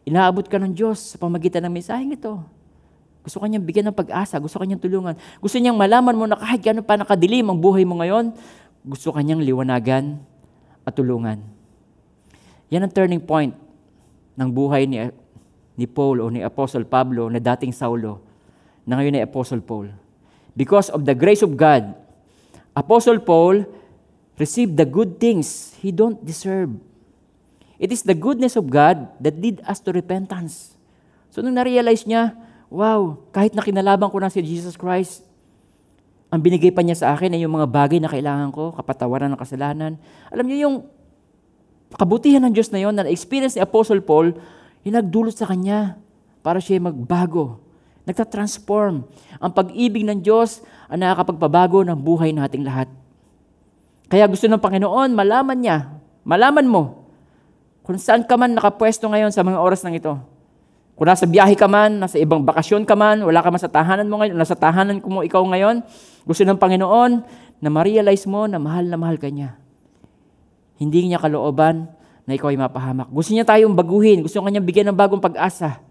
inaabot 0.02 0.44
ka 0.50 0.58
ng 0.58 0.74
Diyos 0.74 1.14
sa 1.14 1.16
pamagitan 1.20 1.62
ng 1.62 1.72
mensaheng 1.78 2.10
ito. 2.10 2.42
Gusto 3.24 3.40
kanyang 3.40 3.64
bigyan 3.64 3.88
ng 3.88 3.96
pag-asa, 3.96 4.36
gusto 4.36 4.60
kanyang 4.60 4.84
tulungan. 4.84 5.16
Gusto 5.40 5.56
niyang 5.56 5.80
malaman 5.80 6.12
mo 6.12 6.28
na 6.28 6.36
kahit 6.36 6.60
gano'n 6.60 6.84
pa 6.84 7.00
nakadilim 7.00 7.48
ang 7.48 7.56
buhay 7.56 7.88
mo 7.88 7.96
ngayon, 8.04 8.36
gusto 8.84 9.08
kanyang 9.16 9.40
liwanagan 9.40 10.20
at 10.84 10.92
tulungan. 10.92 11.40
Yan 12.68 12.84
ang 12.84 12.92
turning 12.92 13.24
point 13.24 13.56
ng 14.36 14.48
buhay 14.52 14.84
ni, 14.84 15.00
ni 15.72 15.88
Paul 15.88 16.20
o 16.20 16.28
ni 16.28 16.44
Apostle 16.44 16.84
Pablo 16.84 17.32
na 17.32 17.40
dating 17.40 17.72
Saulo, 17.72 18.20
na 18.84 19.00
ngayon 19.00 19.16
ay 19.16 19.24
Apostle 19.24 19.64
Paul. 19.64 19.88
Because 20.52 20.92
of 20.92 21.08
the 21.08 21.16
grace 21.16 21.40
of 21.40 21.56
God, 21.56 21.96
Apostle 22.76 23.24
Paul 23.24 23.64
received 24.36 24.76
the 24.76 24.84
good 24.84 25.16
things 25.16 25.72
he 25.80 25.88
don't 25.88 26.20
deserve. 26.20 26.76
It 27.80 27.88
is 27.88 28.04
the 28.04 28.14
goodness 28.14 28.54
of 28.54 28.68
God 28.68 29.08
that 29.18 29.40
lead 29.40 29.64
us 29.64 29.80
to 29.82 29.90
repentance. 29.96 30.76
So 31.32 31.40
nung 31.42 31.56
na-realize 31.56 32.04
niya, 32.04 32.36
wow, 32.74 33.14
kahit 33.30 33.54
na 33.54 33.62
kinalaban 33.62 34.10
ko 34.10 34.18
na 34.18 34.26
si 34.26 34.42
Jesus 34.42 34.74
Christ, 34.74 35.22
ang 36.34 36.42
binigay 36.42 36.74
pa 36.74 36.82
niya 36.82 36.98
sa 36.98 37.06
akin 37.14 37.30
ay 37.30 37.46
yung 37.46 37.54
mga 37.54 37.70
bagay 37.70 38.02
na 38.02 38.10
kailangan 38.10 38.50
ko, 38.50 38.74
kapatawaran 38.74 39.30
ng 39.30 39.38
kasalanan. 39.38 39.94
Alam 40.34 40.50
niyo 40.50 40.58
yung 40.66 40.76
kabutihan 41.94 42.42
ng 42.42 42.50
Diyos 42.50 42.74
na 42.74 42.82
yon 42.82 42.98
na 42.98 43.06
experience 43.06 43.54
ni 43.54 43.62
Apostle 43.62 44.02
Paul, 44.02 44.34
yung 44.82 45.30
sa 45.30 45.46
kanya 45.46 46.02
para 46.42 46.58
siya 46.58 46.82
magbago. 46.82 47.62
Nagtatransform. 48.04 49.06
Ang 49.40 49.52
pag-ibig 49.54 50.04
ng 50.04 50.20
Diyos 50.20 50.60
ang 50.90 51.00
nakakapagpabago 51.00 51.86
ng 51.86 51.96
buhay 51.96 52.36
nating 52.36 52.66
lahat. 52.66 52.90
Kaya 54.12 54.28
gusto 54.28 54.44
ng 54.44 54.60
Panginoon, 54.60 55.16
malaman 55.16 55.56
niya, 55.56 55.78
malaman 56.26 56.68
mo, 56.68 57.08
kung 57.80 57.96
saan 57.96 58.26
ka 58.28 58.36
man 58.36 58.52
nakapwesto 58.52 59.08
ngayon 59.08 59.32
sa 59.32 59.40
mga 59.40 59.56
oras 59.56 59.80
ng 59.86 59.96
ito. 59.96 60.33
Kung 60.94 61.10
nasa 61.10 61.26
biyahe 61.26 61.58
ka 61.58 61.66
man, 61.66 61.98
nasa 61.98 62.22
ibang 62.22 62.46
bakasyon 62.46 62.86
ka 62.86 62.94
man, 62.94 63.26
wala 63.26 63.42
ka 63.42 63.50
man 63.50 63.58
sa 63.58 63.66
tahanan 63.66 64.06
mo 64.06 64.22
ngayon, 64.22 64.38
nasa 64.38 64.54
tahanan 64.54 65.02
mo 65.02 65.26
ikaw 65.26 65.42
ngayon, 65.42 65.82
gusto 66.22 66.46
ng 66.46 66.54
Panginoon 66.54 67.12
na 67.58 67.68
ma-realize 67.68 68.30
mo 68.30 68.46
na 68.46 68.62
mahal 68.62 68.86
na 68.86 68.94
mahal 68.94 69.18
ka 69.18 69.26
niya. 69.26 69.58
Hindi 70.78 71.10
niya 71.10 71.18
kalooban 71.18 71.90
na 72.24 72.32
ikaw 72.38 72.50
ay 72.50 72.58
mapahamak. 72.58 73.10
Gusto 73.10 73.34
niya 73.34 73.42
tayong 73.42 73.74
baguhin. 73.74 74.22
Gusto 74.22 74.38
niya 74.42 74.62
bigyan 74.62 74.90
ng 74.90 74.98
bagong 74.98 75.22
pag-asa. 75.22 75.82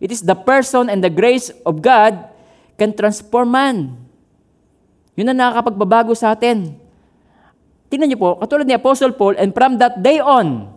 It 0.00 0.12
is 0.12 0.20
the 0.24 0.36
person 0.36 0.92
and 0.92 1.00
the 1.00 1.12
grace 1.12 1.52
of 1.64 1.80
God 1.80 2.32
can 2.76 2.92
transform 2.92 3.52
man. 3.52 3.76
Yun 5.16 5.32
ang 5.32 5.38
nakakapagbabago 5.40 6.12
sa 6.12 6.36
atin. 6.36 6.76
Tingnan 7.88 8.12
niyo 8.12 8.20
po, 8.20 8.36
katulad 8.36 8.68
ni 8.68 8.76
Apostle 8.76 9.16
Paul, 9.16 9.38
and 9.40 9.54
from 9.56 9.80
that 9.80 9.96
day 10.02 10.20
on, 10.20 10.68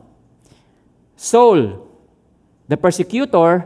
Saul, 1.20 1.89
the 2.70 2.78
persecutor, 2.78 3.66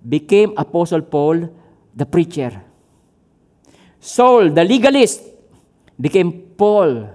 became 0.00 0.56
Apostle 0.56 1.04
Paul, 1.04 1.52
the 1.92 2.08
preacher. 2.08 2.64
Saul, 4.00 4.48
the 4.56 4.64
legalist, 4.64 5.20
became 6.00 6.32
Paul, 6.56 7.12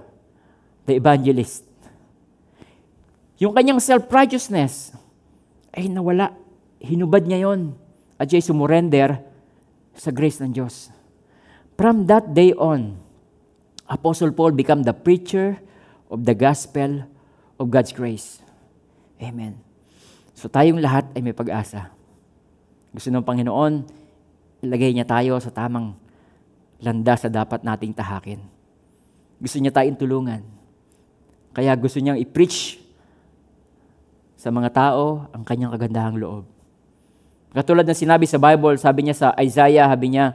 the 0.86 0.94
evangelist. 0.94 1.66
Yung 3.42 3.50
kanyang 3.50 3.82
self-righteousness 3.82 4.94
ay 5.74 5.90
nawala. 5.90 6.30
Hinubad 6.78 7.26
niya 7.26 7.50
yon 7.50 7.74
at 8.20 8.30
siya 8.30 8.44
sumurrender 8.44 9.18
sa 9.96 10.12
grace 10.12 10.38
ng 10.38 10.52
Diyos. 10.52 10.92
From 11.74 12.06
that 12.06 12.36
day 12.36 12.54
on, 12.54 12.94
Apostle 13.88 14.30
Paul 14.36 14.52
became 14.52 14.84
the 14.84 14.94
preacher 14.94 15.58
of 16.12 16.28
the 16.28 16.36
gospel 16.36 17.08
of 17.58 17.72
God's 17.72 17.90
grace. 17.90 18.38
Amen. 19.18 19.63
So 20.34 20.50
tayong 20.50 20.82
lahat 20.82 21.08
ay 21.14 21.22
may 21.22 21.32
pag-asa. 21.32 21.94
Gusto 22.90 23.10
ng 23.10 23.22
Panginoon, 23.22 23.86
ilagay 24.66 24.90
niya 24.90 25.06
tayo 25.06 25.38
sa 25.38 25.50
tamang 25.50 25.94
landas 26.82 27.22
sa 27.22 27.30
dapat 27.30 27.62
nating 27.62 27.94
tahakin. 27.94 28.42
Gusto 29.38 29.58
niya 29.58 29.74
tayong 29.74 29.98
tulungan. 29.98 30.42
Kaya 31.54 31.70
gusto 31.78 32.02
niyang 32.02 32.18
i-preach 32.18 32.82
sa 34.34 34.50
mga 34.50 34.74
tao 34.74 35.30
ang 35.30 35.46
kanyang 35.46 35.72
kagandahang 35.72 36.18
loob. 36.18 36.44
Katulad 37.54 37.86
ng 37.86 37.94
sinabi 37.94 38.26
sa 38.26 38.36
Bible, 38.42 38.74
sabi 38.82 39.06
niya 39.06 39.14
sa 39.14 39.28
Isaiah, 39.38 39.86
sabi 39.86 40.10
niya, 40.10 40.34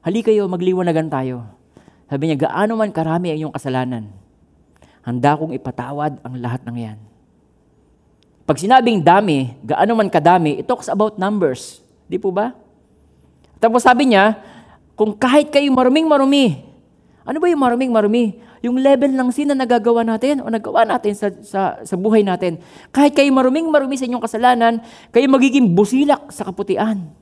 hali 0.00 0.24
kayo, 0.24 0.48
magliwanagan 0.48 1.12
tayo. 1.12 1.44
Sabi 2.08 2.32
niya, 2.32 2.48
gaano 2.48 2.80
man 2.80 2.88
karami 2.88 3.36
ang 3.36 3.38
iyong 3.44 3.54
kasalanan, 3.54 4.08
handa 5.04 5.36
kong 5.36 5.52
ipatawad 5.52 6.24
ang 6.24 6.34
lahat 6.40 6.64
ng 6.64 6.76
yan. 6.80 6.98
Pag 8.44 8.60
sinabing 8.60 9.00
dami, 9.00 9.56
gaano 9.64 9.96
man 9.96 10.12
kadami, 10.12 10.60
it 10.60 10.68
talks 10.68 10.92
about 10.92 11.16
numbers. 11.16 11.80
Di 12.04 12.20
po 12.20 12.28
ba? 12.28 12.52
Tapos 13.56 13.80
sabi 13.80 14.12
niya, 14.12 14.36
kung 14.92 15.16
kahit 15.16 15.48
kayo 15.48 15.72
maruming 15.72 16.04
marumi, 16.04 16.60
ano 17.24 17.40
ba 17.40 17.48
yung 17.48 17.62
maruming 17.64 17.88
marumi? 17.88 18.24
Yung 18.60 18.80
level 18.80 19.12
ng 19.12 19.28
sin 19.32 19.48
na 19.48 19.56
nagagawa 19.56 20.04
natin 20.04 20.40
o 20.40 20.48
nagawa 20.48 20.84
natin 20.88 21.12
sa, 21.16 21.28
sa, 21.44 21.60
sa 21.84 21.96
buhay 21.96 22.24
natin. 22.24 22.60
Kahit 22.92 23.16
kayo 23.16 23.28
maruming 23.32 23.68
marumi 23.68 23.96
sa 23.96 24.08
inyong 24.08 24.24
kasalanan, 24.24 24.80
kayo 25.12 25.24
magiging 25.28 25.72
busilak 25.72 26.32
sa 26.32 26.48
kaputian. 26.48 27.12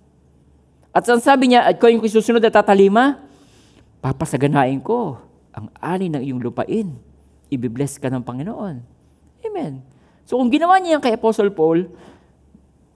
At 0.95 1.07
sabi 1.07 1.55
niya, 1.55 1.67
at 1.67 1.79
kung 1.79 1.95
yung 1.95 2.03
susunod 2.07 2.43
na 2.43 2.51
tatalima, 2.51 3.23
papasaganain 4.03 4.83
ko 4.83 5.19
ang 5.55 5.71
ani 5.79 6.11
ng 6.11 6.23
iyong 6.23 6.43
lupain. 6.43 6.95
Ibibless 7.51 8.03
ka 8.03 8.11
ng 8.11 8.23
Panginoon. 8.23 8.77
Amen. 9.47 9.92
So 10.27 10.39
kung 10.39 10.51
ginawa 10.51 10.79
niya 10.79 10.99
yan 10.99 11.03
kay 11.03 11.15
Apostle 11.19 11.51
Paul, 11.51 11.91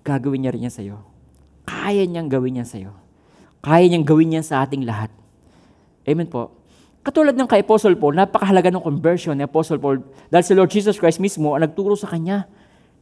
gagawin 0.06 0.46
niya 0.46 0.54
rin 0.54 0.66
yan 0.70 0.74
sa'yo. 0.74 0.96
Kaya 1.66 2.06
niyang 2.06 2.30
gawin 2.30 2.62
yan 2.62 2.68
sa'yo. 2.68 2.94
Kaya 3.58 3.90
niyang 3.90 4.06
gawin 4.06 4.38
yan 4.38 4.46
sa 4.46 4.62
ating 4.62 4.86
lahat. 4.86 5.10
Amen 6.06 6.30
po. 6.30 6.54
Katulad 7.02 7.34
ng 7.34 7.46
kay 7.46 7.62
Apostle 7.62 7.98
Paul, 7.98 8.18
napakahalaga 8.18 8.70
ng 8.70 8.82
conversion 8.82 9.34
ni 9.34 9.46
Apostle 9.46 9.78
Paul 9.78 10.02
dahil 10.30 10.44
si 10.46 10.52
Lord 10.54 10.70
Jesus 10.70 10.98
Christ 10.98 11.22
mismo 11.22 11.54
ang 11.54 11.62
nagturo 11.62 11.94
sa 11.94 12.10
kanya 12.10 12.46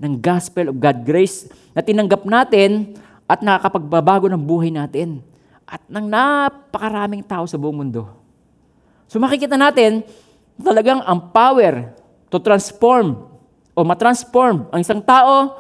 ng 0.01 0.21
gospel 0.21 0.73
of 0.73 0.77
God 0.81 1.05
grace 1.05 1.49
na 1.73 1.81
tinanggap 1.81 2.25
natin 2.29 2.97
at 3.25 3.41
nakakapagbabago 3.41 4.29
ng 4.29 4.41
buhay 4.41 4.69
natin 4.69 5.25
at 5.65 5.81
ng 5.89 6.05
napakaraming 6.05 7.25
tao 7.25 7.49
sa 7.49 7.57
buong 7.57 7.81
mundo. 7.81 8.13
So 9.09 9.17
makikita 9.17 9.57
natin 9.57 10.05
talagang 10.61 11.01
ang 11.05 11.33
power 11.33 11.97
to 12.29 12.37
transform 12.41 13.34
o 13.75 13.83
matransform 13.83 14.71
ang 14.71 14.81
isang 14.81 15.03
tao, 15.03 15.59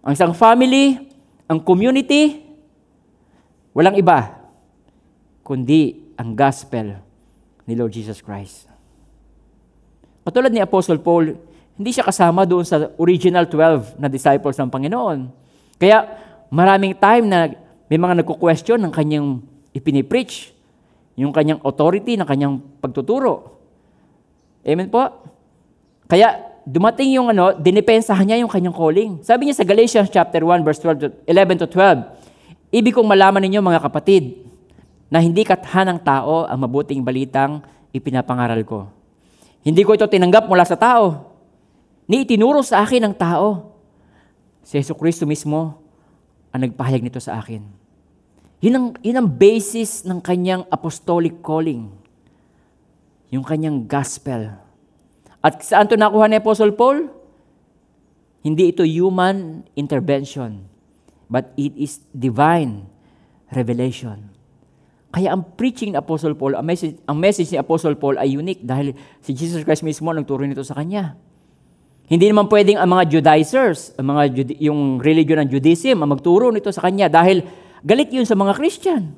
ang 0.00 0.12
isang 0.14 0.32
family, 0.32 0.96
ang 1.50 1.58
community, 1.58 2.46
walang 3.74 3.98
iba 3.98 4.38
kundi 5.42 6.14
ang 6.14 6.32
gospel 6.38 6.98
ni 7.66 7.74
Lord 7.74 7.92
Jesus 7.92 8.22
Christ. 8.22 8.70
Katulad 10.22 10.52
ni 10.52 10.60
Apostle 10.60 11.00
Paul, 11.00 11.34
hindi 11.78 11.90
siya 11.94 12.04
kasama 12.04 12.44
doon 12.44 12.66
sa 12.66 12.90
original 13.00 13.48
12 13.48 13.96
na 13.96 14.10
disciples 14.10 14.58
ng 14.60 14.68
Panginoon. 14.68 15.18
Kaya 15.80 16.04
maraming 16.50 16.96
time 16.98 17.24
na 17.24 17.48
may 17.88 17.96
mga 17.96 18.20
nagko-question 18.20 18.76
ng 18.82 18.92
kanyang 18.92 19.40
ipinipreach, 19.72 20.52
yung 21.16 21.32
kanyang 21.32 21.64
authority 21.64 22.18
ng 22.20 22.28
kanyang 22.28 22.60
pagtuturo. 22.82 23.56
Amen 24.66 24.92
po? 24.92 25.06
Kaya 26.08 26.47
dumating 26.68 27.16
yung 27.16 27.32
ano, 27.32 27.56
dinipensahan 27.56 28.28
niya 28.28 28.44
yung 28.44 28.52
kanyang 28.52 28.76
calling. 28.76 29.24
Sabi 29.24 29.48
niya 29.48 29.56
sa 29.56 29.64
Galatians 29.64 30.12
chapter 30.12 30.44
1 30.44 30.60
verse 30.60 30.80
12 30.84 31.00
to, 31.00 31.08
11 31.24 31.64
to 31.64 31.66
12, 31.72 32.28
Ibig 32.68 32.92
kong 32.92 33.08
malaman 33.08 33.40
ninyo 33.40 33.64
mga 33.64 33.80
kapatid, 33.80 34.44
na 35.08 35.24
hindi 35.24 35.40
kathan 35.40 35.88
ng 35.96 36.00
tao 36.04 36.44
ang 36.44 36.58
mabuting 36.60 37.00
balitang 37.00 37.64
ipinapangaral 37.96 38.60
ko. 38.60 38.92
Hindi 39.64 39.80
ko 39.80 39.96
ito 39.96 40.04
tinanggap 40.04 40.44
mula 40.44 40.68
sa 40.68 40.76
tao. 40.76 41.32
Ni 42.04 42.28
itinuro 42.28 42.60
sa 42.60 42.84
akin 42.84 43.08
ng 43.08 43.14
tao. 43.16 43.72
Si 44.60 44.76
Yesu 44.76 44.92
Kristo 44.92 45.24
mismo 45.24 45.80
ang 46.52 46.60
nagpahayag 46.60 47.00
nito 47.00 47.16
sa 47.24 47.40
akin. 47.40 47.64
Yun 48.60 48.74
ang, 48.76 48.86
yun 49.00 49.16
ang 49.16 49.28
basis 49.28 50.04
ng 50.04 50.20
kanyang 50.20 50.68
apostolic 50.68 51.40
calling. 51.40 51.88
Yung 53.32 53.48
kanyang 53.48 53.88
gospel. 53.88 54.60
At 55.42 55.62
saan 55.62 55.86
ito 55.86 55.94
nakuha 55.94 56.26
ni 56.26 56.36
Apostle 56.38 56.74
Paul? 56.74 57.10
Hindi 58.42 58.70
ito 58.70 58.82
human 58.82 59.66
intervention, 59.74 60.66
but 61.26 61.50
it 61.58 61.74
is 61.74 62.02
divine 62.14 62.86
revelation. 63.50 64.30
Kaya 65.08 65.32
ang 65.32 65.56
preaching 65.56 65.96
ni 65.96 65.98
Apostle 65.98 66.36
Paul, 66.36 66.54
ang 66.54 66.66
message, 66.68 67.00
ang 67.08 67.16
message 67.16 67.48
ni 67.48 67.58
Apostle 67.58 67.96
Paul 67.96 68.20
ay 68.20 68.36
unique 68.36 68.60
dahil 68.60 68.92
si 69.24 69.32
Jesus 69.32 69.64
Christ 69.64 69.80
mismo 69.82 70.12
nagturo 70.12 70.44
nito 70.44 70.60
sa 70.62 70.76
kanya. 70.76 71.16
Hindi 72.08 72.28
naman 72.28 72.48
pwedeng 72.48 72.80
ang 72.80 72.88
mga 72.88 73.16
Judaizers, 73.16 73.92
ang 74.00 74.16
mga 74.16 74.32
yung 74.64 75.00
religion 75.00 75.40
ng 75.44 75.48
Judaism, 75.48 76.00
ang 76.00 76.12
magturo 76.12 76.48
nito 76.48 76.72
sa 76.72 76.84
kanya 76.84 77.08
dahil 77.08 77.44
galit 77.84 78.08
yun 78.12 78.24
sa 78.24 78.36
mga 78.36 78.56
Christian. 78.56 79.12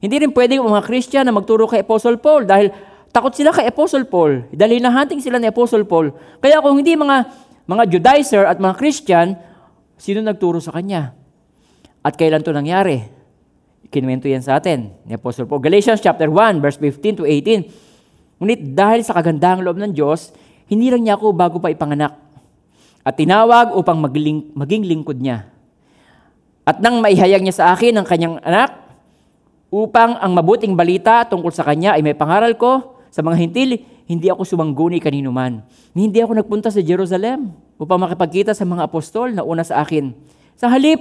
Hindi 0.00 0.24
rin 0.24 0.32
pwedeng 0.32 0.64
ang 0.64 0.72
mga 0.72 0.88
Christian 0.88 1.24
na 1.28 1.36
magturo 1.36 1.68
kay 1.68 1.84
Apostle 1.84 2.16
Paul 2.16 2.48
dahil 2.48 2.72
takot 3.10 3.34
sila 3.34 3.50
kay 3.50 3.66
Apostle 3.66 4.06
Paul. 4.06 4.46
Dahil 4.54 4.82
hinahunting 4.82 5.22
sila 5.22 5.38
ni 5.38 5.50
Apostle 5.50 5.86
Paul. 5.86 6.14
Kaya 6.38 6.62
kung 6.62 6.78
hindi 6.78 6.94
mga 6.94 7.26
mga 7.66 7.84
Judaizer 7.86 8.44
at 8.46 8.58
mga 8.58 8.74
Christian, 8.74 9.38
sino 9.94 10.18
nagturo 10.22 10.58
sa 10.58 10.74
kanya? 10.74 11.14
At 12.02 12.18
kailan 12.18 12.42
to 12.42 12.50
nangyari? 12.50 13.06
Kinuwento 13.90 14.30
yan 14.30 14.42
sa 14.42 14.58
atin 14.58 14.90
ni 15.06 15.14
Apostle 15.14 15.46
Paul. 15.46 15.62
Galatians 15.62 16.02
chapter 16.02 16.30
1, 16.30 16.62
verse 16.62 16.78
15 16.78 17.22
to 17.22 17.24
18. 17.26 18.40
Ngunit 18.40 18.60
dahil 18.72 19.04
sa 19.04 19.12
kagandahang 19.18 19.60
loob 19.60 19.76
ng 19.76 19.92
Diyos, 19.92 20.32
hindi 20.70 20.88
lang 20.88 21.04
niya 21.04 21.18
ako 21.18 21.34
bago 21.34 21.58
pa 21.58 21.68
ipanganak 21.68 22.16
at 23.00 23.14
tinawag 23.16 23.74
upang 23.74 23.98
magling, 24.00 24.52
maging 24.54 24.84
lingkod 24.86 25.18
niya. 25.18 25.48
At 26.68 26.78
nang 26.78 27.00
maihayag 27.00 27.42
niya 27.42 27.56
sa 27.56 27.66
akin 27.74 27.96
ang 27.96 28.06
kanyang 28.06 28.38
anak, 28.44 28.76
upang 29.70 30.18
ang 30.18 30.34
mabuting 30.34 30.74
balita 30.74 31.24
tungkol 31.30 31.54
sa 31.54 31.62
kanya 31.62 31.94
ay 31.94 32.02
may 32.02 32.14
pangaral 32.14 32.58
ko 32.58 32.99
sa 33.10 33.20
mga 33.20 33.36
hintil, 33.42 33.70
hindi 34.06 34.26
ako 34.30 34.42
sumangguni 34.46 35.02
kanino 35.02 35.30
man. 35.34 35.66
Hindi 35.94 36.22
ako 36.22 36.38
nagpunta 36.38 36.70
sa 36.70 36.82
Jerusalem 36.82 37.54
upang 37.78 37.98
makipagkita 37.98 38.54
sa 38.54 38.66
mga 38.66 38.86
apostol 38.86 39.34
na 39.34 39.42
una 39.42 39.66
sa 39.66 39.82
akin. 39.82 40.14
Sa 40.54 40.70
halip, 40.70 40.98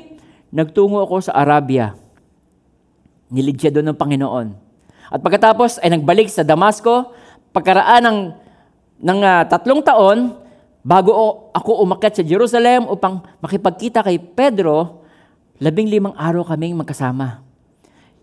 nagtungo 0.50 1.02
ako 1.06 1.30
sa 1.30 1.38
Arabia. 1.38 1.94
Niligya 3.30 3.70
doon 3.70 3.94
ng 3.94 3.98
Panginoon. 3.98 4.48
At 5.10 5.22
pagkatapos 5.22 5.82
ay 5.82 5.94
nagbalik 5.94 6.30
sa 6.30 6.46
Damasco, 6.46 7.14
pagkaraan 7.54 8.02
ng, 8.06 8.20
ng 9.06 9.20
ah, 9.26 9.46
tatlong 9.46 9.82
taon, 9.82 10.50
Bago 10.80 11.12
ako 11.52 11.84
umakyat 11.84 12.18
sa 12.18 12.24
Jerusalem 12.24 12.88
upang 12.88 13.20
makipagkita 13.44 14.00
kay 14.00 14.16
Pedro, 14.16 15.04
labing 15.60 15.92
limang 15.92 16.16
araw 16.16 16.48
kaming 16.48 16.72
magkasama. 16.80 17.44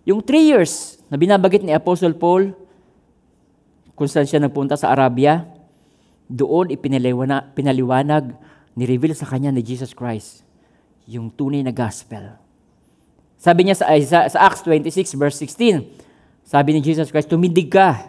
Yung 0.09 0.25
three 0.25 0.49
years 0.49 0.97
na 1.13 1.21
binabagit 1.21 1.61
ni 1.61 1.77
Apostle 1.77 2.17
Paul, 2.17 2.57
kung 3.97 4.07
saan 4.07 4.29
siya 4.29 4.45
nagpunta 4.45 4.77
sa 4.77 4.93
Arabia, 4.93 5.49
doon 6.29 6.69
ipinaliwanag, 6.69 7.57
pinaliwanag, 7.57 8.37
ni-reveal 8.77 9.17
sa 9.17 9.25
kanya 9.25 9.49
ni 9.49 9.65
Jesus 9.65 9.97
Christ 9.97 10.45
yung 11.09 11.33
tunay 11.33 11.65
na 11.65 11.73
gospel. 11.73 12.37
Sabi 13.41 13.65
niya 13.65 13.79
sa, 13.79 13.89
sa, 14.05 14.29
sa 14.29 14.39
Acts 14.45 14.61
26 14.69 15.17
verse 15.17 15.41
16, 15.41 15.81
sabi 16.45 16.77
ni 16.77 16.81
Jesus 16.85 17.09
Christ, 17.09 17.31
tumindig 17.31 17.73
ka. 17.73 18.05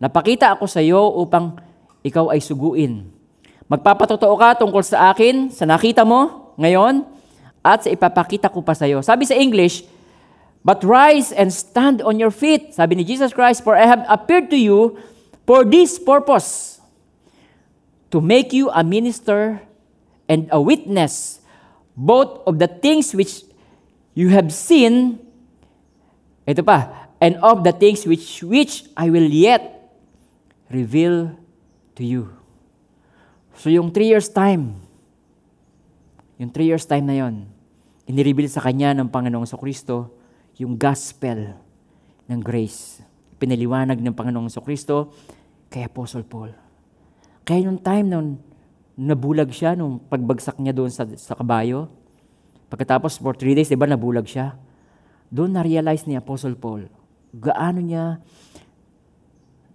Napakita 0.00 0.56
ako 0.56 0.64
sa 0.64 0.80
iyo 0.80 1.02
upang 1.20 1.60
ikaw 2.00 2.32
ay 2.32 2.40
suguin. 2.40 3.10
Magpapatotoo 3.66 4.34
ka 4.38 4.56
tungkol 4.56 4.80
sa 4.86 5.10
akin, 5.12 5.50
sa 5.50 5.66
nakita 5.66 6.06
mo 6.06 6.54
ngayon, 6.56 7.04
at 7.66 7.82
sa 7.82 7.90
ipapakita 7.90 8.46
ko 8.46 8.62
pa 8.62 8.72
sa 8.78 8.86
iyo. 8.86 9.02
Sabi 9.02 9.26
sa 9.26 9.34
English, 9.34 9.82
But 10.66 10.82
rise 10.82 11.30
and 11.30 11.54
stand 11.54 12.02
on 12.02 12.18
your 12.18 12.34
feet. 12.34 12.74
Sabi 12.74 12.98
ni 12.98 13.06
Jesus 13.06 13.30
Christ, 13.30 13.62
For 13.62 13.78
I 13.78 13.86
have 13.86 14.02
appeared 14.10 14.50
to 14.50 14.58
you 14.58 14.98
for 15.46 15.62
this 15.62 15.94
purpose, 15.94 16.82
to 18.10 18.18
make 18.18 18.50
you 18.50 18.66
a 18.74 18.82
minister 18.82 19.62
and 20.26 20.50
a 20.50 20.58
witness, 20.58 21.38
both 21.94 22.42
of 22.50 22.58
the 22.58 22.66
things 22.66 23.14
which 23.14 23.46
you 24.18 24.34
have 24.34 24.50
seen, 24.50 25.22
ito 26.50 26.66
pa, 26.66 27.14
and 27.22 27.38
of 27.46 27.62
the 27.62 27.70
things 27.70 28.02
which, 28.02 28.42
which 28.42 28.90
I 28.98 29.06
will 29.06 29.30
yet 29.30 29.94
reveal 30.66 31.30
to 31.94 32.02
you. 32.02 32.34
So 33.54 33.70
yung 33.70 33.94
three 33.94 34.10
years 34.10 34.26
time, 34.26 34.82
yung 36.42 36.50
three 36.50 36.66
years 36.66 36.82
time 36.90 37.06
na 37.06 37.22
yon, 37.22 37.46
inireveal 38.10 38.50
sa 38.50 38.66
kanya 38.66 38.90
ng 38.98 39.06
Panginoong 39.06 39.46
Kristo 39.62 40.15
yung 40.56 40.76
gospel 40.80 41.56
ng 42.26 42.40
grace. 42.40 43.04
Pinaliwanag 43.36 44.00
ng 44.00 44.16
Panginoong 44.16 44.48
Kristo 44.64 45.12
kay 45.68 45.84
Apostle 45.84 46.24
Paul. 46.24 46.50
Kaya 47.46 47.68
yung 47.68 47.78
time 47.78 48.06
nung 48.08 48.28
nabulag 48.96 49.52
siya 49.52 49.76
nung 49.76 50.00
pagbagsak 50.00 50.56
niya 50.58 50.72
doon 50.72 50.90
sa, 50.90 51.04
sa 51.14 51.36
kabayo, 51.36 51.92
pagkatapos 52.72 53.20
for 53.20 53.36
three 53.36 53.54
days, 53.54 53.68
di 53.68 53.78
ba 53.78 53.86
nabulag 53.86 54.26
siya? 54.26 54.56
Doon 55.30 55.54
na-realize 55.54 56.08
ni 56.08 56.16
Apostle 56.18 56.58
Paul, 56.58 56.88
gaano 57.30 57.78
niya, 57.78 58.18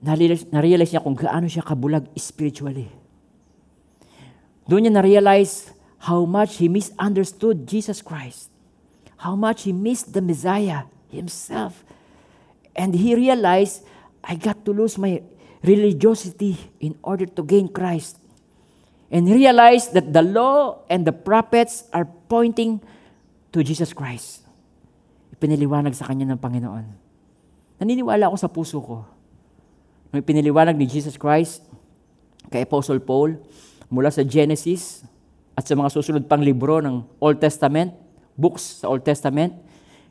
na-realize, 0.03 0.49
na-realize 0.49 0.91
niya 0.91 1.05
kung 1.05 1.15
gaano 1.15 1.45
siya 1.47 1.63
kabulag 1.63 2.09
spiritually. 2.17 2.89
Doon 4.67 4.89
niya 4.89 4.93
na-realize 4.99 5.71
how 6.09 6.25
much 6.25 6.59
he 6.59 6.67
misunderstood 6.67 7.63
Jesus 7.69 8.01
Christ. 8.03 8.50
How 9.21 9.37
much 9.37 9.69
he 9.69 9.73
missed 9.73 10.17
the 10.17 10.21
Messiah 10.21 10.89
himself. 11.11 11.83
And 12.73 12.95
he 12.95 13.13
realized, 13.13 13.83
I 14.23 14.39
got 14.39 14.63
to 14.65 14.71
lose 14.71 14.95
my 14.95 15.21
religiosity 15.61 16.57
in 16.79 16.95
order 17.03 17.27
to 17.27 17.43
gain 17.43 17.69
Christ. 17.69 18.17
And 19.11 19.27
realized 19.27 19.91
that 19.93 20.15
the 20.15 20.23
law 20.23 20.87
and 20.87 21.03
the 21.03 21.11
prophets 21.11 21.83
are 21.91 22.07
pointing 22.31 22.79
to 23.51 23.59
Jesus 23.59 23.91
Christ. 23.91 24.47
Ipiniliwanag 25.35 25.91
sa 25.91 26.07
kanya 26.07 26.31
ng 26.31 26.39
Panginoon. 26.39 26.87
Naniniwala 27.83 28.31
ako 28.31 28.37
sa 28.39 28.47
puso 28.47 28.79
ko. 28.79 29.03
Nung 30.09 30.23
ipiniliwanag 30.23 30.79
ni 30.79 30.87
Jesus 30.87 31.19
Christ 31.19 31.67
kay 32.47 32.63
Apostle 32.63 33.03
Paul, 33.03 33.35
mula 33.91 34.07
sa 34.07 34.23
Genesis 34.23 35.03
at 35.59 35.67
sa 35.67 35.75
mga 35.75 35.91
susunod 35.91 36.23
pang 36.31 36.39
libro 36.39 36.79
ng 36.79 37.03
Old 37.19 37.43
Testament, 37.43 37.91
books 38.41 38.81
sa 38.81 38.89
Old 38.89 39.05
Testament, 39.05 39.53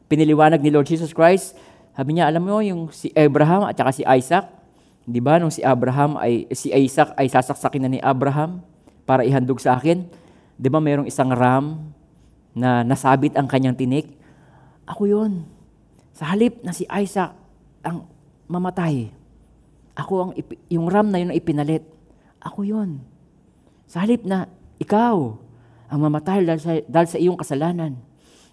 piniliwanag 0.06 0.62
ni 0.62 0.70
Lord 0.70 0.86
Jesus 0.86 1.10
Christ, 1.10 1.58
sabi 1.98 2.14
niya, 2.14 2.30
alam 2.30 2.46
mo 2.46 2.62
yung 2.62 2.94
si 2.94 3.10
Abraham 3.18 3.66
at 3.66 3.74
saka 3.74 3.90
si 3.90 4.06
Isaac, 4.06 4.46
di 5.02 5.18
ba, 5.18 5.42
nung 5.42 5.50
si 5.50 5.66
Abraham 5.66 6.14
ay, 6.16 6.46
si 6.54 6.70
Isaac 6.70 7.18
ay 7.18 7.26
sasaksakin 7.26 7.82
na 7.82 7.90
ni 7.90 7.98
Abraham 7.98 8.62
para 9.02 9.26
ihandog 9.26 9.58
sa 9.58 9.74
akin, 9.74 10.06
di 10.54 10.68
ba 10.70 10.78
mayroong 10.78 11.10
isang 11.10 11.34
ram 11.34 11.90
na 12.54 12.86
nasabit 12.86 13.34
ang 13.34 13.50
kanyang 13.50 13.74
tinik? 13.74 14.14
Ako 14.86 15.10
yun. 15.10 15.44
Sa 16.14 16.30
halip 16.30 16.62
na 16.62 16.70
si 16.70 16.86
Isaac 16.86 17.34
ang 17.82 18.06
mamatay, 18.46 19.10
ako 19.98 20.12
ang, 20.24 20.30
yung 20.70 20.86
ram 20.88 21.10
na 21.10 21.18
yun 21.20 21.34
na 21.34 21.38
ipinalit. 21.38 21.84
Ako 22.40 22.64
yun. 22.64 23.02
Sa 23.90 24.00
halip 24.00 24.24
na 24.24 24.48
ikaw 24.80 25.36
ang 25.90 26.00
mamatay 26.00 26.46
dahil 26.46 26.60
sa, 26.62 26.72
dahil 26.86 27.08
sa 27.10 27.18
iyong 27.18 27.36
kasalanan. 27.36 27.98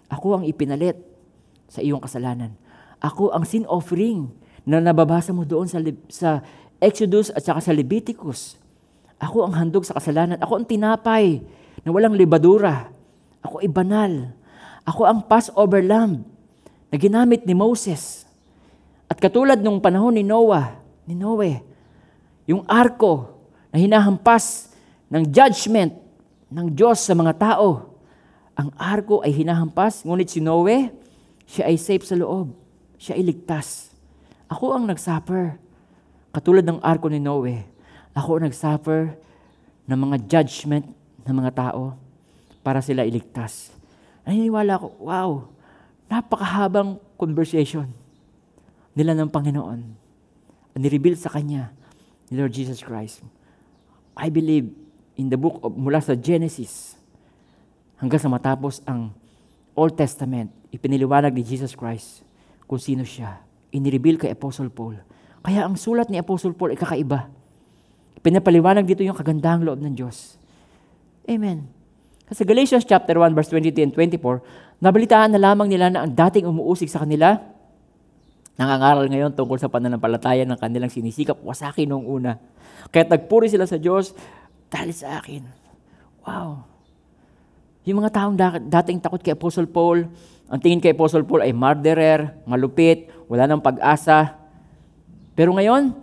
Ako 0.08 0.40
ang 0.40 0.44
ipinalit 0.48 0.96
sa 1.68 1.84
iyong 1.84 2.00
kasalanan. 2.00 2.56
Ako 2.98 3.30
ang 3.30 3.44
sin 3.44 3.68
offering 3.68 4.32
na 4.64 4.80
nababasa 4.80 5.30
mo 5.32 5.44
doon 5.44 5.68
sa, 5.68 5.78
sa 6.08 6.30
Exodus 6.80 7.30
at 7.32 7.44
saka 7.44 7.60
sa 7.60 7.72
Leviticus. 7.76 8.56
Ako 9.18 9.48
ang 9.48 9.54
handog 9.54 9.84
sa 9.84 9.96
kasalanan. 9.96 10.40
Ako 10.40 10.62
ang 10.62 10.66
tinapay 10.66 11.42
na 11.82 11.90
walang 11.90 12.14
libadura. 12.14 12.88
Ako 13.42 13.62
ay 13.62 13.70
banal. 13.70 14.32
Ako 14.86 15.04
ang 15.04 15.20
Passover 15.26 15.84
lamb 15.84 16.24
na 16.88 16.96
ginamit 16.96 17.44
ni 17.44 17.52
Moses. 17.52 18.24
At 19.08 19.20
katulad 19.20 19.60
nung 19.60 19.80
panahon 19.80 20.16
ni 20.16 20.24
Noah, 20.24 20.76
ni 21.08 21.16
Noe, 21.16 21.64
yung 22.48 22.64
arko 22.64 23.36
na 23.68 23.76
hinahampas 23.80 24.72
ng 25.08 25.24
judgment 25.28 25.92
ng 26.48 26.66
Diyos 26.72 27.04
sa 27.04 27.12
mga 27.12 27.36
tao. 27.36 27.97
Ang 28.58 28.74
arko 28.74 29.22
ay 29.22 29.30
hinahampas, 29.30 30.02
ngunit 30.02 30.34
si 30.34 30.42
Noe, 30.42 30.90
siya 31.46 31.70
ay 31.70 31.78
safe 31.78 32.02
sa 32.02 32.18
loob. 32.18 32.50
Siya 32.98 33.14
ay 33.14 33.22
ligtas. 33.22 33.94
Ako 34.50 34.74
ang 34.74 34.90
nagsuffer. 34.90 35.54
Katulad 36.34 36.66
ng 36.66 36.82
arko 36.82 37.06
ni 37.06 37.22
Noe, 37.22 37.62
ako 38.18 38.42
ang 38.42 38.50
nagsuffer 38.50 39.14
ng 39.86 39.98
mga 39.98 40.16
judgment 40.26 40.90
ng 41.22 41.34
mga 41.38 41.54
tao 41.54 41.94
para 42.66 42.82
sila 42.82 43.06
iligtas. 43.06 43.70
Naniniwala 44.26 44.76
ako, 44.76 44.88
wow, 45.06 45.30
napakahabang 46.10 47.00
conversation 47.16 47.88
nila 48.92 49.14
ng 49.14 49.30
Panginoon. 49.30 49.80
Nireveal 50.78 51.18
sa 51.18 51.30
Kanya 51.30 51.74
ni 52.30 52.38
Lord 52.38 52.54
Jesus 52.54 52.82
Christ. 52.82 53.22
I 54.14 54.30
believe 54.30 54.70
in 55.18 55.26
the 55.26 55.38
book 55.38 55.58
of 55.62 55.74
mula 55.74 55.98
sa 55.98 56.14
Genesis 56.14 56.87
hanggang 57.98 58.22
sa 58.22 58.30
matapos 58.30 58.80
ang 58.86 59.12
Old 59.78 59.94
Testament, 59.94 60.50
ipiniliwanag 60.74 61.30
ni 61.30 61.46
Jesus 61.46 61.78
Christ 61.78 62.26
kung 62.66 62.82
sino 62.82 63.06
siya. 63.06 63.42
Inireveal 63.70 64.18
kay 64.18 64.34
Apostle 64.34 64.72
Paul. 64.72 64.98
Kaya 65.44 65.62
ang 65.62 65.78
sulat 65.78 66.10
ni 66.10 66.18
Apostle 66.18 66.56
Paul 66.56 66.74
ay 66.74 66.78
kakaiba. 66.80 67.30
Pinapaliwanag 68.18 68.82
dito 68.82 69.06
yung 69.06 69.14
kagandahang 69.14 69.62
loob 69.62 69.78
ng 69.78 69.94
Diyos. 69.94 70.34
Amen. 71.28 71.70
Kasi 72.26 72.42
Galatians 72.42 72.84
chapter 72.84 73.16
1 73.16 73.32
verse 73.32 73.48
22 73.54 73.86
and 73.86 73.92
24, 73.94 74.82
nabalitaan 74.82 75.32
na 75.32 75.40
lamang 75.40 75.70
nila 75.70 75.88
na 75.88 76.04
ang 76.04 76.12
dating 76.12 76.44
umuusig 76.44 76.90
sa 76.90 77.00
kanila, 77.06 77.40
nangangaral 78.58 79.06
ngayon 79.06 79.32
tungkol 79.32 79.56
sa 79.56 79.70
pananampalataya 79.70 80.42
ng 80.44 80.58
kanilang 80.58 80.90
sinisikap 80.90 81.38
wasakin 81.40 81.88
noong 81.88 82.04
una. 82.04 82.32
Kaya 82.90 83.06
nagpuri 83.06 83.48
sila 83.48 83.64
sa 83.64 83.78
Diyos, 83.78 84.12
dahil 84.68 84.92
sa 84.92 85.22
akin, 85.22 85.42
Wow. 86.28 86.68
Yung 87.88 88.04
mga 88.04 88.12
taong 88.12 88.36
dating 88.68 89.00
takot 89.00 89.16
kay 89.16 89.32
Apostle 89.32 89.64
Paul, 89.64 90.04
ang 90.44 90.60
tingin 90.60 90.76
kay 90.76 90.92
Apostle 90.92 91.24
Paul 91.24 91.40
ay 91.40 91.56
murderer, 91.56 92.36
malupit, 92.44 93.08
wala 93.32 93.48
nang 93.48 93.64
pag-asa. 93.64 94.36
Pero 95.32 95.56
ngayon, 95.56 95.96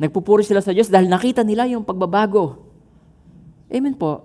nagpupuri 0.00 0.40
sila 0.48 0.64
sa 0.64 0.72
Diyos 0.72 0.88
dahil 0.88 1.12
nakita 1.12 1.44
nila 1.44 1.68
yung 1.68 1.84
pagbabago. 1.84 2.64
Amen 3.68 3.92
po. 3.92 4.24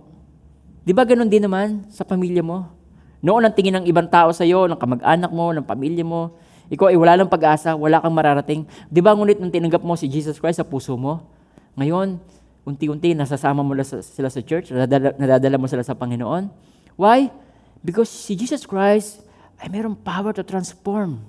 Di 0.88 0.95
ba 0.95 1.04
ganun 1.04 1.28
din 1.28 1.43
naman 1.43 1.84
sa 1.91 2.08
pamilya 2.08 2.39
mo? 2.39 2.71
Noon 3.19 3.43
ang 3.43 3.52
tingin 3.52 3.76
ng 3.84 3.86
ibang 3.91 4.08
tao 4.08 4.32
sa 4.32 4.47
iyo, 4.47 4.71
ng 4.71 4.80
kamag-anak 4.80 5.36
mo, 5.36 5.52
ng 5.52 5.67
pamilya 5.67 6.08
mo, 6.08 6.39
ikaw 6.71 6.88
ay 6.88 6.95
wala 6.95 7.19
lang 7.19 7.28
pag-asa, 7.28 7.76
wala 7.76 8.00
kang 8.00 8.15
mararating. 8.15 8.63
Di 8.88 9.04
ba 9.04 9.12
ngunit 9.12 9.36
nung 9.36 9.52
tinanggap 9.52 9.84
mo 9.84 10.00
si 10.00 10.08
Jesus 10.08 10.39
Christ 10.39 10.63
sa 10.63 10.65
puso 10.65 10.95
mo, 10.95 11.28
ngayon, 11.76 12.24
unti-unti 12.63 13.12
nasasama 13.19 13.67
mo 13.67 13.76
sila 13.84 14.32
sa 14.32 14.39
church, 14.39 14.71
nadadala, 14.71 15.12
nadadala 15.19 15.60
mo 15.60 15.67
sila 15.67 15.84
sa 15.84 15.91
Panginoon, 15.91 16.71
Why? 17.02 17.34
Because 17.82 18.14
si 18.14 18.38
Jesus 18.38 18.70
Christ 18.70 19.26
ay 19.58 19.74
mayroong 19.74 19.98
power 19.98 20.38
to 20.38 20.46
transform. 20.46 21.26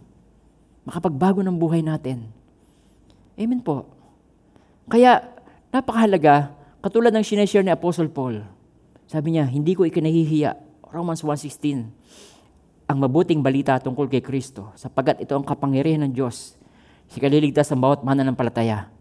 Makapagbago 0.85 1.41
ng 1.41 1.57
buhay 1.57 1.81
natin. 1.81 2.29
Amen 3.41 3.65
po. 3.65 3.89
Kaya, 4.93 5.25
napakahalaga, 5.73 6.53
katulad 6.85 7.09
ng 7.17 7.25
sineshare 7.25 7.65
ni 7.65 7.73
Apostle 7.73 8.13
Paul. 8.13 8.45
Sabi 9.09 9.33
niya, 9.33 9.49
hindi 9.49 9.73
ko 9.73 9.89
ikinahihiya. 9.89 10.53
Romans 10.93 11.25
1.16 11.25 12.03
ang 12.93 13.01
mabuting 13.01 13.41
balita 13.41 13.81
tungkol 13.81 14.05
kay 14.05 14.21
Kristo, 14.21 14.69
sapagat 14.77 15.25
ito 15.25 15.33
ang 15.33 15.41
kapangyarihan 15.41 16.05
ng 16.05 16.13
Diyos 16.13 16.61
sa 17.09 17.17
kaliligtas 17.17 17.73
ng 17.73 17.81
bawat 17.81 18.05
mananampalataya. 18.05 18.93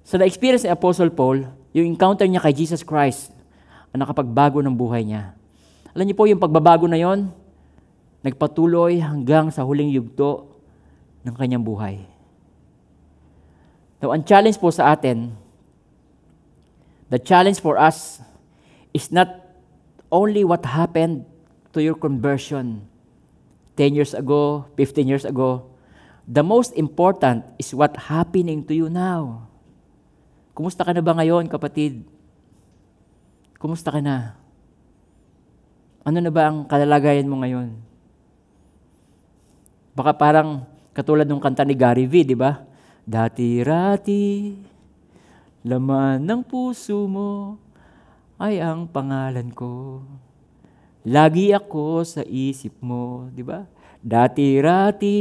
Sa 0.00 0.16
so, 0.16 0.20
na-experience 0.24 0.64
ni 0.64 0.72
Apostle 0.72 1.12
Paul, 1.12 1.44
yung 1.76 1.84
encounter 1.84 2.24
niya 2.24 2.40
kay 2.40 2.56
Jesus 2.56 2.80
Christ, 2.80 3.35
ang 3.96 4.04
nakapagbago 4.04 4.60
ng 4.60 4.76
buhay 4.76 5.08
niya. 5.08 5.32
Alam 5.96 6.04
niyo 6.04 6.16
po, 6.20 6.28
yung 6.28 6.36
pagbabago 6.36 6.84
na 6.84 7.00
yon, 7.00 7.32
nagpatuloy 8.20 9.00
hanggang 9.00 9.48
sa 9.48 9.64
huling 9.64 9.88
yugto 9.88 10.52
ng 11.24 11.32
kanyang 11.32 11.64
buhay. 11.64 12.04
Now, 13.96 14.12
ang 14.12 14.28
challenge 14.28 14.60
po 14.60 14.68
sa 14.68 14.92
atin, 14.92 15.32
the 17.08 17.16
challenge 17.16 17.64
for 17.64 17.80
us 17.80 18.20
is 18.92 19.08
not 19.08 19.32
only 20.12 20.44
what 20.44 20.60
happened 20.68 21.24
to 21.72 21.80
your 21.80 21.96
conversion 21.96 22.84
10 23.80 23.96
years 23.96 24.12
ago, 24.12 24.68
15 24.76 25.08
years 25.08 25.24
ago. 25.24 25.72
The 26.28 26.44
most 26.44 26.76
important 26.76 27.48
is 27.56 27.72
what 27.72 27.96
happening 28.12 28.60
to 28.68 28.76
you 28.76 28.92
now. 28.92 29.48
Kumusta 30.52 30.84
ka 30.84 30.92
na 30.92 31.00
ba 31.00 31.16
ngayon, 31.16 31.48
kapatid? 31.48 32.15
Kumusta 33.66 33.90
ka 33.90 33.98
na? 33.98 34.38
Ano 36.06 36.22
na 36.22 36.30
ba 36.30 36.46
ang 36.46 36.70
kalalagayan 36.70 37.26
mo 37.26 37.42
ngayon? 37.42 37.74
Baka 39.90 40.14
parang 40.14 40.62
katulad 40.94 41.26
ng 41.26 41.42
kanta 41.42 41.66
ni 41.66 41.74
Gary 41.74 42.06
V, 42.06 42.22
di 42.22 42.38
ba? 42.38 42.62
Dati-rati, 43.02 44.54
laman 45.66 46.22
ng 46.22 46.46
puso 46.46 47.10
mo 47.10 47.58
ay 48.38 48.62
ang 48.62 48.86
pangalan 48.86 49.50
ko. 49.50 49.98
Lagi 51.02 51.50
ako 51.50 52.06
sa 52.06 52.22
isip 52.22 52.78
mo, 52.78 53.26
di 53.34 53.42
ba? 53.42 53.66
Dati-rati, 53.98 55.18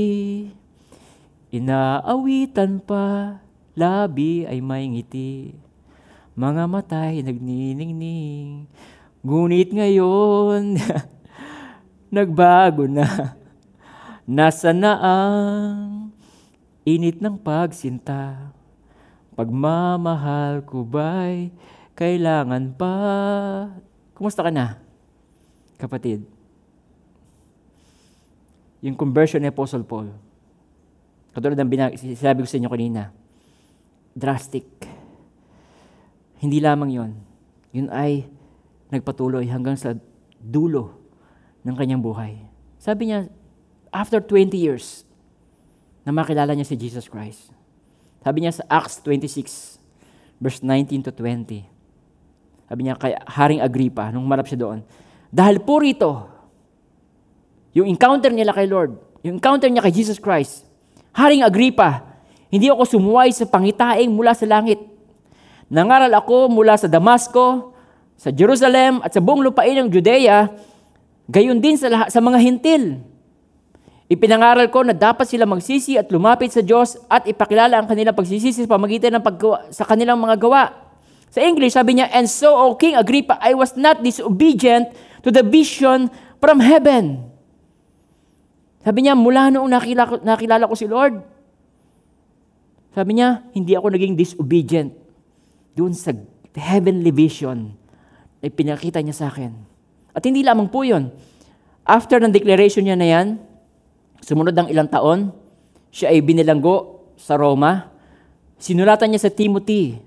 inaawitan 1.50 2.78
pa, 2.78 3.42
labi 3.74 4.46
ay 4.46 4.62
may 4.62 4.86
ngiti 4.86 5.65
mga 6.36 6.64
matay 6.68 7.24
nagniningning. 7.24 8.68
Ngunit 9.24 9.72
ngayon, 9.72 10.76
nagbago 12.16 12.86
na. 12.86 13.40
Nasa 14.28 14.76
na 14.76 15.00
ang 15.00 16.12
init 16.84 17.24
ng 17.24 17.40
pagsinta. 17.40 18.52
Pagmamahal 19.34 20.64
ko 20.68 20.84
ba'y 20.84 21.52
kailangan 21.96 22.76
pa? 22.76 22.96
Kumusta 24.16 24.44
ka 24.44 24.52
na, 24.52 24.80
kapatid? 25.80 26.24
Yung 28.84 28.96
conversion 29.00 29.42
ni 29.42 29.50
Apostle 29.50 29.88
Paul. 29.88 30.12
Katulad 31.36 31.58
ng 31.58 31.72
binag- 31.72 31.98
sinabi 32.00 32.44
ko 32.44 32.48
sa 32.48 32.60
inyo 32.60 32.70
kanina. 32.72 33.12
Drastic 34.16 34.95
hindi 36.40 36.60
lamang 36.60 36.92
yon. 36.92 37.12
Yun 37.76 37.88
ay 37.92 38.28
nagpatuloy 38.92 39.48
hanggang 39.48 39.76
sa 39.76 39.96
dulo 40.40 40.96
ng 41.66 41.76
kanyang 41.76 42.04
buhay. 42.04 42.38
Sabi 42.80 43.10
niya, 43.10 43.28
after 43.90 44.22
20 44.22 44.54
years, 44.56 45.06
na 46.06 46.14
makilala 46.14 46.54
niya 46.54 46.70
si 46.70 46.78
Jesus 46.78 47.10
Christ. 47.10 47.50
Sabi 48.22 48.46
niya 48.46 48.62
sa 48.62 48.64
Acts 48.70 49.02
26, 49.02 49.82
verse 50.38 50.62
19 50.62 51.10
to 51.10 51.12
20. 51.12 51.66
Sabi 52.70 52.82
niya 52.86 52.96
kay 52.98 53.18
Haring 53.26 53.62
Agripa, 53.62 54.14
nung 54.14 54.30
marap 54.30 54.46
siya 54.46 54.62
doon, 54.62 54.80
dahil 55.34 55.58
po 55.66 55.82
rito, 55.82 56.30
yung 57.74 57.90
encounter 57.90 58.30
niya 58.30 58.54
kay 58.54 58.70
Lord, 58.70 58.96
yung 59.26 59.42
encounter 59.42 59.68
niya 59.68 59.82
kay 59.82 59.94
Jesus 59.94 60.22
Christ, 60.22 60.64
Haring 61.18 61.42
Agripa, 61.42 62.06
hindi 62.54 62.70
ako 62.70 62.86
sumuway 62.86 63.34
sa 63.34 63.50
pangitaing 63.50 64.14
mula 64.14 64.38
sa 64.38 64.46
langit 64.46 64.78
Nangaral 65.66 66.14
ako 66.14 66.54
mula 66.54 66.78
sa 66.78 66.86
Damasco, 66.86 67.74
sa 68.16 68.30
Jerusalem 68.30 69.02
at 69.02 69.12
sa 69.12 69.22
buong 69.22 69.42
lupain 69.42 69.74
ng 69.74 69.90
Judea, 69.90 70.48
gayon 71.26 71.58
din 71.58 71.76
sa, 71.76 71.90
lahat, 71.90 72.08
sa 72.14 72.22
mga 72.22 72.38
hintil. 72.38 73.02
Ipinangaral 74.06 74.70
ko 74.70 74.86
na 74.86 74.94
dapat 74.94 75.26
sila 75.26 75.50
magsisi 75.50 75.98
at 75.98 76.06
lumapit 76.14 76.54
sa 76.54 76.62
Diyos 76.62 77.02
at 77.10 77.26
ipakilala 77.26 77.82
ang 77.82 77.90
kanilang 77.90 78.14
pagsisisi 78.14 78.62
sa 78.62 78.70
pamagitan 78.70 79.18
ng 79.18 79.24
paggawa, 79.26 79.74
sa 79.74 79.82
kanilang 79.82 80.22
mga 80.22 80.38
gawa. 80.38 80.64
Sa 81.34 81.42
English, 81.42 81.74
sabi 81.74 81.98
niya, 81.98 82.14
And 82.14 82.30
so, 82.30 82.54
O 82.54 82.78
King 82.78 82.94
Agrippa, 82.94 83.42
I 83.42 83.58
was 83.58 83.74
not 83.74 84.06
disobedient 84.06 84.94
to 85.26 85.34
the 85.34 85.42
vision 85.42 86.14
from 86.38 86.62
heaven. 86.62 87.26
Sabi 88.86 89.10
niya, 89.10 89.18
mula 89.18 89.50
noong 89.50 89.74
nakilala, 89.74 90.22
nakilala 90.22 90.70
ko 90.70 90.78
si 90.78 90.86
Lord, 90.86 91.26
sabi 92.94 93.18
niya, 93.18 93.42
hindi 93.58 93.74
ako 93.74 93.90
naging 93.92 94.14
disobedient 94.14 95.05
doon 95.76 95.92
sa 95.92 96.16
heavenly 96.56 97.12
vision 97.12 97.76
na 98.40 98.48
pinakita 98.48 99.04
niya 99.04 99.16
sa 99.16 99.28
akin. 99.28 99.52
At 100.16 100.24
hindi 100.24 100.42
lamang 100.42 100.72
po 100.72 100.88
yun. 100.88 101.12
After 101.84 102.18
ng 102.18 102.32
declaration 102.32 102.88
niya 102.88 102.98
na 102.98 103.08
yan, 103.08 103.28
sumunod 104.24 104.56
ng 104.56 104.72
ilang 104.72 104.88
taon, 104.88 105.36
siya 105.92 106.16
ay 106.16 106.24
binilanggo 106.24 107.12
sa 107.20 107.36
Roma. 107.36 107.92
Sinulatan 108.56 109.12
niya 109.12 109.28
sa 109.28 109.32
Timothy, 109.32 110.00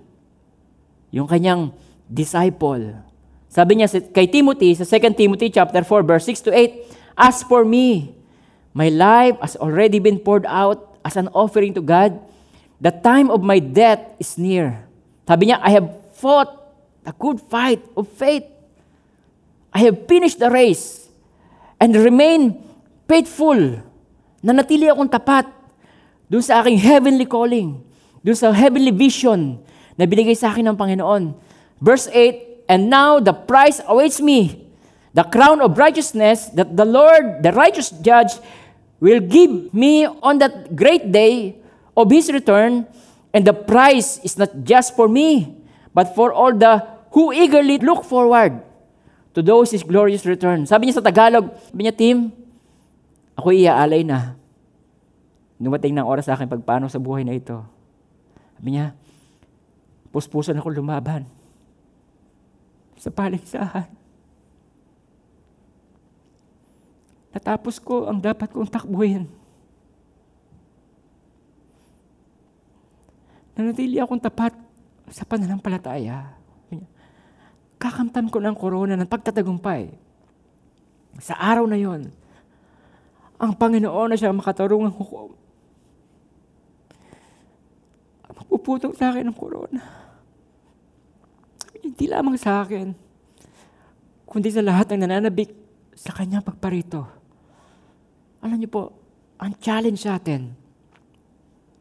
yung 1.12 1.28
kanyang 1.28 1.76
disciple. 2.08 2.96
Sabi 3.52 3.78
niya 3.78 3.88
kay 4.12 4.28
Timothy, 4.28 4.72
sa 4.74 4.88
2 4.88 5.12
Timothy 5.12 5.52
chapter 5.52 5.84
4, 5.84 6.08
verse 6.08 6.24
6 6.32 6.48
to 6.48 6.50
8, 6.50 7.20
As 7.20 7.44
for 7.44 7.68
me, 7.68 8.16
my 8.72 8.88
life 8.88 9.36
has 9.44 9.54
already 9.60 10.00
been 10.00 10.16
poured 10.16 10.48
out 10.48 10.96
as 11.04 11.20
an 11.20 11.28
offering 11.36 11.76
to 11.76 11.84
God. 11.84 12.16
The 12.80 12.92
time 12.92 13.28
of 13.28 13.44
my 13.44 13.60
death 13.60 14.00
is 14.16 14.40
near. 14.40 14.87
Sabi 15.28 15.52
niya, 15.52 15.60
I 15.60 15.76
have 15.76 15.92
fought 16.16 16.48
a 17.04 17.12
good 17.12 17.36
fight 17.52 17.84
of 17.92 18.08
faith. 18.08 18.48
I 19.76 19.84
have 19.84 20.08
finished 20.08 20.40
the 20.40 20.48
race 20.48 21.04
and 21.76 21.92
remain 21.92 22.56
faithful. 23.04 23.84
Nanatili 24.40 24.88
akong 24.88 25.12
tapat 25.12 25.44
doon 26.32 26.40
sa 26.40 26.64
aking 26.64 26.80
heavenly 26.80 27.28
calling, 27.28 27.76
doon 28.24 28.36
sa 28.40 28.56
heavenly 28.56 28.88
vision 28.88 29.60
na 30.00 30.08
binigay 30.08 30.32
sa 30.32 30.48
akin 30.48 30.72
ng 30.72 30.76
Panginoon. 30.80 31.36
Verse 31.76 32.08
8, 32.08 32.72
And 32.72 32.88
now 32.88 33.20
the 33.20 33.36
prize 33.36 33.84
awaits 33.84 34.24
me, 34.24 34.64
the 35.12 35.28
crown 35.28 35.60
of 35.60 35.76
righteousness 35.76 36.48
that 36.56 36.72
the 36.72 36.88
Lord, 36.88 37.44
the 37.44 37.52
righteous 37.52 37.92
judge, 38.00 38.40
will 38.96 39.20
give 39.20 39.76
me 39.76 40.08
on 40.08 40.40
that 40.40 40.72
great 40.72 41.12
day 41.12 41.60
of 41.92 42.08
his 42.08 42.32
return, 42.32 42.88
And 43.32 43.44
the 43.44 43.52
prize 43.52 44.20
is 44.24 44.40
not 44.40 44.64
just 44.64 44.96
for 44.96 45.06
me, 45.06 45.52
but 45.92 46.16
for 46.16 46.32
all 46.32 46.54
the 46.56 46.80
who 47.12 47.32
eagerly 47.32 47.80
look 47.80 48.04
forward 48.04 48.60
to 49.36 49.40
those 49.44 49.72
His 49.72 49.84
glorious 49.84 50.24
return. 50.24 50.64
Sabi 50.64 50.88
niya 50.88 51.00
sa 51.00 51.04
Tagalog, 51.04 51.52
sabi 51.68 51.80
niya, 51.84 51.94
Tim, 51.94 52.32
ako 53.36 53.54
iaalay 53.54 54.02
na. 54.02 54.34
Dumating 55.58 55.94
ng 55.94 56.06
oras 56.06 56.26
sa 56.26 56.34
akin 56.38 56.50
pagpano 56.50 56.86
sa 56.90 57.02
buhay 57.02 57.26
na 57.26 57.34
ito. 57.34 57.62
Sabi 58.58 58.74
niya, 58.74 58.94
puspusan 60.10 60.58
ako 60.58 60.74
lumaban 60.74 61.26
sa 62.98 63.14
paligsahan. 63.14 63.86
Natapos 67.30 67.78
ko 67.78 68.10
ang 68.10 68.18
dapat 68.18 68.50
kong 68.50 68.66
takbuhin. 68.66 69.30
Nanatili 73.58 73.98
akong 73.98 74.22
tapat 74.22 74.54
sa 75.10 75.26
pananampalataya. 75.26 76.38
kakamtam 77.78 78.30
ko 78.30 78.38
ng 78.42 78.54
korona 78.58 78.94
ng 78.98 79.06
pagtatagumpay. 79.06 79.90
Sa 81.18 81.34
araw 81.34 81.66
na 81.66 81.78
yon, 81.78 82.10
ang 83.38 83.54
Panginoon 83.54 84.10
na 84.10 84.18
siya 84.18 84.34
makatarungang 84.34 84.94
hukom. 84.94 85.34
Magpuputong 88.34 88.94
sa 88.94 89.10
akin 89.10 89.26
ng 89.26 89.34
korona. 89.38 89.82
Hindi 91.82 92.06
lamang 92.10 92.38
sa 92.38 92.62
akin, 92.62 92.94
kundi 94.26 94.50
sa 94.54 94.62
lahat 94.62 94.94
ng 94.94 95.02
nananabik 95.02 95.50
sa 95.98 96.14
kanyang 96.14 96.46
pagparito. 96.46 97.06
Alam 98.42 98.58
niyo 98.58 98.70
po, 98.70 98.82
ang 99.38 99.54
challenge 99.58 100.02
sa 100.02 100.18
atin, 100.18 100.54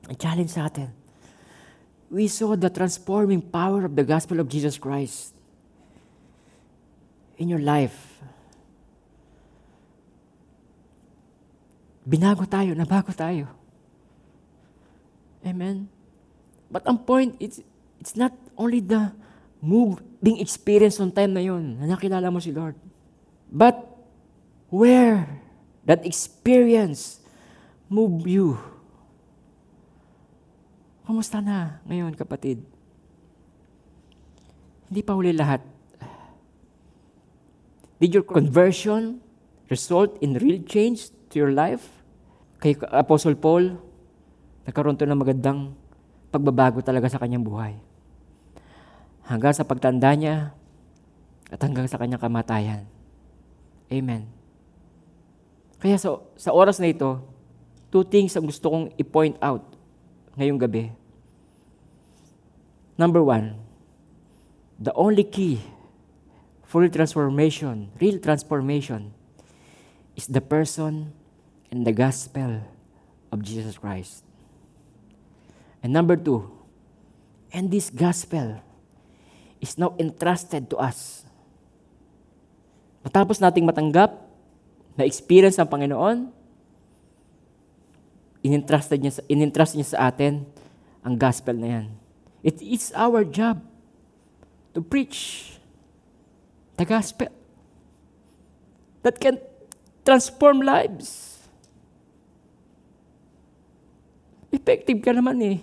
ang 0.10 0.18
challenge 0.18 0.54
sa 0.54 0.70
atin, 0.70 0.90
we 2.10 2.28
saw 2.28 2.56
the 2.56 2.70
transforming 2.70 3.42
power 3.42 3.86
of 3.86 3.96
the 3.96 4.04
gospel 4.04 4.40
of 4.40 4.48
Jesus 4.48 4.78
Christ 4.78 5.36
in 7.38 7.50
your 7.50 7.60
life. 7.60 8.18
Binago 12.08 12.48
tayo, 12.48 12.72
nabago 12.72 13.12
tayo. 13.12 13.52
Amen. 15.44 15.92
But 16.72 16.88
ang 16.88 17.04
point, 17.04 17.36
it's, 17.40 17.60
it's 18.00 18.16
not 18.16 18.32
only 18.56 18.80
the 18.80 19.12
move 19.60 20.00
being 20.24 20.40
experienced 20.40 21.00
on 21.00 21.12
time 21.12 21.36
na 21.36 21.44
yun, 21.44 21.80
na 21.80 21.96
nakilala 21.96 22.32
mo 22.32 22.40
si 22.40 22.56
Lord. 22.56 22.76
But 23.52 23.76
where 24.72 25.28
that 25.84 26.04
experience 26.08 27.20
move 27.92 28.28
you? 28.28 28.60
Kumusta 31.08 31.40
na 31.40 31.80
ngayon, 31.88 32.12
kapatid? 32.20 32.60
Hindi 34.92 35.02
pa 35.08 35.16
huli 35.16 35.32
lahat. 35.32 35.64
Did 38.04 38.12
your 38.12 38.28
conversion 38.28 39.24
result 39.72 40.20
in 40.20 40.36
real 40.36 40.60
change 40.68 41.08
to 41.32 41.40
your 41.40 41.56
life? 41.56 42.04
Kay 42.60 42.76
Apostle 42.92 43.40
Paul, 43.40 43.80
nagkaroon 44.68 45.00
to 45.00 45.08
ng 45.08 45.16
magandang 45.16 45.72
pagbabago 46.28 46.84
talaga 46.84 47.08
sa 47.08 47.24
kanyang 47.24 47.48
buhay. 47.48 47.80
Hanggang 49.24 49.56
sa 49.56 49.64
pagtanda 49.64 50.12
niya 50.12 50.52
at 51.48 51.60
hanggang 51.64 51.88
sa 51.88 51.96
kanyang 51.96 52.20
kamatayan. 52.20 52.84
Amen. 53.88 54.28
Kaya 55.80 55.96
sa, 55.96 56.20
sa 56.36 56.52
oras 56.52 56.84
na 56.84 56.92
ito, 56.92 57.24
two 57.96 58.04
things 58.04 58.36
ang 58.36 58.44
gusto 58.44 58.68
kong 58.68 58.92
i-point 59.00 59.40
out 59.40 59.77
ngayong 60.38 60.62
gabi. 60.62 60.94
Number 62.98 63.26
one, 63.26 63.58
the 64.78 64.94
only 64.94 65.26
key 65.26 65.62
for 66.66 66.86
transformation, 66.88 67.90
real 67.98 68.22
transformation, 68.22 69.14
is 70.14 70.30
the 70.30 70.42
person 70.42 71.14
and 71.74 71.86
the 71.86 71.94
gospel 71.94 72.62
of 73.34 73.42
Jesus 73.42 73.78
Christ. 73.78 74.22
And 75.82 75.94
number 75.94 76.18
two, 76.18 76.50
and 77.54 77.70
this 77.70 77.90
gospel 77.90 78.62
is 79.62 79.78
now 79.78 79.94
entrusted 79.98 80.70
to 80.70 80.78
us. 80.78 81.26
Matapos 83.06 83.40
nating 83.40 83.66
matanggap 83.66 84.14
na 84.98 85.06
experience 85.06 85.58
ang 85.58 85.70
Panginoon, 85.70 86.34
inintrusted 88.46 89.02
niya, 89.02 89.22
inintrust 89.26 89.74
niya 89.78 89.88
sa 89.98 90.00
atin 90.12 90.46
ang 91.02 91.16
gospel 91.16 91.56
na 91.58 91.68
yan. 91.82 91.88
It 92.46 92.62
is 92.62 92.94
our 92.94 93.26
job 93.26 93.64
to 94.78 94.80
preach 94.80 95.54
the 96.78 96.86
gospel 96.86 97.34
that 99.02 99.18
can 99.18 99.42
transform 100.06 100.62
lives. 100.62 101.42
Effective 104.54 105.02
ka 105.02 105.12
naman 105.12 105.42
eh. 105.44 105.58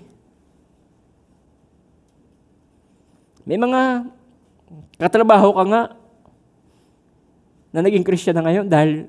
May 3.45 3.61
mga 3.61 4.09
katrabaho 4.97 5.53
ka 5.53 5.65
nga 5.69 5.83
na 7.75 7.81
naging 7.85 8.07
Christian 8.07 8.37
na 8.37 8.45
ngayon 8.45 8.67
dahil 8.69 9.09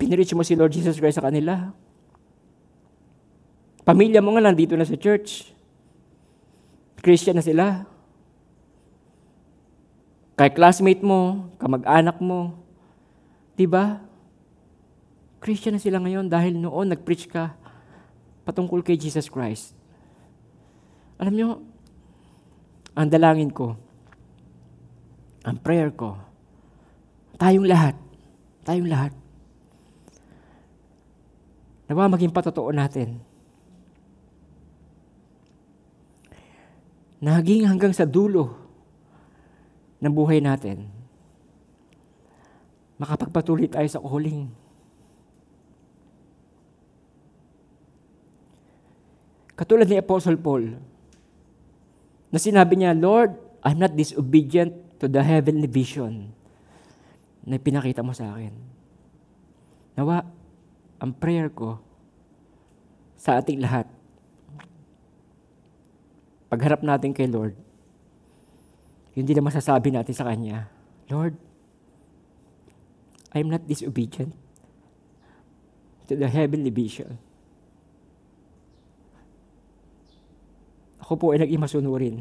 pinirich 0.00 0.32
mo 0.32 0.40
si 0.40 0.56
Lord 0.56 0.72
Jesus 0.72 0.96
Christ 0.96 1.20
sa 1.20 1.28
kanila. 1.28 1.76
Pamilya 3.84 4.24
mo 4.24 4.32
nga 4.32 4.48
nandito 4.48 4.72
na 4.72 4.88
sa 4.88 4.96
church. 4.96 5.52
Christian 7.04 7.36
na 7.36 7.44
sila. 7.44 7.84
Kay 10.40 10.56
classmate 10.56 11.04
mo, 11.04 11.52
kamag-anak 11.60 12.16
mo, 12.24 12.56
di 13.60 13.68
ba? 13.68 14.00
Christian 15.44 15.76
na 15.76 15.82
sila 15.84 16.00
ngayon 16.00 16.32
dahil 16.32 16.56
noon 16.56 16.96
nag-preach 16.96 17.28
ka 17.28 17.52
patungkol 18.48 18.80
kay 18.80 18.96
Jesus 18.96 19.28
Christ. 19.28 19.76
Alam 21.20 21.34
nyo, 21.36 21.48
ang 22.96 23.08
dalangin 23.12 23.52
ko, 23.52 23.76
ang 25.44 25.60
prayer 25.60 25.92
ko, 25.92 26.16
tayong 27.36 27.68
lahat, 27.68 27.96
tayong 28.64 28.88
lahat, 28.88 29.12
nawa 31.90 32.06
maging 32.06 32.30
patotoo 32.30 32.70
natin. 32.70 33.18
Naging 37.18 37.66
hanggang 37.66 37.90
sa 37.90 38.06
dulo 38.06 38.54
ng 39.98 40.14
buhay 40.14 40.38
natin, 40.38 40.86
makapagpatuloy 42.94 43.66
tayo 43.66 43.90
sa 43.90 43.98
calling. 43.98 44.46
Katulad 49.58 49.90
ni 49.90 49.98
Apostle 49.98 50.40
Paul, 50.40 50.78
na 52.30 52.38
sinabi 52.38 52.78
niya, 52.78 52.94
Lord, 52.94 53.34
I'm 53.66 53.82
not 53.82 53.98
disobedient 53.98 54.72
to 55.02 55.10
the 55.10 55.20
heavenly 55.20 55.66
vision 55.66 56.32
na 57.44 57.58
pinakita 57.60 58.00
mo 58.00 58.14
sa 58.14 58.32
akin. 58.32 58.54
Nawa, 59.98 60.24
ang 61.00 61.16
prayer 61.16 61.48
ko 61.48 61.80
sa 63.16 63.40
ating 63.40 63.60
lahat, 63.64 63.88
pagharap 66.52 66.84
natin 66.84 67.16
kay 67.16 67.24
Lord, 67.24 67.56
hindi 69.16 69.32
na 69.32 69.44
masasabi 69.44 69.90
natin 69.90 70.14
sa 70.14 70.28
Kanya, 70.28 70.68
Lord, 71.08 71.34
I'm 73.32 73.48
not 73.48 73.64
disobedient 73.64 74.36
to 76.10 76.18
the 76.18 76.28
heavenly 76.28 76.70
vision. 76.70 77.16
Ako 81.00 81.16
po 81.18 81.26
ay 81.34 81.42
naging 81.42 81.62
masunurin 81.62 82.16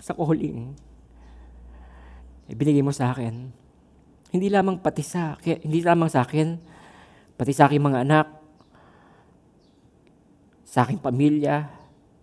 sa 0.00 0.12
calling. 0.12 0.76
Ibinigay 2.46 2.84
mo 2.84 2.92
sa 2.92 3.12
akin. 3.12 3.52
Hindi 4.32 4.48
lamang 4.52 4.80
pati 4.80 5.00
sa, 5.00 5.36
hindi 5.40 5.80
lamang 5.80 6.12
sa 6.12 6.24
akin, 6.24 6.75
pati 7.36 7.52
sa 7.52 7.68
aking 7.68 7.84
mga 7.84 8.08
anak, 8.08 8.26
sa 10.64 10.82
aking 10.84 11.00
pamilya, 11.00 11.68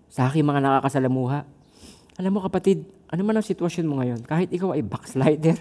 sa 0.10 0.28
aking 0.30 0.46
mga 0.46 0.62
nakakasalamuha. 0.62 1.46
Alam 2.22 2.34
mo 2.38 2.42
kapatid, 2.46 2.86
ano 3.10 3.22
man 3.26 3.38
ang 3.38 3.46
sitwasyon 3.46 3.88
mo 3.90 3.96
ngayon, 4.02 4.22
kahit 4.26 4.54
ikaw 4.54 4.74
ay 4.78 4.84
backslider, 4.86 5.58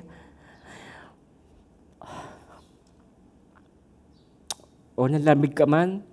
o 5.01 5.09
nalamig 5.09 5.57
ka 5.57 5.65
man, 5.65 6.05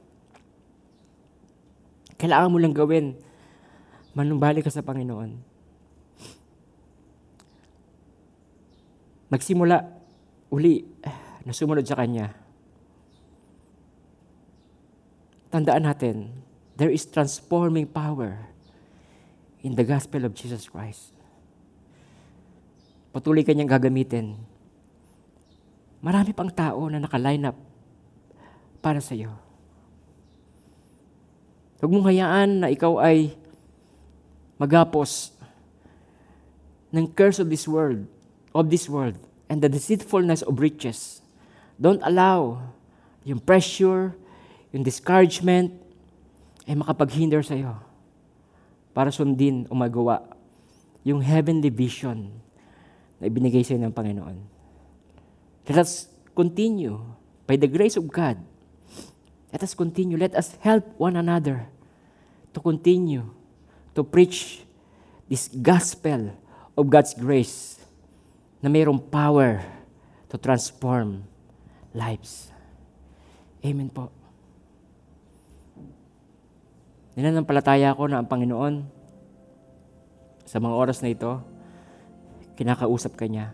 kailangan 2.20 2.52
mo 2.52 2.60
lang 2.60 2.76
gawin 2.76 3.16
manumbalik 4.16 4.68
ka 4.68 4.72
sa 4.74 4.84
Panginoon. 4.84 5.32
Magsimula 9.30 9.78
uli 10.50 10.82
na 11.46 11.54
sumunod 11.54 11.86
sa 11.86 11.96
Kanya. 11.96 12.34
Tandaan 15.50 15.90
natin, 15.90 16.46
there 16.78 16.94
is 16.94 17.10
transforming 17.10 17.90
power 17.90 18.38
in 19.66 19.74
the 19.74 19.84
gospel 19.84 20.22
of 20.24 20.38
Jesus 20.38 20.70
Christ. 20.70 21.10
Patuloy 23.10 23.42
kanyang 23.42 23.74
gagamitin. 23.74 24.38
Marami 26.06 26.32
pang 26.38 26.54
tao 26.54 26.86
na 26.88 27.02
naka-line 27.02 27.50
up 27.50 27.58
para 28.80 29.02
sa 29.02 29.18
iyo. 29.18 29.34
Huwag 31.82 31.92
mong 31.92 32.08
hayaan 32.08 32.50
na 32.64 32.68
ikaw 32.70 33.02
ay 33.02 33.34
magapos 34.62 35.34
ng 36.94 37.10
curse 37.10 37.42
of 37.42 37.50
this 37.50 37.66
world, 37.66 38.06
of 38.54 38.70
this 38.70 38.86
world, 38.86 39.18
and 39.50 39.66
the 39.66 39.72
deceitfulness 39.72 40.46
of 40.46 40.62
riches. 40.62 41.26
Don't 41.82 42.04
allow 42.06 42.62
yung 43.26 43.42
pressure, 43.42 44.14
yung 44.74 44.86
discouragement, 44.86 45.74
ay 46.70 46.78
makapaghinder 46.78 47.42
sa 47.42 47.58
iyo 47.58 47.74
para 48.94 49.10
sundin 49.10 49.66
o 49.70 49.74
magawa 49.74 50.22
yung 51.02 51.18
heavenly 51.18 51.74
vision 51.74 52.30
na 53.18 53.26
ibinigay 53.26 53.66
sa 53.66 53.74
ng 53.74 53.90
Panginoon. 53.90 54.38
Let 55.66 55.82
us 55.82 56.06
continue 56.38 57.02
by 57.50 57.58
the 57.58 57.66
grace 57.66 57.98
of 57.98 58.06
God. 58.06 58.38
Let 59.50 59.66
us 59.66 59.74
continue. 59.74 60.14
Let 60.14 60.38
us 60.38 60.54
help 60.62 60.86
one 61.02 61.18
another 61.18 61.66
to 62.54 62.60
continue 62.62 63.34
to 63.98 64.06
preach 64.06 64.62
this 65.26 65.50
gospel 65.50 66.38
of 66.78 66.84
God's 66.86 67.18
grace 67.18 67.82
na 68.62 68.70
mayroong 68.70 69.02
power 69.10 69.66
to 70.30 70.38
transform 70.38 71.26
lives. 71.98 72.54
Amen 73.66 73.90
po. 73.90 74.19
Ninanampalataya 77.20 77.92
ko 78.00 78.08
na 78.08 78.24
ang 78.24 78.32
Panginoon 78.32 78.88
sa 80.48 80.56
mga 80.64 80.72
oras 80.72 81.04
na 81.04 81.12
ito, 81.12 81.44
kinakausap 82.56 83.20
ka 83.20 83.28
niya. 83.28 83.52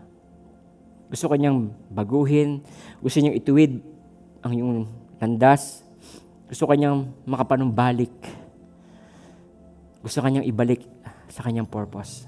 Gusto 1.10 1.26
kanyang 1.26 1.74
baguhin, 1.90 2.62
gusto 3.02 3.18
niyang 3.18 3.34
ituwid 3.34 3.82
ang 4.46 4.54
iyong 4.54 4.86
landas, 5.18 5.82
gusto 6.46 6.70
kanyang 6.70 7.10
makapanumbalik, 7.26 8.14
gusto 9.98 10.22
kanyang 10.22 10.46
ibalik 10.46 10.86
sa 11.26 11.42
kanyang 11.42 11.66
purpose. 11.66 12.22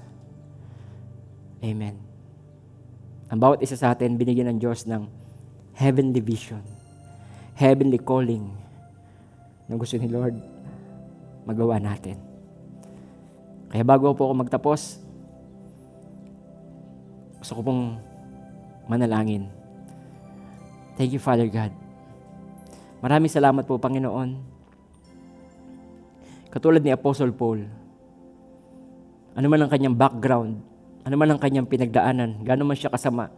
Amen. 1.63 1.95
Ang 3.31 3.39
bawat 3.39 3.63
isa 3.63 3.79
sa 3.79 3.95
atin, 3.95 4.19
binigyan 4.19 4.51
ng 4.51 4.59
Diyos 4.59 4.83
ng 4.83 5.07
heavenly 5.71 6.19
vision, 6.19 6.67
heavenly 7.55 7.95
calling 7.95 8.43
na 9.71 9.79
gusto 9.79 9.95
ni 9.95 10.11
Lord 10.11 10.58
magawa 11.47 11.77
natin. 11.77 12.19
Kaya 13.69 13.85
bago 13.85 14.11
po 14.17 14.27
ako 14.27 14.33
magtapos, 14.41 14.97
gusto 17.39 17.53
ko 17.55 17.61
pong 17.61 17.83
manalangin. 18.89 19.45
Thank 20.97 21.15
you, 21.15 21.21
Father 21.21 21.47
God. 21.47 21.71
Maraming 22.99 23.31
salamat 23.31 23.63
po, 23.63 23.79
Panginoon. 23.79 24.35
Katulad 26.49 26.81
ni 26.81 26.89
Apostle 26.89 27.31
Paul, 27.31 27.63
ano 29.37 29.45
man 29.45 29.61
ang 29.61 29.71
kanyang 29.71 29.93
background, 29.93 30.59
ano 31.05 31.15
man 31.15 31.29
ang 31.29 31.39
kanyang 31.39 31.69
pinagdaanan, 31.69 32.41
gano'n 32.41 32.65
man 32.65 32.75
siya 32.75 32.89
kasama, 32.89 33.29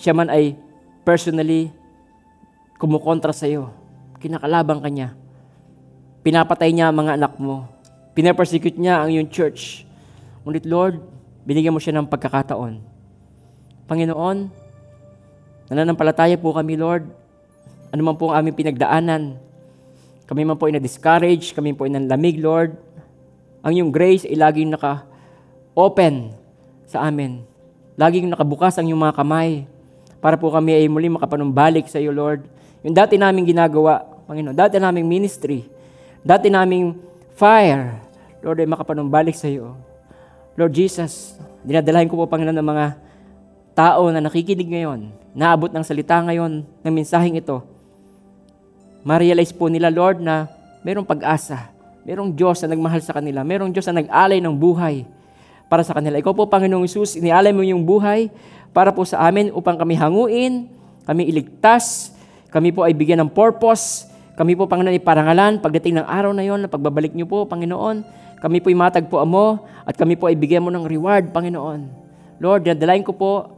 siya 0.00 0.16
man 0.16 0.32
ay 0.32 0.56
personally 1.04 1.68
kumukontra 2.80 3.30
sa 3.30 3.44
iyo, 3.44 3.70
kinakalabang 4.18 4.80
kanya, 4.80 5.12
pinapatay 6.26 6.74
niya 6.74 6.90
ang 6.90 6.98
mga 6.98 7.22
anak 7.22 7.38
mo, 7.38 7.70
pinapersecute 8.18 8.74
niya 8.74 8.98
ang 8.98 9.14
iyong 9.14 9.30
church. 9.30 9.86
Ngunit 10.42 10.66
Lord, 10.66 10.98
binigyan 11.46 11.70
mo 11.70 11.78
siya 11.78 11.94
ng 11.94 12.10
pagkakataon. 12.10 12.82
Panginoon, 13.86 14.50
nananampalataya 15.70 16.34
po 16.34 16.50
kami, 16.50 16.74
Lord. 16.74 17.06
Ano 17.94 18.02
man 18.02 18.18
po 18.18 18.34
ang 18.34 18.42
aming 18.42 18.58
pinagdaanan. 18.58 19.38
Kami 20.26 20.42
man 20.42 20.58
po 20.58 20.66
ay 20.66 20.74
na-discourage, 20.74 21.54
kami 21.54 21.70
po 21.78 21.86
ay 21.86 21.94
nanlamig, 21.94 22.42
Lord. 22.42 22.74
Ang 23.62 23.78
iyong 23.78 23.94
grace 23.94 24.26
ay 24.26 24.34
laging 24.34 24.74
naka-open 24.74 26.34
sa 26.90 27.06
amin. 27.06 27.46
Laging 27.94 28.26
nakabukas 28.26 28.74
ang 28.82 28.90
iyong 28.90 28.98
mga 28.98 29.14
kamay 29.14 29.62
para 30.18 30.34
po 30.34 30.50
kami 30.50 30.74
ay 30.74 30.90
muli 30.90 31.06
makapanumbalik 31.06 31.86
sa 31.86 32.02
iyo, 32.02 32.10
Lord. 32.10 32.42
Yung 32.82 32.98
dati 32.98 33.14
naming 33.14 33.46
ginagawa, 33.46 34.02
Panginoon, 34.26 34.58
dati 34.58 34.82
naming 34.82 35.06
ministry, 35.06 35.75
dati 36.26 36.50
naming 36.50 36.98
fire, 37.38 38.02
Lord, 38.42 38.58
ay 38.58 38.66
makapanumbalik 38.66 39.38
sa 39.38 39.46
iyo. 39.46 39.78
Lord 40.58 40.74
Jesus, 40.74 41.38
dinadalahin 41.62 42.10
ko 42.10 42.18
po, 42.18 42.26
Panginoon, 42.26 42.58
ng 42.58 42.66
mga 42.66 42.86
tao 43.78 44.10
na 44.10 44.18
nakikinig 44.18 44.66
ngayon, 44.66 45.14
naabot 45.38 45.70
ng 45.70 45.86
salita 45.86 46.18
ngayon, 46.18 46.66
ng 46.66 46.92
mensaheng 46.92 47.38
ito, 47.38 47.62
ma-realize 49.06 49.54
po 49.54 49.70
nila, 49.70 49.86
Lord, 49.86 50.18
na 50.18 50.50
mayroong 50.82 51.06
pag-asa, 51.06 51.70
mayroong 52.02 52.34
Diyos 52.34 52.58
na 52.66 52.74
nagmahal 52.74 52.98
sa 53.06 53.14
kanila, 53.14 53.46
mayroong 53.46 53.70
Diyos 53.70 53.86
na 53.86 54.02
nag-alay 54.02 54.42
ng 54.42 54.54
buhay 54.58 55.06
para 55.70 55.86
sa 55.86 55.94
kanila. 55.94 56.18
Ikaw 56.18 56.34
po, 56.34 56.50
Panginoong 56.50 56.90
Isus, 56.90 57.14
inialay 57.14 57.54
mo 57.54 57.62
yung 57.62 57.86
buhay 57.86 58.34
para 58.74 58.90
po 58.90 59.06
sa 59.06 59.22
amin 59.30 59.54
upang 59.54 59.78
kami 59.78 59.94
hanguin, 59.94 60.66
kami 61.06 61.30
iligtas, 61.30 62.10
kami 62.50 62.74
po 62.74 62.82
ay 62.82 62.98
bigyan 62.98 63.22
ng 63.22 63.30
purpose, 63.30 64.10
kami 64.36 64.52
po, 64.52 64.68
Panginoon, 64.68 65.00
iparangalan 65.00 65.64
pagdating 65.64 65.96
ng 65.96 66.06
araw 66.06 66.36
na 66.36 66.44
yon, 66.44 66.60
na 66.60 66.68
pagbabalik 66.68 67.16
niyo 67.16 67.24
po, 67.24 67.48
Panginoon, 67.48 68.04
kami 68.36 68.60
po 68.60 68.68
matagpo 68.76 69.16
mo 69.24 69.64
at 69.88 69.96
kami 69.96 70.12
po 70.12 70.28
ay 70.28 70.36
bigyan 70.36 70.60
mo 70.60 70.68
ng 70.68 70.84
reward, 70.84 71.32
Panginoon. 71.32 71.88
Lord, 72.36 72.68
dadalain 72.68 73.00
ko 73.00 73.16
po, 73.16 73.56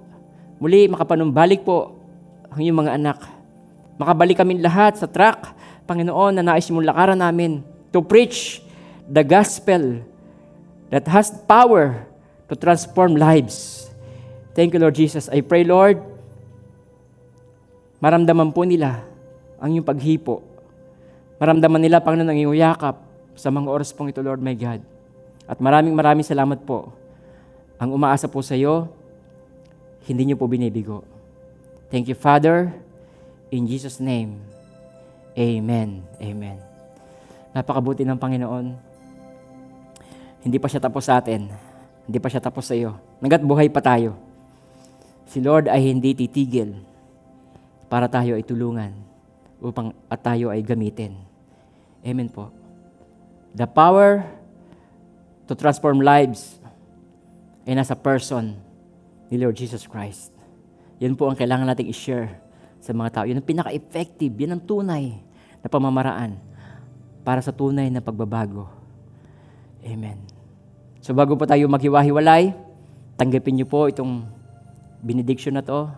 muli 0.63 0.87
makapanumbalik 0.87 1.67
po 1.67 1.99
ang 2.47 2.63
iyong 2.63 2.79
mga 2.87 2.95
anak. 2.95 3.19
Makabalik 3.99 4.39
kami 4.39 4.63
lahat 4.63 5.03
sa 5.03 5.11
track, 5.11 5.51
Panginoon, 5.91 6.39
na 6.39 6.47
nais 6.47 6.71
mong 6.71 6.87
lakaran 6.87 7.19
namin 7.19 7.67
to 7.91 7.99
preach 7.99 8.63
the 9.11 9.27
gospel 9.27 9.99
that 10.95 11.11
has 11.11 11.35
power 11.51 12.07
to 12.47 12.55
transform 12.55 13.19
lives. 13.19 13.91
Thank 14.55 14.79
you, 14.79 14.81
Lord 14.81 14.95
Jesus. 14.95 15.27
I 15.27 15.43
pray, 15.43 15.67
Lord, 15.67 15.99
maramdaman 17.99 18.55
po 18.55 18.63
nila 18.63 19.03
ang 19.59 19.75
iyong 19.75 19.87
paghipo. 19.87 20.48
Maramdaman 21.39 21.81
nila, 21.83 22.03
Panginoon, 22.03 22.31
ang 22.31 22.39
iyong 22.39 22.59
yakap 22.59 22.99
sa 23.39 23.55
mga 23.55 23.71
oras 23.71 23.95
pong 23.95 24.11
ito, 24.11 24.19
Lord 24.23 24.43
my 24.43 24.55
God. 24.59 24.83
At 25.47 25.63
maraming 25.63 25.95
maraming 25.95 26.27
salamat 26.27 26.61
po. 26.67 26.93
Ang 27.79 27.95
umaasa 27.95 28.27
po 28.27 28.43
sa 28.43 28.59
iyo, 28.59 28.91
hindi 30.11 30.29
niyo 30.29 30.37
po 30.37 30.51
binibigo. 30.51 31.07
Thank 31.89 32.11
you, 32.11 32.19
Father. 32.19 32.75
In 33.49 33.65
Jesus' 33.65 34.03
name, 34.03 34.43
Amen. 35.39 36.03
Amen. 36.19 36.59
Napakabuti 37.55 38.03
ng 38.03 38.19
Panginoon. 38.19 38.67
Hindi 40.43 40.59
pa 40.59 40.67
siya 40.67 40.83
tapos 40.83 41.07
sa 41.07 41.23
atin. 41.23 41.47
Hindi 42.11 42.19
pa 42.19 42.27
siya 42.27 42.43
tapos 42.43 42.67
sa 42.67 42.75
iyo. 42.75 42.99
Hanggat 43.23 43.47
buhay 43.47 43.71
pa 43.71 43.79
tayo. 43.79 44.19
Si 45.31 45.39
Lord 45.39 45.71
ay 45.71 45.95
hindi 45.95 46.11
titigil 46.19 46.75
para 47.87 48.11
tayo 48.11 48.35
ay 48.35 48.43
tulungan 48.43 48.91
upang 49.63 49.95
at 50.11 50.19
tayo 50.19 50.51
ay 50.51 50.59
gamitin. 50.67 51.28
Amen 52.05 52.31
po. 52.31 52.51
The 53.57 53.67
power 53.67 54.23
to 55.49 55.57
transform 55.57 56.05
lives 56.05 56.61
ay 57.67 57.75
nasa 57.75 57.97
person 57.97 58.57
ni 59.29 59.37
Lord 59.41 59.57
Jesus 59.57 59.85
Christ. 59.85 60.33
Yan 61.03 61.15
po 61.15 61.29
ang 61.29 61.37
kailangan 61.37 61.69
nating 61.69 61.91
i-share 61.91 62.39
sa 62.79 62.95
mga 62.95 63.11
tao. 63.13 63.25
Yan 63.27 63.41
ang 63.43 63.49
pinaka-effective, 63.49 64.33
yan 64.35 64.57
ang 64.57 64.63
tunay 64.63 65.19
na 65.61 65.69
pamamaraan 65.69 66.39
para 67.27 67.43
sa 67.43 67.53
tunay 67.53 67.91
na 67.91 68.01
pagbabago. 68.01 68.71
Amen. 69.85 70.17
So 71.03 71.13
bago 71.13 71.35
po 71.35 71.45
tayo 71.45 71.67
maghiwa-hiwalay, 71.67 72.55
tanggapin 73.19 73.59
niyo 73.59 73.67
po 73.67 73.89
itong 73.91 74.27
benediction 75.03 75.57
na 75.57 75.65
to. 75.65 75.91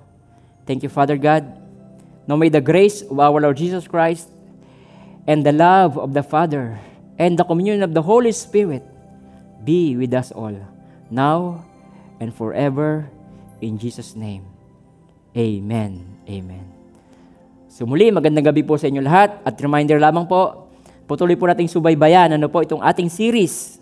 Thank 0.65 0.85
you, 0.85 0.93
Father 0.93 1.17
God. 1.17 1.47
Now 2.29 2.37
may 2.37 2.53
the 2.53 2.63
grace 2.63 3.03
of 3.03 3.19
our 3.19 3.41
Lord 3.41 3.59
Jesus 3.59 3.89
Christ 3.91 4.31
and 5.31 5.47
the 5.47 5.55
love 5.55 5.95
of 5.95 6.11
the 6.11 6.27
Father 6.27 6.75
and 7.15 7.39
the 7.39 7.47
communion 7.47 7.87
of 7.87 7.95
the 7.95 8.03
Holy 8.03 8.35
Spirit 8.35 8.83
be 9.63 9.95
with 9.95 10.11
us 10.11 10.35
all, 10.35 10.59
now 11.07 11.63
and 12.19 12.35
forever, 12.35 13.07
in 13.63 13.79
Jesus' 13.79 14.19
name. 14.19 14.43
Amen. 15.39 16.19
Amen. 16.27 16.67
So 17.71 17.87
muli, 17.87 18.11
magandang 18.11 18.51
gabi 18.51 18.67
po 18.67 18.75
sa 18.75 18.91
inyo 18.91 18.99
lahat. 18.99 19.39
At 19.47 19.55
reminder 19.63 20.03
lamang 20.03 20.27
po, 20.27 20.67
putuloy 21.07 21.39
po 21.39 21.47
nating 21.47 21.71
subaybayan 21.71 22.35
ano 22.35 22.51
po 22.51 22.67
itong 22.67 22.83
ating 22.83 23.07
series. 23.07 23.79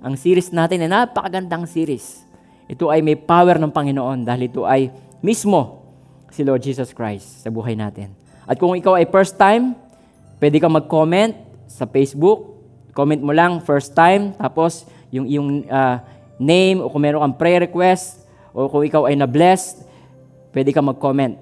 Ang 0.00 0.16
series 0.16 0.48
natin 0.48 0.80
ay 0.80 0.88
napakagandang 0.88 1.68
series. 1.68 2.24
Ito 2.72 2.88
ay 2.88 3.04
may 3.04 3.20
power 3.20 3.60
ng 3.60 3.68
Panginoon 3.68 4.24
dahil 4.24 4.48
ito 4.48 4.64
ay 4.64 4.88
mismo 5.20 5.84
si 6.32 6.40
Lord 6.40 6.64
Jesus 6.64 6.96
Christ 6.96 7.44
sa 7.44 7.52
buhay 7.52 7.76
natin. 7.76 8.16
At 8.48 8.56
kung 8.56 8.72
ikaw 8.72 8.96
ay 8.96 9.04
first 9.12 9.36
time, 9.36 9.76
pwede 10.40 10.60
kang 10.60 10.74
mag-comment 10.74 11.36
sa 11.68 11.84
Facebook. 11.88 12.56
Comment 12.96 13.20
mo 13.20 13.32
lang 13.36 13.60
first 13.60 13.92
time, 13.92 14.32
tapos 14.40 14.88
yung 15.12 15.26
yung 15.28 15.48
uh, 15.68 16.00
name 16.40 16.80
o 16.80 16.88
kung 16.88 17.04
meron 17.04 17.20
kang 17.20 17.36
prayer 17.36 17.60
request 17.68 18.24
o 18.56 18.68
kung 18.72 18.84
ikaw 18.84 19.04
ay 19.08 19.16
na-blessed, 19.20 19.84
pwede 20.56 20.72
kang 20.72 20.88
mag-comment 20.88 21.36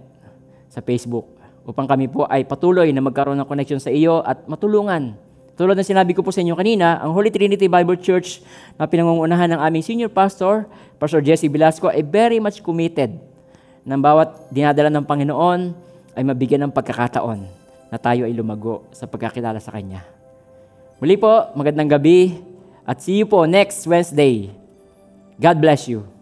sa 0.66 0.82
Facebook 0.82 1.30
upang 1.62 1.86
kami 1.86 2.10
po 2.10 2.26
ay 2.26 2.42
patuloy 2.42 2.90
na 2.90 3.00
magkaroon 3.00 3.38
ng 3.38 3.48
connection 3.48 3.78
sa 3.78 3.88
iyo 3.88 4.20
at 4.26 4.42
matulungan. 4.50 5.14
Tulad 5.54 5.78
ng 5.78 5.86
sinabi 5.86 6.10
ko 6.18 6.26
po 6.26 6.34
sa 6.34 6.42
inyo 6.42 6.58
kanina, 6.58 6.98
ang 6.98 7.14
Holy 7.14 7.30
Trinity 7.30 7.70
Bible 7.70 7.94
Church 8.02 8.42
na 8.74 8.90
pinangungunahan 8.90 9.54
ng 9.54 9.60
aming 9.62 9.86
senior 9.86 10.10
pastor, 10.10 10.66
Pastor 10.98 11.22
Jesse 11.22 11.46
Velasco, 11.46 11.86
ay 11.86 12.02
very 12.02 12.42
much 12.42 12.58
committed 12.58 13.14
ng 13.86 14.00
bawat 14.02 14.50
dinadala 14.50 14.90
ng 14.90 15.06
Panginoon 15.06 15.60
ay 16.18 16.22
mabigyan 16.26 16.66
ng 16.66 16.72
pagkakataon 16.74 17.63
na 17.94 18.02
tayo 18.02 18.26
ay 18.26 18.34
lumago 18.34 18.90
sa 18.90 19.06
pagkakilala 19.06 19.62
sa 19.62 19.70
Kanya. 19.70 20.02
Muli 20.98 21.14
po, 21.14 21.54
magandang 21.54 21.94
gabi 21.94 22.42
at 22.82 22.98
see 22.98 23.22
you 23.22 23.26
po 23.30 23.46
next 23.46 23.86
Wednesday 23.86 24.50
God 25.38 25.58
bless 25.58 25.90
you. 25.90 26.13